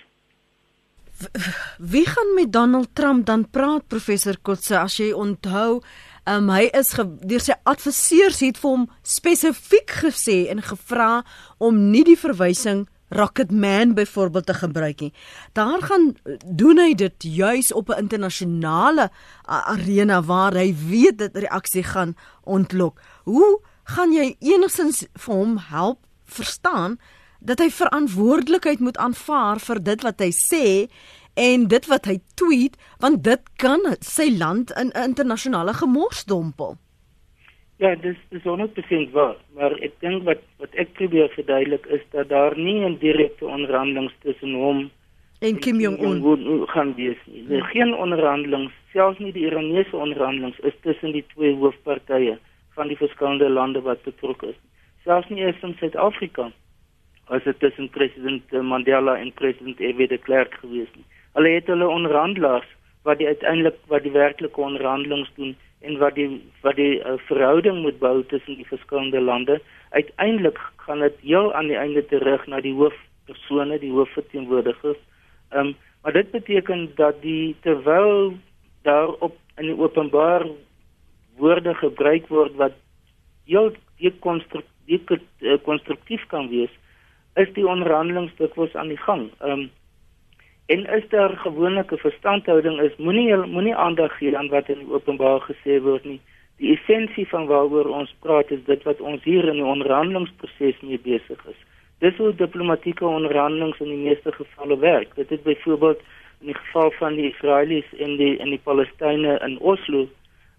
Wie 1.78 2.06
gaan 2.06 2.34
met 2.36 2.52
Donald 2.54 2.90
Trump 2.94 3.26
dan 3.26 3.50
praat 3.50 3.88
professor 3.88 4.38
Kotse 4.42 4.80
as 4.80 4.98
jy 5.00 5.12
onthou 5.16 5.82
um, 6.28 6.50
hy 6.52 6.68
is 6.76 6.92
deur 7.24 7.44
sy 7.44 7.56
adviseurs 7.64 8.42
het 8.44 8.60
vir 8.60 8.74
hom 8.74 8.90
spesifiek 9.06 9.96
gesê 10.04 10.46
en 10.52 10.64
gevra 10.66 11.24
om 11.58 11.80
nie 11.92 12.04
die 12.08 12.20
verwysing 12.20 12.86
Rocket 13.16 13.52
Man 13.52 13.94
byvoorbeeld 13.94 14.46
te 14.46 14.54
gebruik 14.54 15.00
nie. 15.00 15.14
Daar 15.54 15.82
gaan 15.82 16.16
doen 16.46 16.82
hy 16.82 16.96
dit 16.98 17.28
juis 17.38 17.72
op 17.74 17.90
'n 17.90 18.02
internasionale 18.02 19.12
arena 19.46 20.22
waar 20.24 20.54
hy 20.54 20.76
weet 20.90 21.18
dat 21.18 21.38
reaksie 21.38 21.84
gaan 21.84 22.16
ontlok. 22.44 23.00
Hoe 23.24 23.62
gaan 23.84 24.12
jy 24.12 24.36
enigstens 24.40 25.06
vir 25.14 25.36
hom 25.36 25.58
help 25.58 26.00
verstaan 26.26 27.00
dat 27.46 27.62
hy 27.62 27.70
verantwoordelikheid 27.70 28.80
moet 28.80 28.98
aanvaar 28.98 29.62
vir 29.68 29.82
dit 29.90 30.08
wat 30.08 30.24
hy 30.24 30.32
sê 30.34 30.66
en 31.36 31.68
dit 31.68 31.86
wat 31.92 32.08
hy 32.10 32.18
tweet 32.40 32.80
want 33.04 33.24
dit 33.28 33.54
kan 33.62 33.82
sy 34.02 34.32
land 34.38 34.74
in 34.82 34.90
'n 34.94 35.04
internasionale 35.12 35.74
gemors 35.74 36.26
dompel. 36.26 36.78
Ja, 37.78 37.96
dis 37.96 38.18
dis 38.32 38.44
100% 38.44 39.12
waar, 39.12 39.36
maar 39.56 39.72
ek 39.84 40.00
dink 40.00 40.24
wat 40.24 40.42
wat 40.58 40.74
ek 40.74 40.94
probeer 40.94 41.30
verduidelik 41.36 41.86
is 41.86 42.02
dat 42.12 42.30
daar 42.30 42.58
nie 42.58 42.86
'n 42.86 42.98
direkte 43.00 43.46
onderhandeling 43.46 44.12
tussen 44.24 44.54
hom 44.54 44.92
en 45.40 45.60
Kim 45.60 45.80
Jong 45.80 46.00
Un 46.00 46.68
gaan 46.68 46.96
wees 46.96 47.18
nie. 47.26 47.46
Er 47.50 47.64
geen 47.64 47.94
onderhandeling, 47.94 48.72
selfs 48.94 49.20
nie 49.20 49.32
die 49.32 49.46
Iranese 49.46 49.96
onderhandelinge 49.96 50.56
is 50.64 50.74
tussen 50.82 51.12
die 51.12 51.26
twee 51.36 51.56
hoofpartye 51.56 52.38
van 52.76 52.88
die 52.88 52.98
verskillende 52.98 53.50
lande 53.50 53.82
wat 53.82 54.04
betrokke 54.04 54.48
is. 54.48 54.60
Selfs 55.04 55.30
nie 55.30 55.44
eens 55.44 55.62
in 55.62 55.76
Suid-Afrika 55.80 56.52
as 57.34 57.44
dit 57.44 57.60
tussen 57.60 57.90
president 57.90 58.52
Mandela 58.52 59.18
en 59.18 59.34
president 59.34 59.78
F.W. 59.78 60.08
de 60.08 60.18
Klerk 60.18 60.54
gewees 60.62 60.90
nie. 60.96 61.06
Hulle 61.34 61.56
het 61.58 61.68
hulle 61.72 61.88
onderhandelaars 61.88 62.68
wat 63.06 63.18
die 63.22 63.28
uiteindelik 63.28 63.78
wat 63.92 64.04
die 64.04 64.14
werklike 64.14 64.62
onderhandelinge 64.62 65.28
doen 65.38 65.56
en 65.86 65.98
wat 66.02 66.16
die 66.18 66.30
wat 66.66 66.76
die 66.76 67.00
uh, 67.00 67.18
verhouding 67.30 67.82
moet 67.82 68.00
bou 68.00 68.24
tussen 68.30 68.56
die 68.62 68.70
verskillende 68.70 69.22
lande. 69.22 69.62
Uiteindelik 69.90 70.60
gaan 70.86 71.02
dit 71.06 71.18
heel 71.22 71.54
aan 71.54 71.68
die 71.68 71.78
einde 71.78 72.06
terug 72.06 72.48
na 72.48 72.62
die 72.62 72.74
hoofpersone, 72.74 73.80
die 73.80 73.92
hoofverteenwoordigers. 73.92 74.98
Ehm 75.50 75.74
um, 75.74 75.76
maar 76.06 76.14
dit 76.14 76.32
beteken 76.32 76.92
dat 76.96 77.22
die 77.22 77.56
terwyl 77.62 78.34
daar 78.86 79.10
op 79.26 79.38
in 79.58 79.72
die 79.72 79.78
openbaar 79.78 80.46
woorde 81.38 81.74
gebruik 81.74 82.28
word 82.28 82.56
wat 82.56 82.72
heel 83.46 83.72
dekonstruktief 83.98 86.22
eh, 86.22 86.28
kan 86.28 86.50
wees 86.50 86.70
is 87.36 87.52
die 87.54 87.68
onderhandelinge 87.68 88.32
dikwels 88.38 88.76
aan 88.76 88.94
die 88.94 89.02
gang. 89.08 89.30
Ehm 89.40 89.52
um, 89.52 89.66
en 90.66 90.86
is 90.98 91.04
daar 91.10 91.38
gewoonlik 91.38 91.92
'n 91.92 91.98
verstandhouding 91.98 92.80
is 92.82 92.96
moenie 92.98 93.36
moenie 93.36 93.76
aandag 93.76 94.18
gee 94.18 94.38
aan 94.38 94.50
wat 94.50 94.70
in 94.70 94.80
die 94.80 94.94
openbaar 94.94 95.42
gesê 95.42 95.82
word 95.82 96.06
nie. 96.06 96.20
Die 96.58 96.74
essensie 96.74 97.28
van 97.28 97.46
waaroor 97.46 97.86
ons 97.86 98.16
praat 98.20 98.52
is 98.52 98.64
dit 98.66 98.84
wat 98.84 99.02
ons 99.02 99.24
hier 99.24 99.46
in 99.48 99.60
die 99.62 99.72
onderhandelingsproses 99.76 100.82
mee 100.82 101.00
besig 101.00 101.46
is. 101.52 101.60
Dis 102.00 102.18
hoe 102.18 102.36
diplomatieke 102.36 103.06
onderhandelinge 103.06 103.76
in 103.80 103.90
die 103.90 104.06
meeste 104.10 104.32
gevalle 104.32 104.78
werk. 104.78 105.16
Dit 105.16 105.30
het 105.30 105.44
byvoorbeeld 105.44 106.00
in 106.40 106.48
die 106.48 106.56
geval 106.56 106.92
van 106.92 107.16
die 107.16 107.30
Israelies 107.30 107.94
en 107.98 108.18
die 108.18 108.38
en 108.38 108.50
die 108.50 108.62
Palestynë 108.64 109.40
in 109.48 109.60
Oslo 109.60 110.08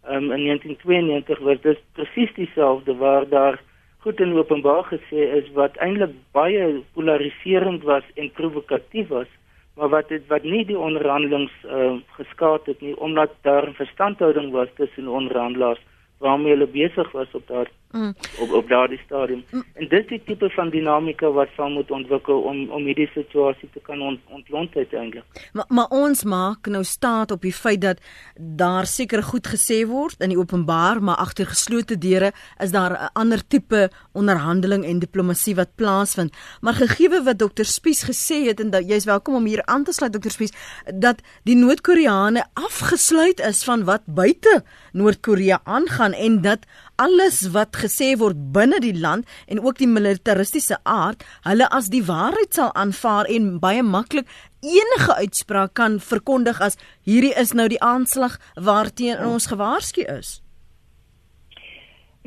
um, 0.08 0.32
in 0.32 0.44
1992 0.44 1.38
was 1.38 1.60
dit 1.60 1.78
presies 1.92 2.34
dieselfde 2.34 2.94
waar 2.96 3.28
daar 3.28 3.60
goed 4.07 4.20
en 4.20 4.36
openbaar 4.38 4.84
gesê 4.86 5.22
is 5.34 5.46
wat 5.59 5.74
eintlik 5.82 6.12
baie 6.36 6.66
polariserend 6.94 7.82
was 7.82 8.04
en 8.14 8.28
provokatief 8.38 9.09
was, 9.11 9.30
maar 9.74 9.90
wat 9.94 10.12
dit 10.14 10.22
wat 10.30 10.44
nie 10.46 10.62
die 10.68 10.78
onderhandelings 10.78 11.57
uh, 11.64 11.96
geskaad 12.18 12.68
het 12.70 12.84
nie 12.86 12.94
omdat 13.07 13.34
daar 13.48 13.66
'n 13.66 13.74
verstandhouding 13.80 14.52
was 14.52 14.70
tussen 14.76 15.09
onderhandelaars 15.09 15.82
waarmee 16.18 16.52
hulle 16.54 16.66
besig 16.66 17.11
was 17.12 17.34
op 17.34 17.46
daar 17.46 17.68
mm. 17.97 18.14
op 18.38 18.53
op 18.53 18.68
daardie 18.68 19.01
stadium. 19.05 19.44
Mm. 19.51 19.64
En 19.74 19.88
dis 19.88 20.07
die 20.07 20.22
tipe 20.24 20.51
van 20.51 20.70
dinamika 20.70 21.30
wat 21.30 21.49
sal 21.57 21.70
moet 21.70 21.90
ontwikkel 21.90 22.40
om 22.40 22.70
om 22.70 22.84
hierdie 22.84 23.11
situasie 23.14 23.68
te 23.72 23.80
kan 23.82 24.03
ont, 24.03 24.20
ontlont 24.28 24.76
uiteindelik. 24.76 25.24
Maar 25.53 25.64
maar 25.68 25.88
ons 25.88 26.24
maak 26.24 26.66
nou 26.66 26.84
staat 26.84 27.30
op 27.30 27.42
die 27.42 27.53
feit 27.53 27.80
dat 27.80 28.01
daar 28.34 28.86
seker 28.86 29.22
goed 29.22 29.47
gesê 29.47 29.82
word 29.86 30.20
in 30.20 30.28
die 30.28 30.38
openbaar, 30.38 31.03
maar 31.03 31.16
agter 31.16 31.47
geslote 31.47 31.99
deure 31.99 32.32
is 32.62 32.70
daar 32.70 32.92
'n 32.92 33.11
ander 33.12 33.47
tipe 33.47 33.90
onderhandeling 34.12 34.84
en 34.84 34.99
diplomatie 34.99 35.55
wat 35.55 35.74
plaasvind. 35.74 36.32
Maar 36.61 36.74
gegee 36.74 37.22
wat 37.22 37.38
dokter 37.38 37.64
Spies 37.64 38.03
gesê 38.05 38.47
het 38.47 38.61
en 38.61 38.70
dat 38.70 38.88
jy's 38.88 39.05
welkom 39.05 39.34
om 39.34 39.44
hier 39.44 39.62
aan 39.64 39.84
te 39.84 39.92
sluit 39.92 40.12
dokter 40.12 40.30
Spies 40.30 40.53
dat 40.94 41.22
die 41.44 41.57
Noord-Koreane 41.57 42.44
afgesluit 42.53 43.40
is 43.40 43.64
van 43.64 43.84
wat 43.84 44.03
buite 44.07 44.64
Noord-Korea 44.92 45.61
aangaan 45.64 46.12
en 46.12 46.40
dat 46.40 46.66
alles 46.97 47.42
wat 47.55 47.76
gesê 47.76 48.14
word 48.20 48.38
binne 48.53 48.80
die 48.80 48.94
land 48.97 49.26
en 49.49 49.61
ook 49.61 49.78
die 49.78 49.90
militaristiese 49.90 50.78
aard, 50.84 51.24
hulle 51.44 51.68
as 51.78 51.90
die 51.92 52.05
waarheid 52.07 52.57
sal 52.57 52.72
aanvaar 52.74 53.28
en 53.32 53.59
baie 53.61 53.82
maklik 53.82 54.26
enige 54.64 55.14
uitspraak 55.20 55.74
kan 55.74 56.01
verkondig 56.01 56.61
as 56.61 56.78
hierdie 57.05 57.34
is 57.36 57.53
nou 57.53 57.68
die 57.68 57.82
aanslag 57.82 58.38
waarteen 58.57 59.22
ons 59.26 59.49
gewaarsku 59.53 60.07
is. 60.18 60.40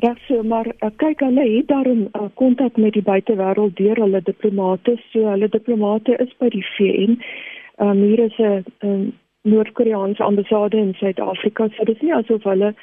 Ja, 0.00 0.14
so 0.26 0.42
maar 0.42 0.66
uh, 0.66 0.88
kyk 0.96 1.20
hulle 1.20 1.44
het 1.44 1.68
daarom 1.68 2.06
uh, 2.16 2.28
kontak 2.34 2.76
met 2.80 2.94
die 2.96 3.04
buitewêreld 3.04 3.76
deur 3.76 3.98
hulle 4.00 4.22
diplomate, 4.24 4.96
so 5.12 5.26
hulle 5.28 5.48
diplomate 5.52 6.16
is 6.24 6.32
by 6.40 6.48
die 6.54 6.64
VN. 6.76 7.18
Um, 7.84 8.00
hier 8.08 8.22
is 8.24 8.38
'n 8.38 8.64
um, 8.80 9.12
Noord-Koreaanse 9.42 10.22
ambassade 10.22 10.76
in 10.76 10.94
Suid-Afrika. 10.94 11.68
So 11.68 11.84
dit 11.84 11.96
is 11.96 12.02
nie 12.02 12.14
asof 12.14 12.42
hulle 12.42 12.74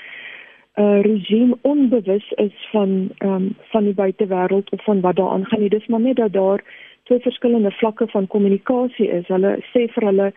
uh, 0.77 1.01
regime 1.01 1.57
onbewus 1.61 2.31
is 2.31 2.67
van 2.71 3.09
um, 3.19 3.55
van 3.71 3.83
die 3.83 3.93
buitewêreld 3.93 4.69
of 4.71 4.83
van 4.83 5.01
wat 5.01 5.15
daar 5.15 5.29
aangaan 5.29 5.59
nie. 5.59 5.69
Dis 5.69 5.87
maar 5.87 5.99
net 5.99 6.15
dat 6.15 6.33
daar 6.33 6.63
twee 7.03 7.19
verskillende 7.19 7.71
vlakke 7.71 8.07
van 8.07 8.27
kommunikasie 8.27 9.09
is. 9.09 9.27
Hulle 9.27 9.57
sê 9.73 9.87
vir 9.93 10.09
hulle 10.09 10.31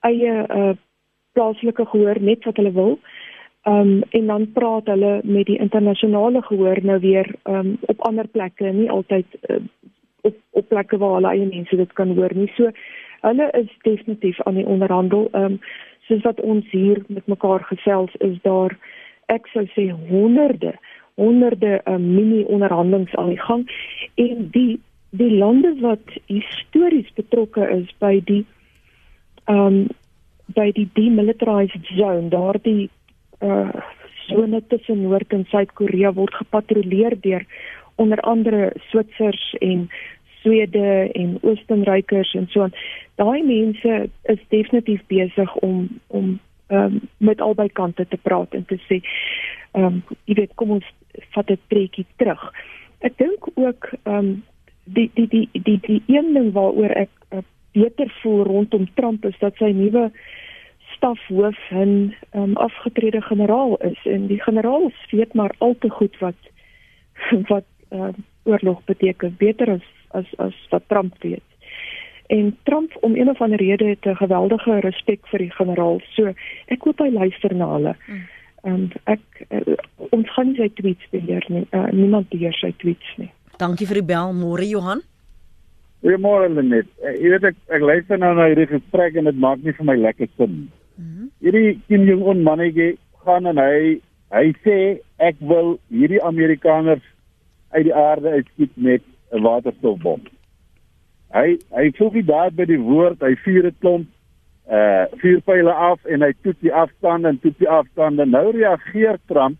eie 0.00 0.32
uh, 0.48 0.72
plaaslike 1.32 1.86
gehoor 1.86 2.20
net 2.20 2.44
wat 2.44 2.56
hulle 2.56 2.72
wil. 2.72 2.98
Um, 3.62 4.02
en 4.10 4.26
dan 4.26 4.48
praat 4.52 4.90
hulle 4.90 5.20
met 5.22 5.46
die 5.46 5.58
internasionale 5.58 6.42
gehoor 6.42 6.80
nou 6.82 6.98
weer 7.00 7.34
um, 7.44 7.76
op 7.80 8.00
ander 8.00 8.26
plekke, 8.28 8.72
nie 8.74 8.90
altyd 8.90 9.38
uh, 9.48 9.62
op 10.22 10.34
op 10.50 10.68
plekke 10.68 10.98
waar 10.98 11.14
hulle 11.14 11.30
eie 11.30 11.46
mense 11.46 11.76
dit 11.76 11.92
kan 11.92 12.16
hoor 12.16 12.34
nie. 12.34 12.50
So 12.56 12.72
hulle 13.22 13.48
is 13.58 13.70
definitief 13.86 14.42
aan 14.42 14.58
die 14.60 14.66
onderhandel. 14.66 15.28
Ehm 15.32 15.44
um, 15.44 15.60
soos 16.02 16.24
wat 16.26 16.40
ons 16.40 16.66
hier 16.74 16.98
met 17.06 17.26
mekaar 17.30 17.62
gesels 17.64 18.14
is 18.18 18.34
daar 18.42 18.74
ek 19.26 19.46
sou 19.52 19.66
sê 19.74 19.90
honderde 20.10 20.74
honderde 21.20 21.80
uh, 21.84 21.96
mini 21.96 22.44
onderhandelinge 22.44 23.16
aan 23.16 23.28
die 23.34 23.40
gang 23.40 23.66
en 24.14 24.48
die 24.54 24.80
die 25.12 25.30
lande 25.36 25.74
wat 25.80 26.14
histories 26.26 27.10
betrokke 27.14 27.68
is 27.68 27.90
by 28.00 28.20
die 28.24 28.44
ehm 29.44 29.66
um, 29.66 29.82
by 30.52 30.72
die 30.76 30.88
demilitarized 30.94 31.86
zone 31.96 32.28
daardie 32.28 32.90
uh 33.40 33.82
sone 34.26 34.62
tussen 34.68 35.02
Noord 35.02 35.32
en 35.32 35.44
Suid-Korea 35.50 36.12
word 36.14 36.34
gepatrolleer 36.34 37.16
deur 37.20 37.44
onder 37.96 38.20
andere 38.20 38.72
Switsers 38.88 39.54
en 39.60 39.88
Swede 40.40 41.10
en 41.12 41.38
Oostenrykers 41.42 42.34
en 42.34 42.46
so 42.50 42.62
aan. 42.62 42.74
Daai 43.20 43.42
mense 43.42 44.08
is 44.22 44.42
definitief 44.48 45.02
besig 45.06 45.54
om 45.56 45.88
om 46.06 46.38
um, 46.72 47.00
met 47.18 47.40
albei 47.40 47.68
kante 47.68 48.06
te 48.08 48.16
praat 48.16 48.54
en 48.54 48.64
te 48.64 48.78
sê 48.88 49.02
ehm 49.72 49.84
um, 49.84 50.02
jy 50.28 50.34
weet 50.40 50.54
kom 50.60 50.70
ons 50.78 50.88
vat 51.36 51.50
'n 51.50 51.58
trekkie 51.68 52.06
terug. 52.16 52.42
Ek 53.00 53.16
dink 53.18 53.48
ook 53.54 53.92
ehm 54.04 54.16
um, 54.16 54.44
die 54.84 55.10
die 55.14 55.28
die 55.28 55.48
die 55.52 55.78
die 55.80 56.02
een 56.06 56.32
ding 56.34 56.52
waaroor 56.52 56.94
ek 57.04 57.10
uh, 57.30 57.44
beter 57.72 58.10
voel 58.22 58.44
rondom 58.44 58.88
Trump 58.94 59.24
is 59.24 59.38
dat 59.38 59.56
sy 59.56 59.70
nuwe 59.72 60.10
stafhoof 60.96 61.58
'n 61.70 62.14
um, 62.34 62.56
afgetrede 62.56 63.20
generaal 63.20 63.76
is 63.76 64.00
en 64.04 64.26
die 64.26 64.42
generaal 64.42 64.92
weet 65.10 65.34
maar 65.34 65.54
al 65.58 65.76
te 65.78 65.90
goed 65.90 66.18
wat 66.18 66.40
wat 67.48 67.64
uh, 67.90 68.12
oorlog 68.42 68.84
beteken 68.84 69.34
beter 69.38 69.70
as 69.70 69.86
as 70.10 70.28
as 70.36 70.54
wat 70.70 70.82
Trump 70.88 71.14
weet. 71.22 71.51
En 72.32 72.56
Trump 72.62 72.96
om 73.00 73.16
een 73.16 73.28
of 73.28 73.40
ander 73.40 73.58
rede 73.58 73.84
het 73.84 74.04
'n 74.04 74.16
geweldige 74.16 74.80
respek 74.80 75.26
vir 75.26 75.38
die 75.38 75.50
generaal. 75.50 76.00
So 76.14 76.32
ek 76.66 76.82
hoop 76.84 76.98
hy 76.98 77.10
luister 77.10 77.54
na 77.54 77.72
hulle. 77.72 77.94
Ehm 78.62 78.74
um, 78.74 78.90
ek 79.04 79.20
uh, 79.48 79.76
ons 79.96 80.32
gaan 80.32 80.46
nie 80.46 80.56
sy 80.56 80.68
tweets 80.74 81.06
beheer 81.10 81.44
nie. 81.48 81.66
Uh, 81.70 81.90
niemand 81.90 82.28
beheer 82.28 82.54
sy 82.54 82.72
tweets 82.76 83.16
nie. 83.16 83.30
Dankie 83.58 83.86
vir 83.86 84.00
die 84.00 84.08
bel, 84.14 84.32
môre 84.32 84.68
Johan. 84.68 85.02
Goeiemôre 86.00 86.48
Lenet. 86.54 86.88
Uh, 87.02 87.12
jy 87.20 87.34
weet 87.34 87.44
ek 87.44 87.56
ek 87.68 87.82
luister 87.82 88.18
nou 88.18 88.34
na 88.34 88.46
hierdie 88.46 88.70
gesprek 88.70 89.16
en 89.16 89.24
dit 89.24 89.38
maak 89.38 89.62
nie 89.62 89.76
vir 89.78 89.84
my 89.84 89.96
lekker 89.96 90.28
sin 90.36 90.52
nie. 90.52 90.70
Mm 90.96 91.08
-hmm. 91.10 91.30
Hierdie 91.40 91.80
Kim 91.88 92.08
Jong 92.08 92.22
Un 92.22 92.42
mannetjie 92.42 92.98
gaan 93.24 93.46
en 93.46 93.58
hy 93.58 94.00
hy 94.30 94.46
sê 94.64 94.78
ek 95.18 95.36
wil 95.40 95.78
hierdie 95.88 96.22
Amerikaners 96.22 97.04
uit 97.76 97.84
die 97.84 97.94
aarde 97.94 98.28
uitskiet 98.30 98.72
met 98.76 99.02
'n 99.32 99.42
waterstofbom. 99.42 100.22
Hy 101.32 101.56
hy 101.72 101.86
voel 101.96 102.12
nie 102.16 102.24
daar 102.28 102.52
by 102.52 102.66
die 102.68 102.80
woord, 102.80 103.22
hy 103.24 103.34
vuur 103.44 103.66
'n 103.70 103.78
klomp 103.80 104.08
uh 104.68 105.04
vuurpyle 105.22 105.72
af 105.72 106.04
en 106.04 106.22
hy 106.22 106.32
toets 106.42 106.60
die 106.60 106.72
afstande 106.72 107.28
en 107.28 107.40
toets 107.40 107.58
die 107.58 107.68
afstande. 107.68 108.26
Nou 108.26 108.50
reageer 108.52 109.18
Trump 109.26 109.58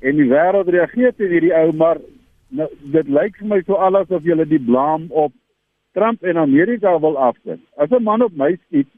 en 0.00 0.16
die 0.16 0.28
wêreld 0.28 0.68
reageer 0.68 1.12
teen 1.14 1.30
hierdie 1.30 1.54
ou 1.54 1.72
maar 1.72 2.00
nou 2.48 2.68
dit 2.92 3.08
lyk 3.08 3.36
vir 3.38 3.48
my 3.48 3.60
so 3.62 3.76
asof 3.76 4.24
jy 4.24 4.44
die 4.44 4.58
blame 4.58 5.06
op 5.10 5.32
Trump 5.94 6.24
en 6.24 6.36
Amerika 6.36 6.98
wil 6.98 7.16
afsit. 7.16 7.60
As 7.76 7.90
'n 7.90 8.02
man 8.02 8.22
op 8.22 8.32
my 8.36 8.56
skiet, 8.56 8.88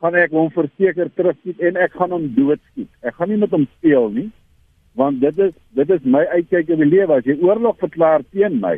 gaan 0.00 0.14
ek 0.14 0.30
hom 0.30 0.50
verseker 0.50 1.08
terugskiet 1.14 1.60
en 1.60 1.76
ek 1.76 1.92
gaan 1.92 2.10
hom 2.10 2.34
doodskiet. 2.34 2.90
Ek 3.02 3.14
gaan 3.14 3.28
nie 3.28 3.38
met 3.38 3.50
hom 3.50 3.66
speel 3.78 4.10
nie 4.10 4.30
want 4.94 5.20
dit 5.20 5.38
is 5.38 5.52
dit 5.74 5.90
is 5.90 6.04
my 6.04 6.24
uitkyk 6.24 6.68
in 6.68 6.82
die 6.82 6.90
lewe 6.90 7.18
as 7.18 7.26
jy 7.26 7.34
oorlog 7.42 7.78
verklaar 7.82 8.22
teen 8.30 8.60
my 8.60 8.76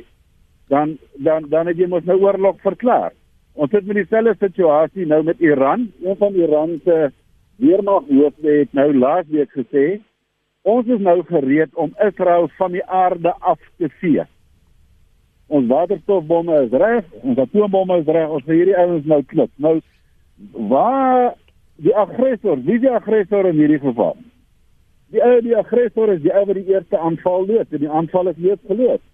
dan 0.68 0.98
dan 1.14 1.48
dan 1.48 1.66
het 1.66 1.78
jy 1.78 1.86
mos 1.90 2.04
nou 2.04 2.18
oorlog 2.20 2.58
verklaar. 2.60 3.12
Ons 3.54 3.70
sit 3.70 3.86
met 3.86 3.96
dieselfde 4.02 4.34
situasie 4.38 5.06
nou 5.06 5.22
met 5.24 5.40
Iran. 5.40 5.90
Een 6.02 6.16
van 6.16 6.34
Iran 6.34 6.80
se 6.84 7.10
weermaghoofde 7.56 8.50
het 8.50 8.72
nou 8.72 8.92
laasweek 8.94 9.50
gesê 9.54 9.86
ons 10.66 10.86
is 10.90 10.98
nou 11.00 11.22
gereed 11.24 11.74
om 11.74 11.94
Israel 12.02 12.48
van 12.58 12.72
die 12.74 12.84
aarde 12.84 13.32
af 13.38 13.60
te 13.78 13.88
vee. 14.00 14.24
Ons 15.46 15.68
waterstofbomme 15.70 16.56
is 16.64 16.72
reg, 16.74 17.04
ons 17.22 17.38
atoombomme 17.38 18.00
is 18.00 18.08
reg, 18.10 18.28
ons 18.28 18.44
vir 18.44 18.54
hierdie 18.58 18.76
ouens 18.76 19.06
nou 19.06 19.20
klop. 19.30 19.50
Nou 19.62 19.76
waar 20.50 21.36
die 21.78 21.94
aggressor, 21.94 22.58
wie 22.66 22.80
die 22.82 22.90
aggressor 22.90 23.46
in 23.46 23.60
hierdie 23.62 23.78
geval? 23.78 24.16
Die 25.14 25.22
die 25.46 25.54
aggressor 25.56 26.10
is 26.16 26.24
die 26.24 26.34
ou 26.34 26.42
wat 26.48 26.58
die 26.58 26.74
eerste 26.74 26.98
aanval 26.98 27.46
loods 27.46 27.70
en 27.70 27.84
die 27.84 27.92
aanval 28.00 28.34
is 28.34 28.42
reeds 28.42 28.66
geloods 28.66 29.06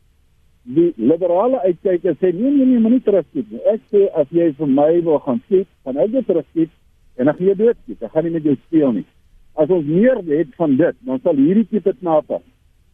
die 0.63 0.93
liberale 0.97 1.61
uitkyker 1.67 2.15
sê 2.21 2.33
nee 2.33 2.51
nee 2.51 2.67
nee, 2.67 2.79
moenie 2.79 3.03
terugskiet 3.03 3.51
nie. 3.51 3.61
Ek 3.73 3.81
sê 3.91 4.07
as 4.15 4.31
jy 4.31 4.53
vir 4.59 4.67
my 4.69 5.01
wil 5.03 5.19
gaan 5.19 5.43
skiet, 5.47 5.69
gaan 5.85 5.97
ek 5.97 6.11
jou 6.11 6.23
terugskiet 6.23 6.71
en 7.19 7.27
dan 7.27 7.35
gaan 7.35 7.47
jy 7.47 7.55
doodskiet. 7.55 8.03
Ek 8.03 8.13
gaan 8.13 8.25
nie 8.25 8.37
met 8.37 8.45
jou 8.45 8.57
speel 8.67 8.93
nie. 8.93 9.07
As 9.55 9.69
ons 9.69 9.85
meer 9.87 10.23
het 10.31 10.55
van 10.57 10.77
dit, 10.77 10.97
dan 11.05 11.21
sal 11.23 11.37
hierdie 11.37 11.67
tipe 11.69 11.93
knappe 12.01 12.41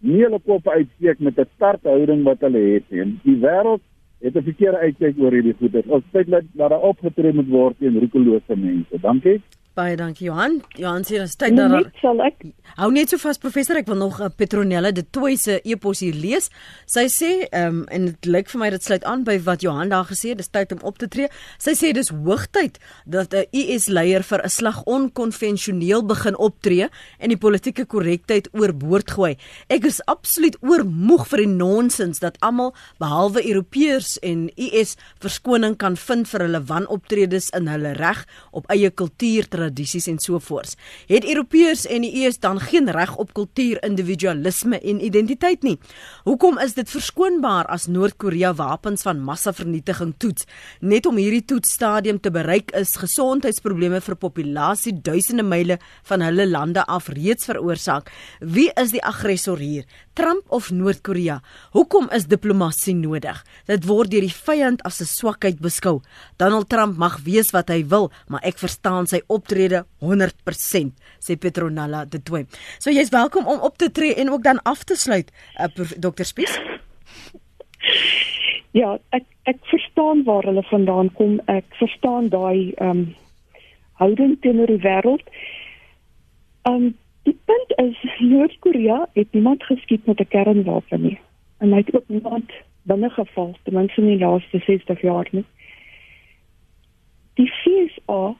nie 0.00 0.22
hulle 0.22 0.38
koppe 0.46 0.70
uitsteek 0.70 1.20
met 1.20 1.38
'n 1.38 1.50
starthouding 1.56 2.22
wat 2.24 2.40
hulle 2.40 2.62
het 2.74 2.84
nie. 2.90 3.18
Die 3.24 3.38
wêreld 3.42 3.82
het 4.22 4.36
'n 4.36 4.42
verkeerde 4.42 4.78
uitkyk 4.78 5.18
oor 5.18 5.32
hierdie 5.32 5.54
goeie. 5.58 5.82
Ons 5.86 6.04
sê 6.12 6.24
dat 6.28 6.44
daar 6.54 6.80
opgetree 6.80 7.32
moet 7.32 7.48
word 7.48 7.78
teen 7.78 7.98
roekelose 7.98 8.56
mense. 8.56 9.00
Dankie. 9.00 9.40
Baie 9.78 9.94
dankie 9.94 10.26
Johan. 10.26 10.56
Johan 10.74 11.04
sê 11.06 11.20
dat 11.22 11.36
tyd 11.38 11.54
dat 11.54 11.70
net 11.70 12.00
sal 12.02 12.18
ek 12.26 12.48
hou 12.78 12.88
net 12.94 13.12
so 13.12 13.18
vas 13.22 13.38
professor 13.38 13.78
ek 13.78 13.86
wil 13.86 13.98
nog 14.00 14.18
'n 14.18 14.26
uh, 14.26 14.30
Petronella 14.34 14.90
de 14.90 15.04
Tooi 15.10 15.36
se 15.36 15.60
epos 15.64 16.00
hier 16.00 16.14
lees. 16.14 16.50
Sy 16.86 17.06
sê 17.06 17.30
ehm 17.52 17.66
um, 17.66 17.86
en 17.90 18.06
dit 18.06 18.26
lyk 18.26 18.48
vir 18.50 18.58
my 18.60 18.70
dit 18.70 18.82
sluit 18.82 19.04
aan 19.04 19.22
by 19.24 19.38
wat 19.46 19.62
Johan 19.62 19.88
daar 19.88 20.04
gesê 20.04 20.30
het, 20.30 20.38
dis 20.38 20.50
tyd 20.50 20.72
om 20.72 20.82
op 20.82 20.98
te 20.98 21.08
tree. 21.08 21.28
Sy 21.58 21.74
sê 21.78 21.92
dis 21.92 22.10
hoogtyd 22.10 22.78
dat 23.06 23.34
'n 23.34 23.46
US 23.54 23.86
leier 23.88 24.22
vir 24.22 24.42
'n 24.44 24.48
slag 24.48 24.82
onkonvensioneel 24.84 26.02
begin 26.06 26.36
optree 26.36 26.88
en 27.18 27.28
die 27.28 27.36
politieke 27.36 27.84
korrektheid 27.86 28.48
oorboord 28.52 29.10
gooi. 29.10 29.36
Ek 29.68 29.84
is 29.84 30.02
absoluut 30.06 30.56
oormoeg 30.60 31.28
vir 31.28 31.38
die 31.38 31.54
nonsens 31.54 32.18
dat 32.18 32.36
almal 32.40 32.74
behalwe 32.98 33.46
Europeërs 33.46 34.18
en 34.22 34.50
US 34.56 34.96
verskoning 35.20 35.76
kan 35.76 35.96
vind 35.96 36.28
vir 36.28 36.40
hulle 36.40 36.64
wanoptredes 36.64 37.50
in 37.50 37.66
hulle 37.68 37.92
reg 37.92 38.26
op 38.50 38.66
eie 38.70 38.90
kultuur 38.90 39.46
tradisies 39.68 40.08
en 40.08 40.18
so 40.18 40.38
voort. 40.42 40.74
Het 41.08 41.24
Europeërs 41.28 41.86
en 41.86 42.04
die 42.04 42.24
EU 42.24 42.32
dan 42.40 42.60
geen 42.60 42.90
reg 42.90 43.14
op 43.16 43.32
kultuur, 43.34 43.78
individualisme 43.84 44.80
en 44.80 45.04
identiteit 45.04 45.62
nie? 45.62 45.76
Hoekom 46.24 46.58
is 46.62 46.74
dit 46.74 46.88
verskoonbaar 46.90 47.68
as 47.72 47.86
Noord-Korea 47.86 48.54
wapens 48.54 49.04
van 49.06 49.22
massavernietiging 49.24 50.14
toets? 50.18 50.46
Net 50.80 51.06
om 51.06 51.16
hierdie 51.16 51.44
toetsstadium 51.44 52.20
te 52.20 52.30
bereik 52.30 52.72
is 52.78 52.96
gesondheidsprobleme 53.00 54.00
vir 54.04 54.16
populasie 54.16 54.94
duisende 55.02 55.44
myle 55.46 55.78
van 56.08 56.24
hulle 56.24 56.48
lande 56.48 56.84
af 56.86 57.08
reeds 57.14 57.48
veroorsaak. 57.48 58.12
Wie 58.40 58.70
is 58.80 58.92
die 58.94 59.02
aggressor 59.04 59.58
hier? 59.58 59.84
Trump 60.18 60.48
of 60.50 60.70
Noord-Korea? 60.74 61.40
Hoekom 61.76 62.08
is 62.14 62.26
diplomatie 62.26 62.94
nodig? 62.98 63.38
Dit 63.66 63.86
word 63.86 64.10
deur 64.10 64.24
die 64.26 64.34
vyand 64.34 64.82
as 64.84 65.00
'n 65.00 65.06
swakheid 65.06 65.60
beskou. 65.60 66.00
Donald 66.36 66.68
Trump 66.68 66.96
mag 66.98 67.20
wees 67.24 67.50
wat 67.52 67.68
hy 67.68 67.84
wil, 67.86 68.10
maar 68.28 68.40
ek 68.42 68.58
verstaan 68.58 69.06
sy 69.06 69.20
optrede 69.28 69.47
optrede 69.48 69.84
100% 70.00 70.92
sê 71.18 71.36
Petronella 71.36 72.04
de 72.04 72.20
Tooi. 72.22 72.44
So 72.78 72.90
jy's 72.90 73.10
welkom 73.10 73.46
om 73.46 73.60
op 73.60 73.78
te 73.78 73.90
tree 73.90 74.14
en 74.14 74.30
ook 74.30 74.42
dan 74.42 74.62
af 74.62 74.84
te 74.84 74.96
sluit 74.96 75.32
uh, 75.60 75.64
Dr 75.96 76.24
Spies. 76.24 76.60
Ja, 78.76 78.98
ek 79.10 79.24
ek 79.48 79.64
verstaan 79.72 80.24
waar 80.24 80.44
hulle 80.44 80.62
vandaan 80.68 81.08
kom. 81.16 81.40
Ek 81.46 81.64
verstaan 81.80 82.28
daai 82.28 82.74
ehm 82.76 82.90
um, 82.90 83.14
houding 83.98 84.36
teenoor 84.40 84.70
die 84.70 84.82
wêreld. 84.84 85.24
Ehm 86.68 86.74
um, 86.74 86.96
die 87.24 87.36
punt 87.44 87.72
is 87.80 87.96
Noord-Korea 88.20 89.06
het 89.12 89.32
niemand 89.32 89.64
geskiet 89.64 90.06
met 90.06 90.20
'n 90.20 90.28
kernwapen 90.28 91.02
nie. 91.02 91.18
En 91.58 91.72
hy 91.72 91.80
het 91.80 91.94
ook 91.94 92.08
niemand 92.08 92.52
binne 92.82 93.10
geval 93.10 93.56
ten 93.62 93.74
minste 93.74 94.00
in 94.00 94.06
die 94.06 94.18
laaste 94.18 94.58
60 94.58 95.00
jaar 95.00 95.28
nie. 95.32 95.44
Die 97.34 97.50
FSA 97.52 98.36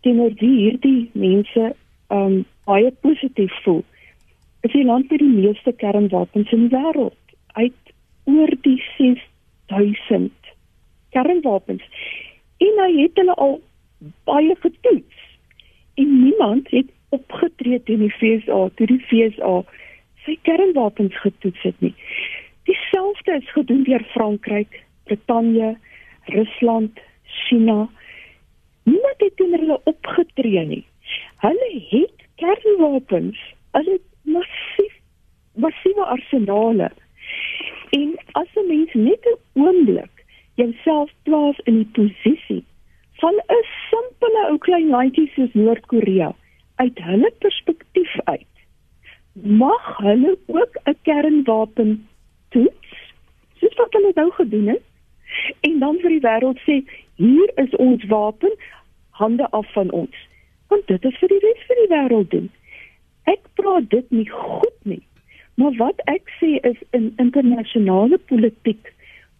teenoor 0.00 0.34
wie 0.40 0.54
hierdie 0.56 1.10
mense 1.12 1.74
um 2.14 2.44
baie 2.66 2.90
positief 3.00 3.52
voel. 3.64 3.84
Is 4.66 4.72
die 4.72 4.84
land 4.84 5.10
met 5.10 5.22
die 5.22 5.30
meeste 5.30 5.72
kernwapens 5.72 6.52
in 6.52 6.68
die 6.68 6.74
wêreld. 6.76 7.36
Uit 7.54 7.94
oor 8.24 8.52
die 8.66 8.82
6000 8.96 10.32
kernwapens. 11.14 11.82
En 12.58 12.82
hy 12.82 12.90
het 13.02 13.18
hulle 13.20 13.34
al 13.34 13.60
baie 14.28 14.56
getoets. 14.60 15.24
En 15.94 16.22
niemand 16.22 16.70
het 16.70 16.90
opgetree 17.08 17.82
teen 17.82 18.02
die 18.04 18.12
FSA 18.18 18.66
toe 18.74 18.86
die 18.90 19.02
FSA 19.08 19.62
sy 20.26 20.34
kernwapens 20.42 21.14
getoets 21.22 21.62
het 21.62 21.78
nie. 21.84 21.94
Dieselfde 22.66 23.38
is 23.38 23.52
gedoen 23.54 23.84
deur 23.86 24.02
Frankryk, 24.10 24.80
Brittanje, 25.06 25.76
Rusland, 26.34 26.98
China, 27.46 27.86
Niemand 28.86 29.22
het 29.24 29.36
teen 29.36 29.54
hulle 29.58 29.80
opgetree 29.90 30.64
nie. 30.66 30.84
Hulle 31.42 31.70
het 31.90 32.26
kernwapens, 32.42 33.40
hulle 33.76 33.98
massief 34.22 34.94
massiewe 35.64 36.04
arsenale. 36.14 36.90
En 37.98 38.14
as 38.32 38.48
'n 38.54 38.66
mens 38.68 38.92
net 38.94 39.22
'n 39.26 39.38
oomblik 39.62 40.24
jouself 40.54 41.10
plaas 41.22 41.58
in 41.64 41.76
die 41.82 41.90
posisie 41.98 42.64
van 43.20 43.34
'n 43.34 43.64
simpele 43.90 44.42
ou 44.50 44.58
klein 44.58 44.88
landjie 44.88 45.30
soos 45.34 45.52
Noord-Korea 45.52 46.34
uit 46.76 46.98
hulle 46.98 47.32
perspektief 47.38 48.14
uit, 48.24 48.54
mag 49.32 49.96
hulle 49.96 50.38
ook 50.46 50.78
'n 50.84 50.98
kernwapen 51.02 52.08
toets, 52.48 52.90
soos 53.58 53.74
wat 53.74 53.92
hulle 53.92 54.12
nou 54.14 54.30
gedoen 54.30 54.66
het, 54.66 54.82
en 55.68 55.78
dan 55.78 55.98
vir 56.04 56.16
die 56.16 56.24
wêreld 56.28 56.62
sê 56.68 56.80
hier 57.22 57.52
is 57.64 57.74
ons 57.88 58.04
wapen 58.12 58.52
hande 59.22 59.50
af 59.50 59.72
van 59.72 59.90
ons 59.90 60.24
want 60.68 60.86
dit 60.86 61.04
is 61.10 61.18
vir 61.22 61.34
die 61.34 61.42
res 61.48 61.66
van 61.70 61.82
die 61.82 61.90
wêreld 61.94 62.30
doen 62.36 62.48
Ek 63.26 63.42
praat 63.58 63.88
dit 63.90 64.10
nie 64.14 64.28
goed 64.30 64.76
nie. 64.82 65.02
Maar 65.58 65.74
wat 65.80 66.02
ek 66.10 66.30
sê 66.38 66.56
is 66.68 66.78
in 66.96 67.10
internasionale 67.22 68.18
politiek 68.30 68.92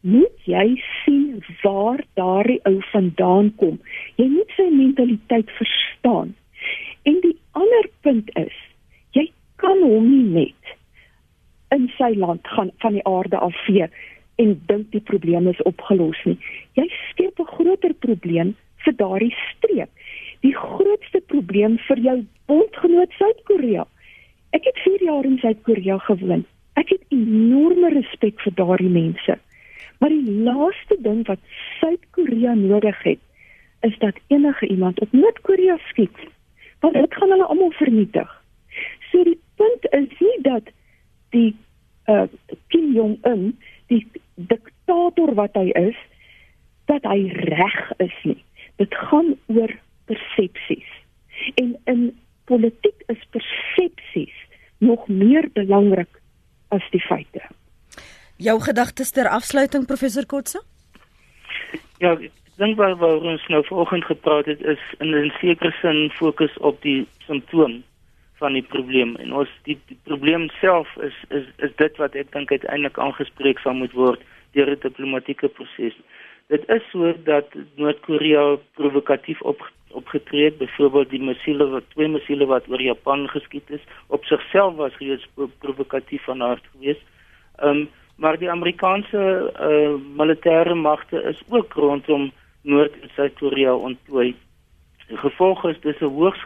moet 0.06 0.48
jy 0.50 0.66
sien 1.04 1.42
waar 1.62 2.02
daardie 2.18 2.58
ou 2.70 2.78
vandaan 2.90 3.52
kom. 3.62 3.78
Jy 4.18 4.26
moet 4.32 4.56
sy 4.58 4.66
mentaliteit 4.72 5.50
verstaan. 5.58 6.34
En 7.06 7.20
die 7.22 7.36
ander 7.58 7.88
punt 8.06 8.30
is, 8.38 8.54
jy 9.14 9.28
kan 9.62 9.78
hom 9.82 10.08
nie 10.10 10.42
net 10.42 10.74
in 11.74 11.88
sy 11.98 12.12
land 12.18 12.46
gaan 12.54 12.70
van 12.82 12.98
die 12.98 13.06
aarde 13.06 13.38
af 13.42 13.54
vee 13.66 13.86
en 14.42 14.54
dink 14.66 14.90
die 14.92 15.00
probleem 15.00 15.48
is 15.48 15.62
opgelos 15.68 16.18
nie. 16.24 16.38
Jy 16.76 16.86
skep 17.10 17.40
'n 17.40 17.52
groter 17.56 17.94
probleem 17.94 18.54
vir 18.84 18.94
daardie 18.96 19.34
streek. 19.50 19.90
Die 20.40 20.54
grootste 20.54 21.20
probleem 21.26 21.78
vir 21.88 21.98
jou 21.98 22.24
bondgenoot 22.46 23.12
Suid-Korea. 23.18 23.86
Ek 24.52 24.64
het 24.64 24.78
4 24.84 25.02
jaar 25.02 25.24
in 25.24 25.38
Suid-Korea 25.38 25.98
gewoon. 25.98 26.44
Ek 26.76 26.88
het 26.88 27.02
enorme 27.08 27.88
respek 27.88 28.40
vir 28.40 28.52
daardie 28.54 28.92
mense. 28.92 29.38
Maar 29.98 30.12
die 30.12 30.32
laaste 30.44 30.96
ding 31.00 31.26
wat 31.26 31.38
Suid-Korea 31.80 32.54
nodig 32.54 33.02
het, 33.02 33.18
is 33.80 33.98
dat 33.98 34.14
enige 34.26 34.66
iemand 34.66 35.00
op 35.00 35.12
Noord-Korea 35.12 35.78
skiet. 35.88 36.18
Want 36.80 36.94
dit 36.94 37.14
gaan 37.14 37.30
hulle 37.30 37.44
almal 37.44 37.72
vernietig. 37.72 38.42
So 39.10 39.24
die 39.24 39.38
punt 39.56 39.88
is 39.92 40.18
nie 40.20 40.38
dat 40.42 40.68
die 41.30 41.56
uh 42.06 42.26
Kim 42.68 42.92
Jong 42.92 43.18
Un, 43.26 43.58
die 43.86 44.06
diktator 44.36 45.34
wat 45.34 45.56
hy 45.58 45.70
is, 45.74 45.98
dat 46.86 47.04
hy 47.08 47.26
reg 47.48 47.78
is 47.98 48.16
nie. 48.24 48.42
Dit 48.76 48.94
gaan 49.08 49.34
oor 49.52 49.72
persepsies. 50.06 50.88
En 51.56 51.74
in 51.84 52.08
politiek 52.44 53.02
is 53.12 53.22
persepsies 53.34 54.36
nog 54.78 55.08
meer 55.08 55.48
belangrik 55.52 56.20
as 56.68 56.84
die 56.92 57.02
feite. 57.02 57.42
Jou 58.36 58.60
gedagtes 58.60 59.10
ter 59.16 59.28
afsluiting 59.32 59.86
professor 59.88 60.26
Kotse? 60.28 60.60
Ja, 61.98 62.12
ek 62.12 62.30
dink 62.60 62.76
waar, 62.76 62.96
waar 63.00 63.24
ons 63.24 63.44
nou 63.52 63.62
vanoggend 63.68 64.04
gepraat 64.04 64.48
het 64.52 64.60
is 64.60 64.82
in 65.00 65.14
'n 65.16 65.32
sekere 65.40 65.72
sin 65.80 66.10
fokus 66.20 66.56
op 66.58 66.82
die 66.82 67.06
simptoom 67.26 67.82
van 68.38 68.52
die 68.52 68.62
probleem 68.62 69.16
en 69.16 69.32
ons 69.32 69.52
die, 69.64 69.78
die 69.88 69.98
probleem 70.04 70.48
self 70.60 70.88
is 70.96 71.16
is 71.28 71.46
is 71.68 71.72
dit 71.76 71.96
wat 72.02 72.14
ek 72.14 72.32
dink 72.32 72.52
uiteindelik 72.52 72.98
aangespreek 72.98 73.58
sal 73.64 73.74
moet 73.74 73.92
word 73.92 74.20
deur 74.52 74.70
'n 74.70 74.80
diplomatieke 74.80 75.48
proses. 75.48 75.96
Dit 76.48 76.68
is 76.70 76.82
so 76.92 77.12
dat 77.24 77.48
Noord-Korea 77.76 78.56
provokatief 78.74 79.40
op 79.42 79.64
opgetree 79.90 80.44
het, 80.44 80.58
byvoorbeeld 80.58 81.10
die 81.10 81.22
missiele 81.22 81.66
wat 81.66 81.84
twee 81.94 82.08
missiele 82.08 82.46
wat 82.46 82.68
oor 82.68 82.82
Japan 82.82 83.28
geskiet 83.28 83.70
is, 83.70 83.84
op 84.06 84.24
sigself 84.24 84.74
was 84.74 84.98
reeds 84.98 85.26
provokatief 85.58 86.24
van 86.24 86.42
aard 86.42 86.64
geweest. 86.72 87.04
Ehm 87.56 87.68
um, 87.68 87.88
maar 88.16 88.38
die 88.38 88.50
Amerikaanse 88.50 89.52
uh, 89.60 89.94
militêre 90.16 90.74
magte 90.74 91.22
is 91.22 91.42
ook 91.48 91.72
rondom 91.72 92.32
Noord- 92.62 93.00
en 93.00 93.10
Suid-Korea 93.14 93.74
ontplooi. 93.74 94.34
Die 95.08 95.16
gevolg 95.16 95.64
is 95.70 95.80
dis 95.80 96.00
'n 96.00 96.14
hoogs 96.18 96.42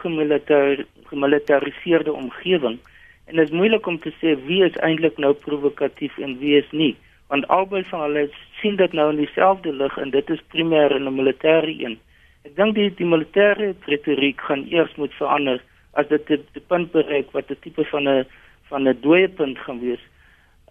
gemilitariseerde 1.09 2.13
omgewing 2.13 2.77
en 3.25 3.35
dit 3.35 3.45
is 3.47 3.57
moeilik 3.59 3.85
om 3.87 3.99
te 3.99 4.11
sê 4.19 4.35
wie 4.45 4.63
is 4.63 4.75
eintlik 4.87 5.17
nou 5.17 5.33
provokatief 5.33 6.17
en 6.17 6.37
wie 6.39 6.57
is 6.57 6.71
nie, 6.71 6.95
want 7.27 7.47
albei 7.47 7.83
van 7.83 8.01
hulle 8.05 8.29
sien 8.59 8.75
dit 8.75 8.93
nou 8.93 9.09
in 9.09 9.21
dieselfde 9.23 9.73
lig 9.73 9.97
en 9.97 10.09
dit 10.09 10.29
is 10.29 10.47
primêr 10.53 10.95
in 10.95 11.07
'n 11.07 11.15
militêre 11.15 11.73
een. 11.83 11.97
Ek 12.45 12.55
dink 12.55 12.75
die 12.75 12.89
die 13.01 13.05
militêre 13.05 13.73
retoriek 13.85 14.41
gaan 14.41 14.65
eers 14.69 14.95
moet 14.95 15.13
verander 15.13 15.61
as 15.93 16.07
dit 16.07 16.27
die 16.27 16.65
punt 16.67 16.91
bereik 16.91 17.31
wat 17.31 17.49
'n 17.49 17.61
tipe 17.61 17.85
van 17.85 18.07
'n 18.07 18.25
van 18.69 18.87
'n 18.87 19.01
dooie 19.01 19.29
punt 19.29 19.57
gaan 19.57 19.79
wees. 19.79 20.03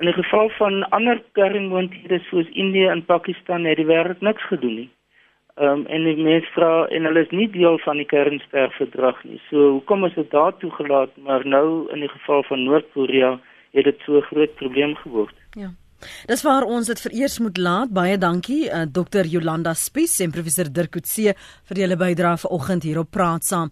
In 0.01 0.07
die 0.07 0.15
geval 0.23 0.49
van 0.49 0.89
ander 0.91 1.23
kernmoonthede 1.33 2.19
soos 2.19 2.49
Indië 2.49 2.87
en 2.87 3.05
Pakistan 3.05 3.65
het 3.65 3.77
die 3.77 3.87
wêreld 3.87 4.21
niks 4.21 4.47
gedoen 4.47 4.75
nie. 4.75 4.91
Ehm 5.57 5.81
um, 5.81 5.87
en 5.87 6.05
die 6.05 6.17
mense 6.17 6.51
vra 6.55 6.87
en 6.89 7.05
hulle 7.05 7.25
is 7.25 7.31
nie 7.31 7.49
deel 7.51 7.79
van 7.85 7.97
die 7.97 8.07
kernsterverdrag 8.07 9.25
nie. 9.25 9.41
So 9.51 9.71
hoekom 9.77 10.05
is 10.05 10.15
dit 10.15 10.31
daar 10.31 10.57
toegelaat 10.59 11.17
maar 11.17 11.47
nou 11.47 11.91
in 11.93 12.01
die 12.01 12.09
geval 12.09 12.43
van 12.49 12.65
Noord-Korea 12.65 13.39
het 13.73 13.85
dit 13.85 13.99
so 14.07 14.17
'n 14.17 14.29
groot 14.31 14.55
probleem 14.55 14.95
geword. 14.97 15.35
Ja. 15.59 15.71
Dis 16.27 16.43
waar 16.43 16.65
ons 16.65 16.87
dit 16.87 17.01
vereers 17.01 17.39
moet 17.39 17.57
laat. 17.57 17.93
Baie 17.93 18.19
dankie 18.19 18.69
uh, 18.69 18.83
Dr. 18.89 19.25
Jolanda 19.29 19.75
Spies 19.75 20.21
en 20.21 20.31
professor 20.31 20.73
Dirk 20.73 20.91
Coetzee 20.91 21.35
vir 21.69 21.77
julle 21.77 21.97
bydrae 21.97 22.37
vanoggend 22.37 22.83
hier 22.83 22.99
op 22.99 23.11
Praat 23.11 23.45
saam. 23.45 23.71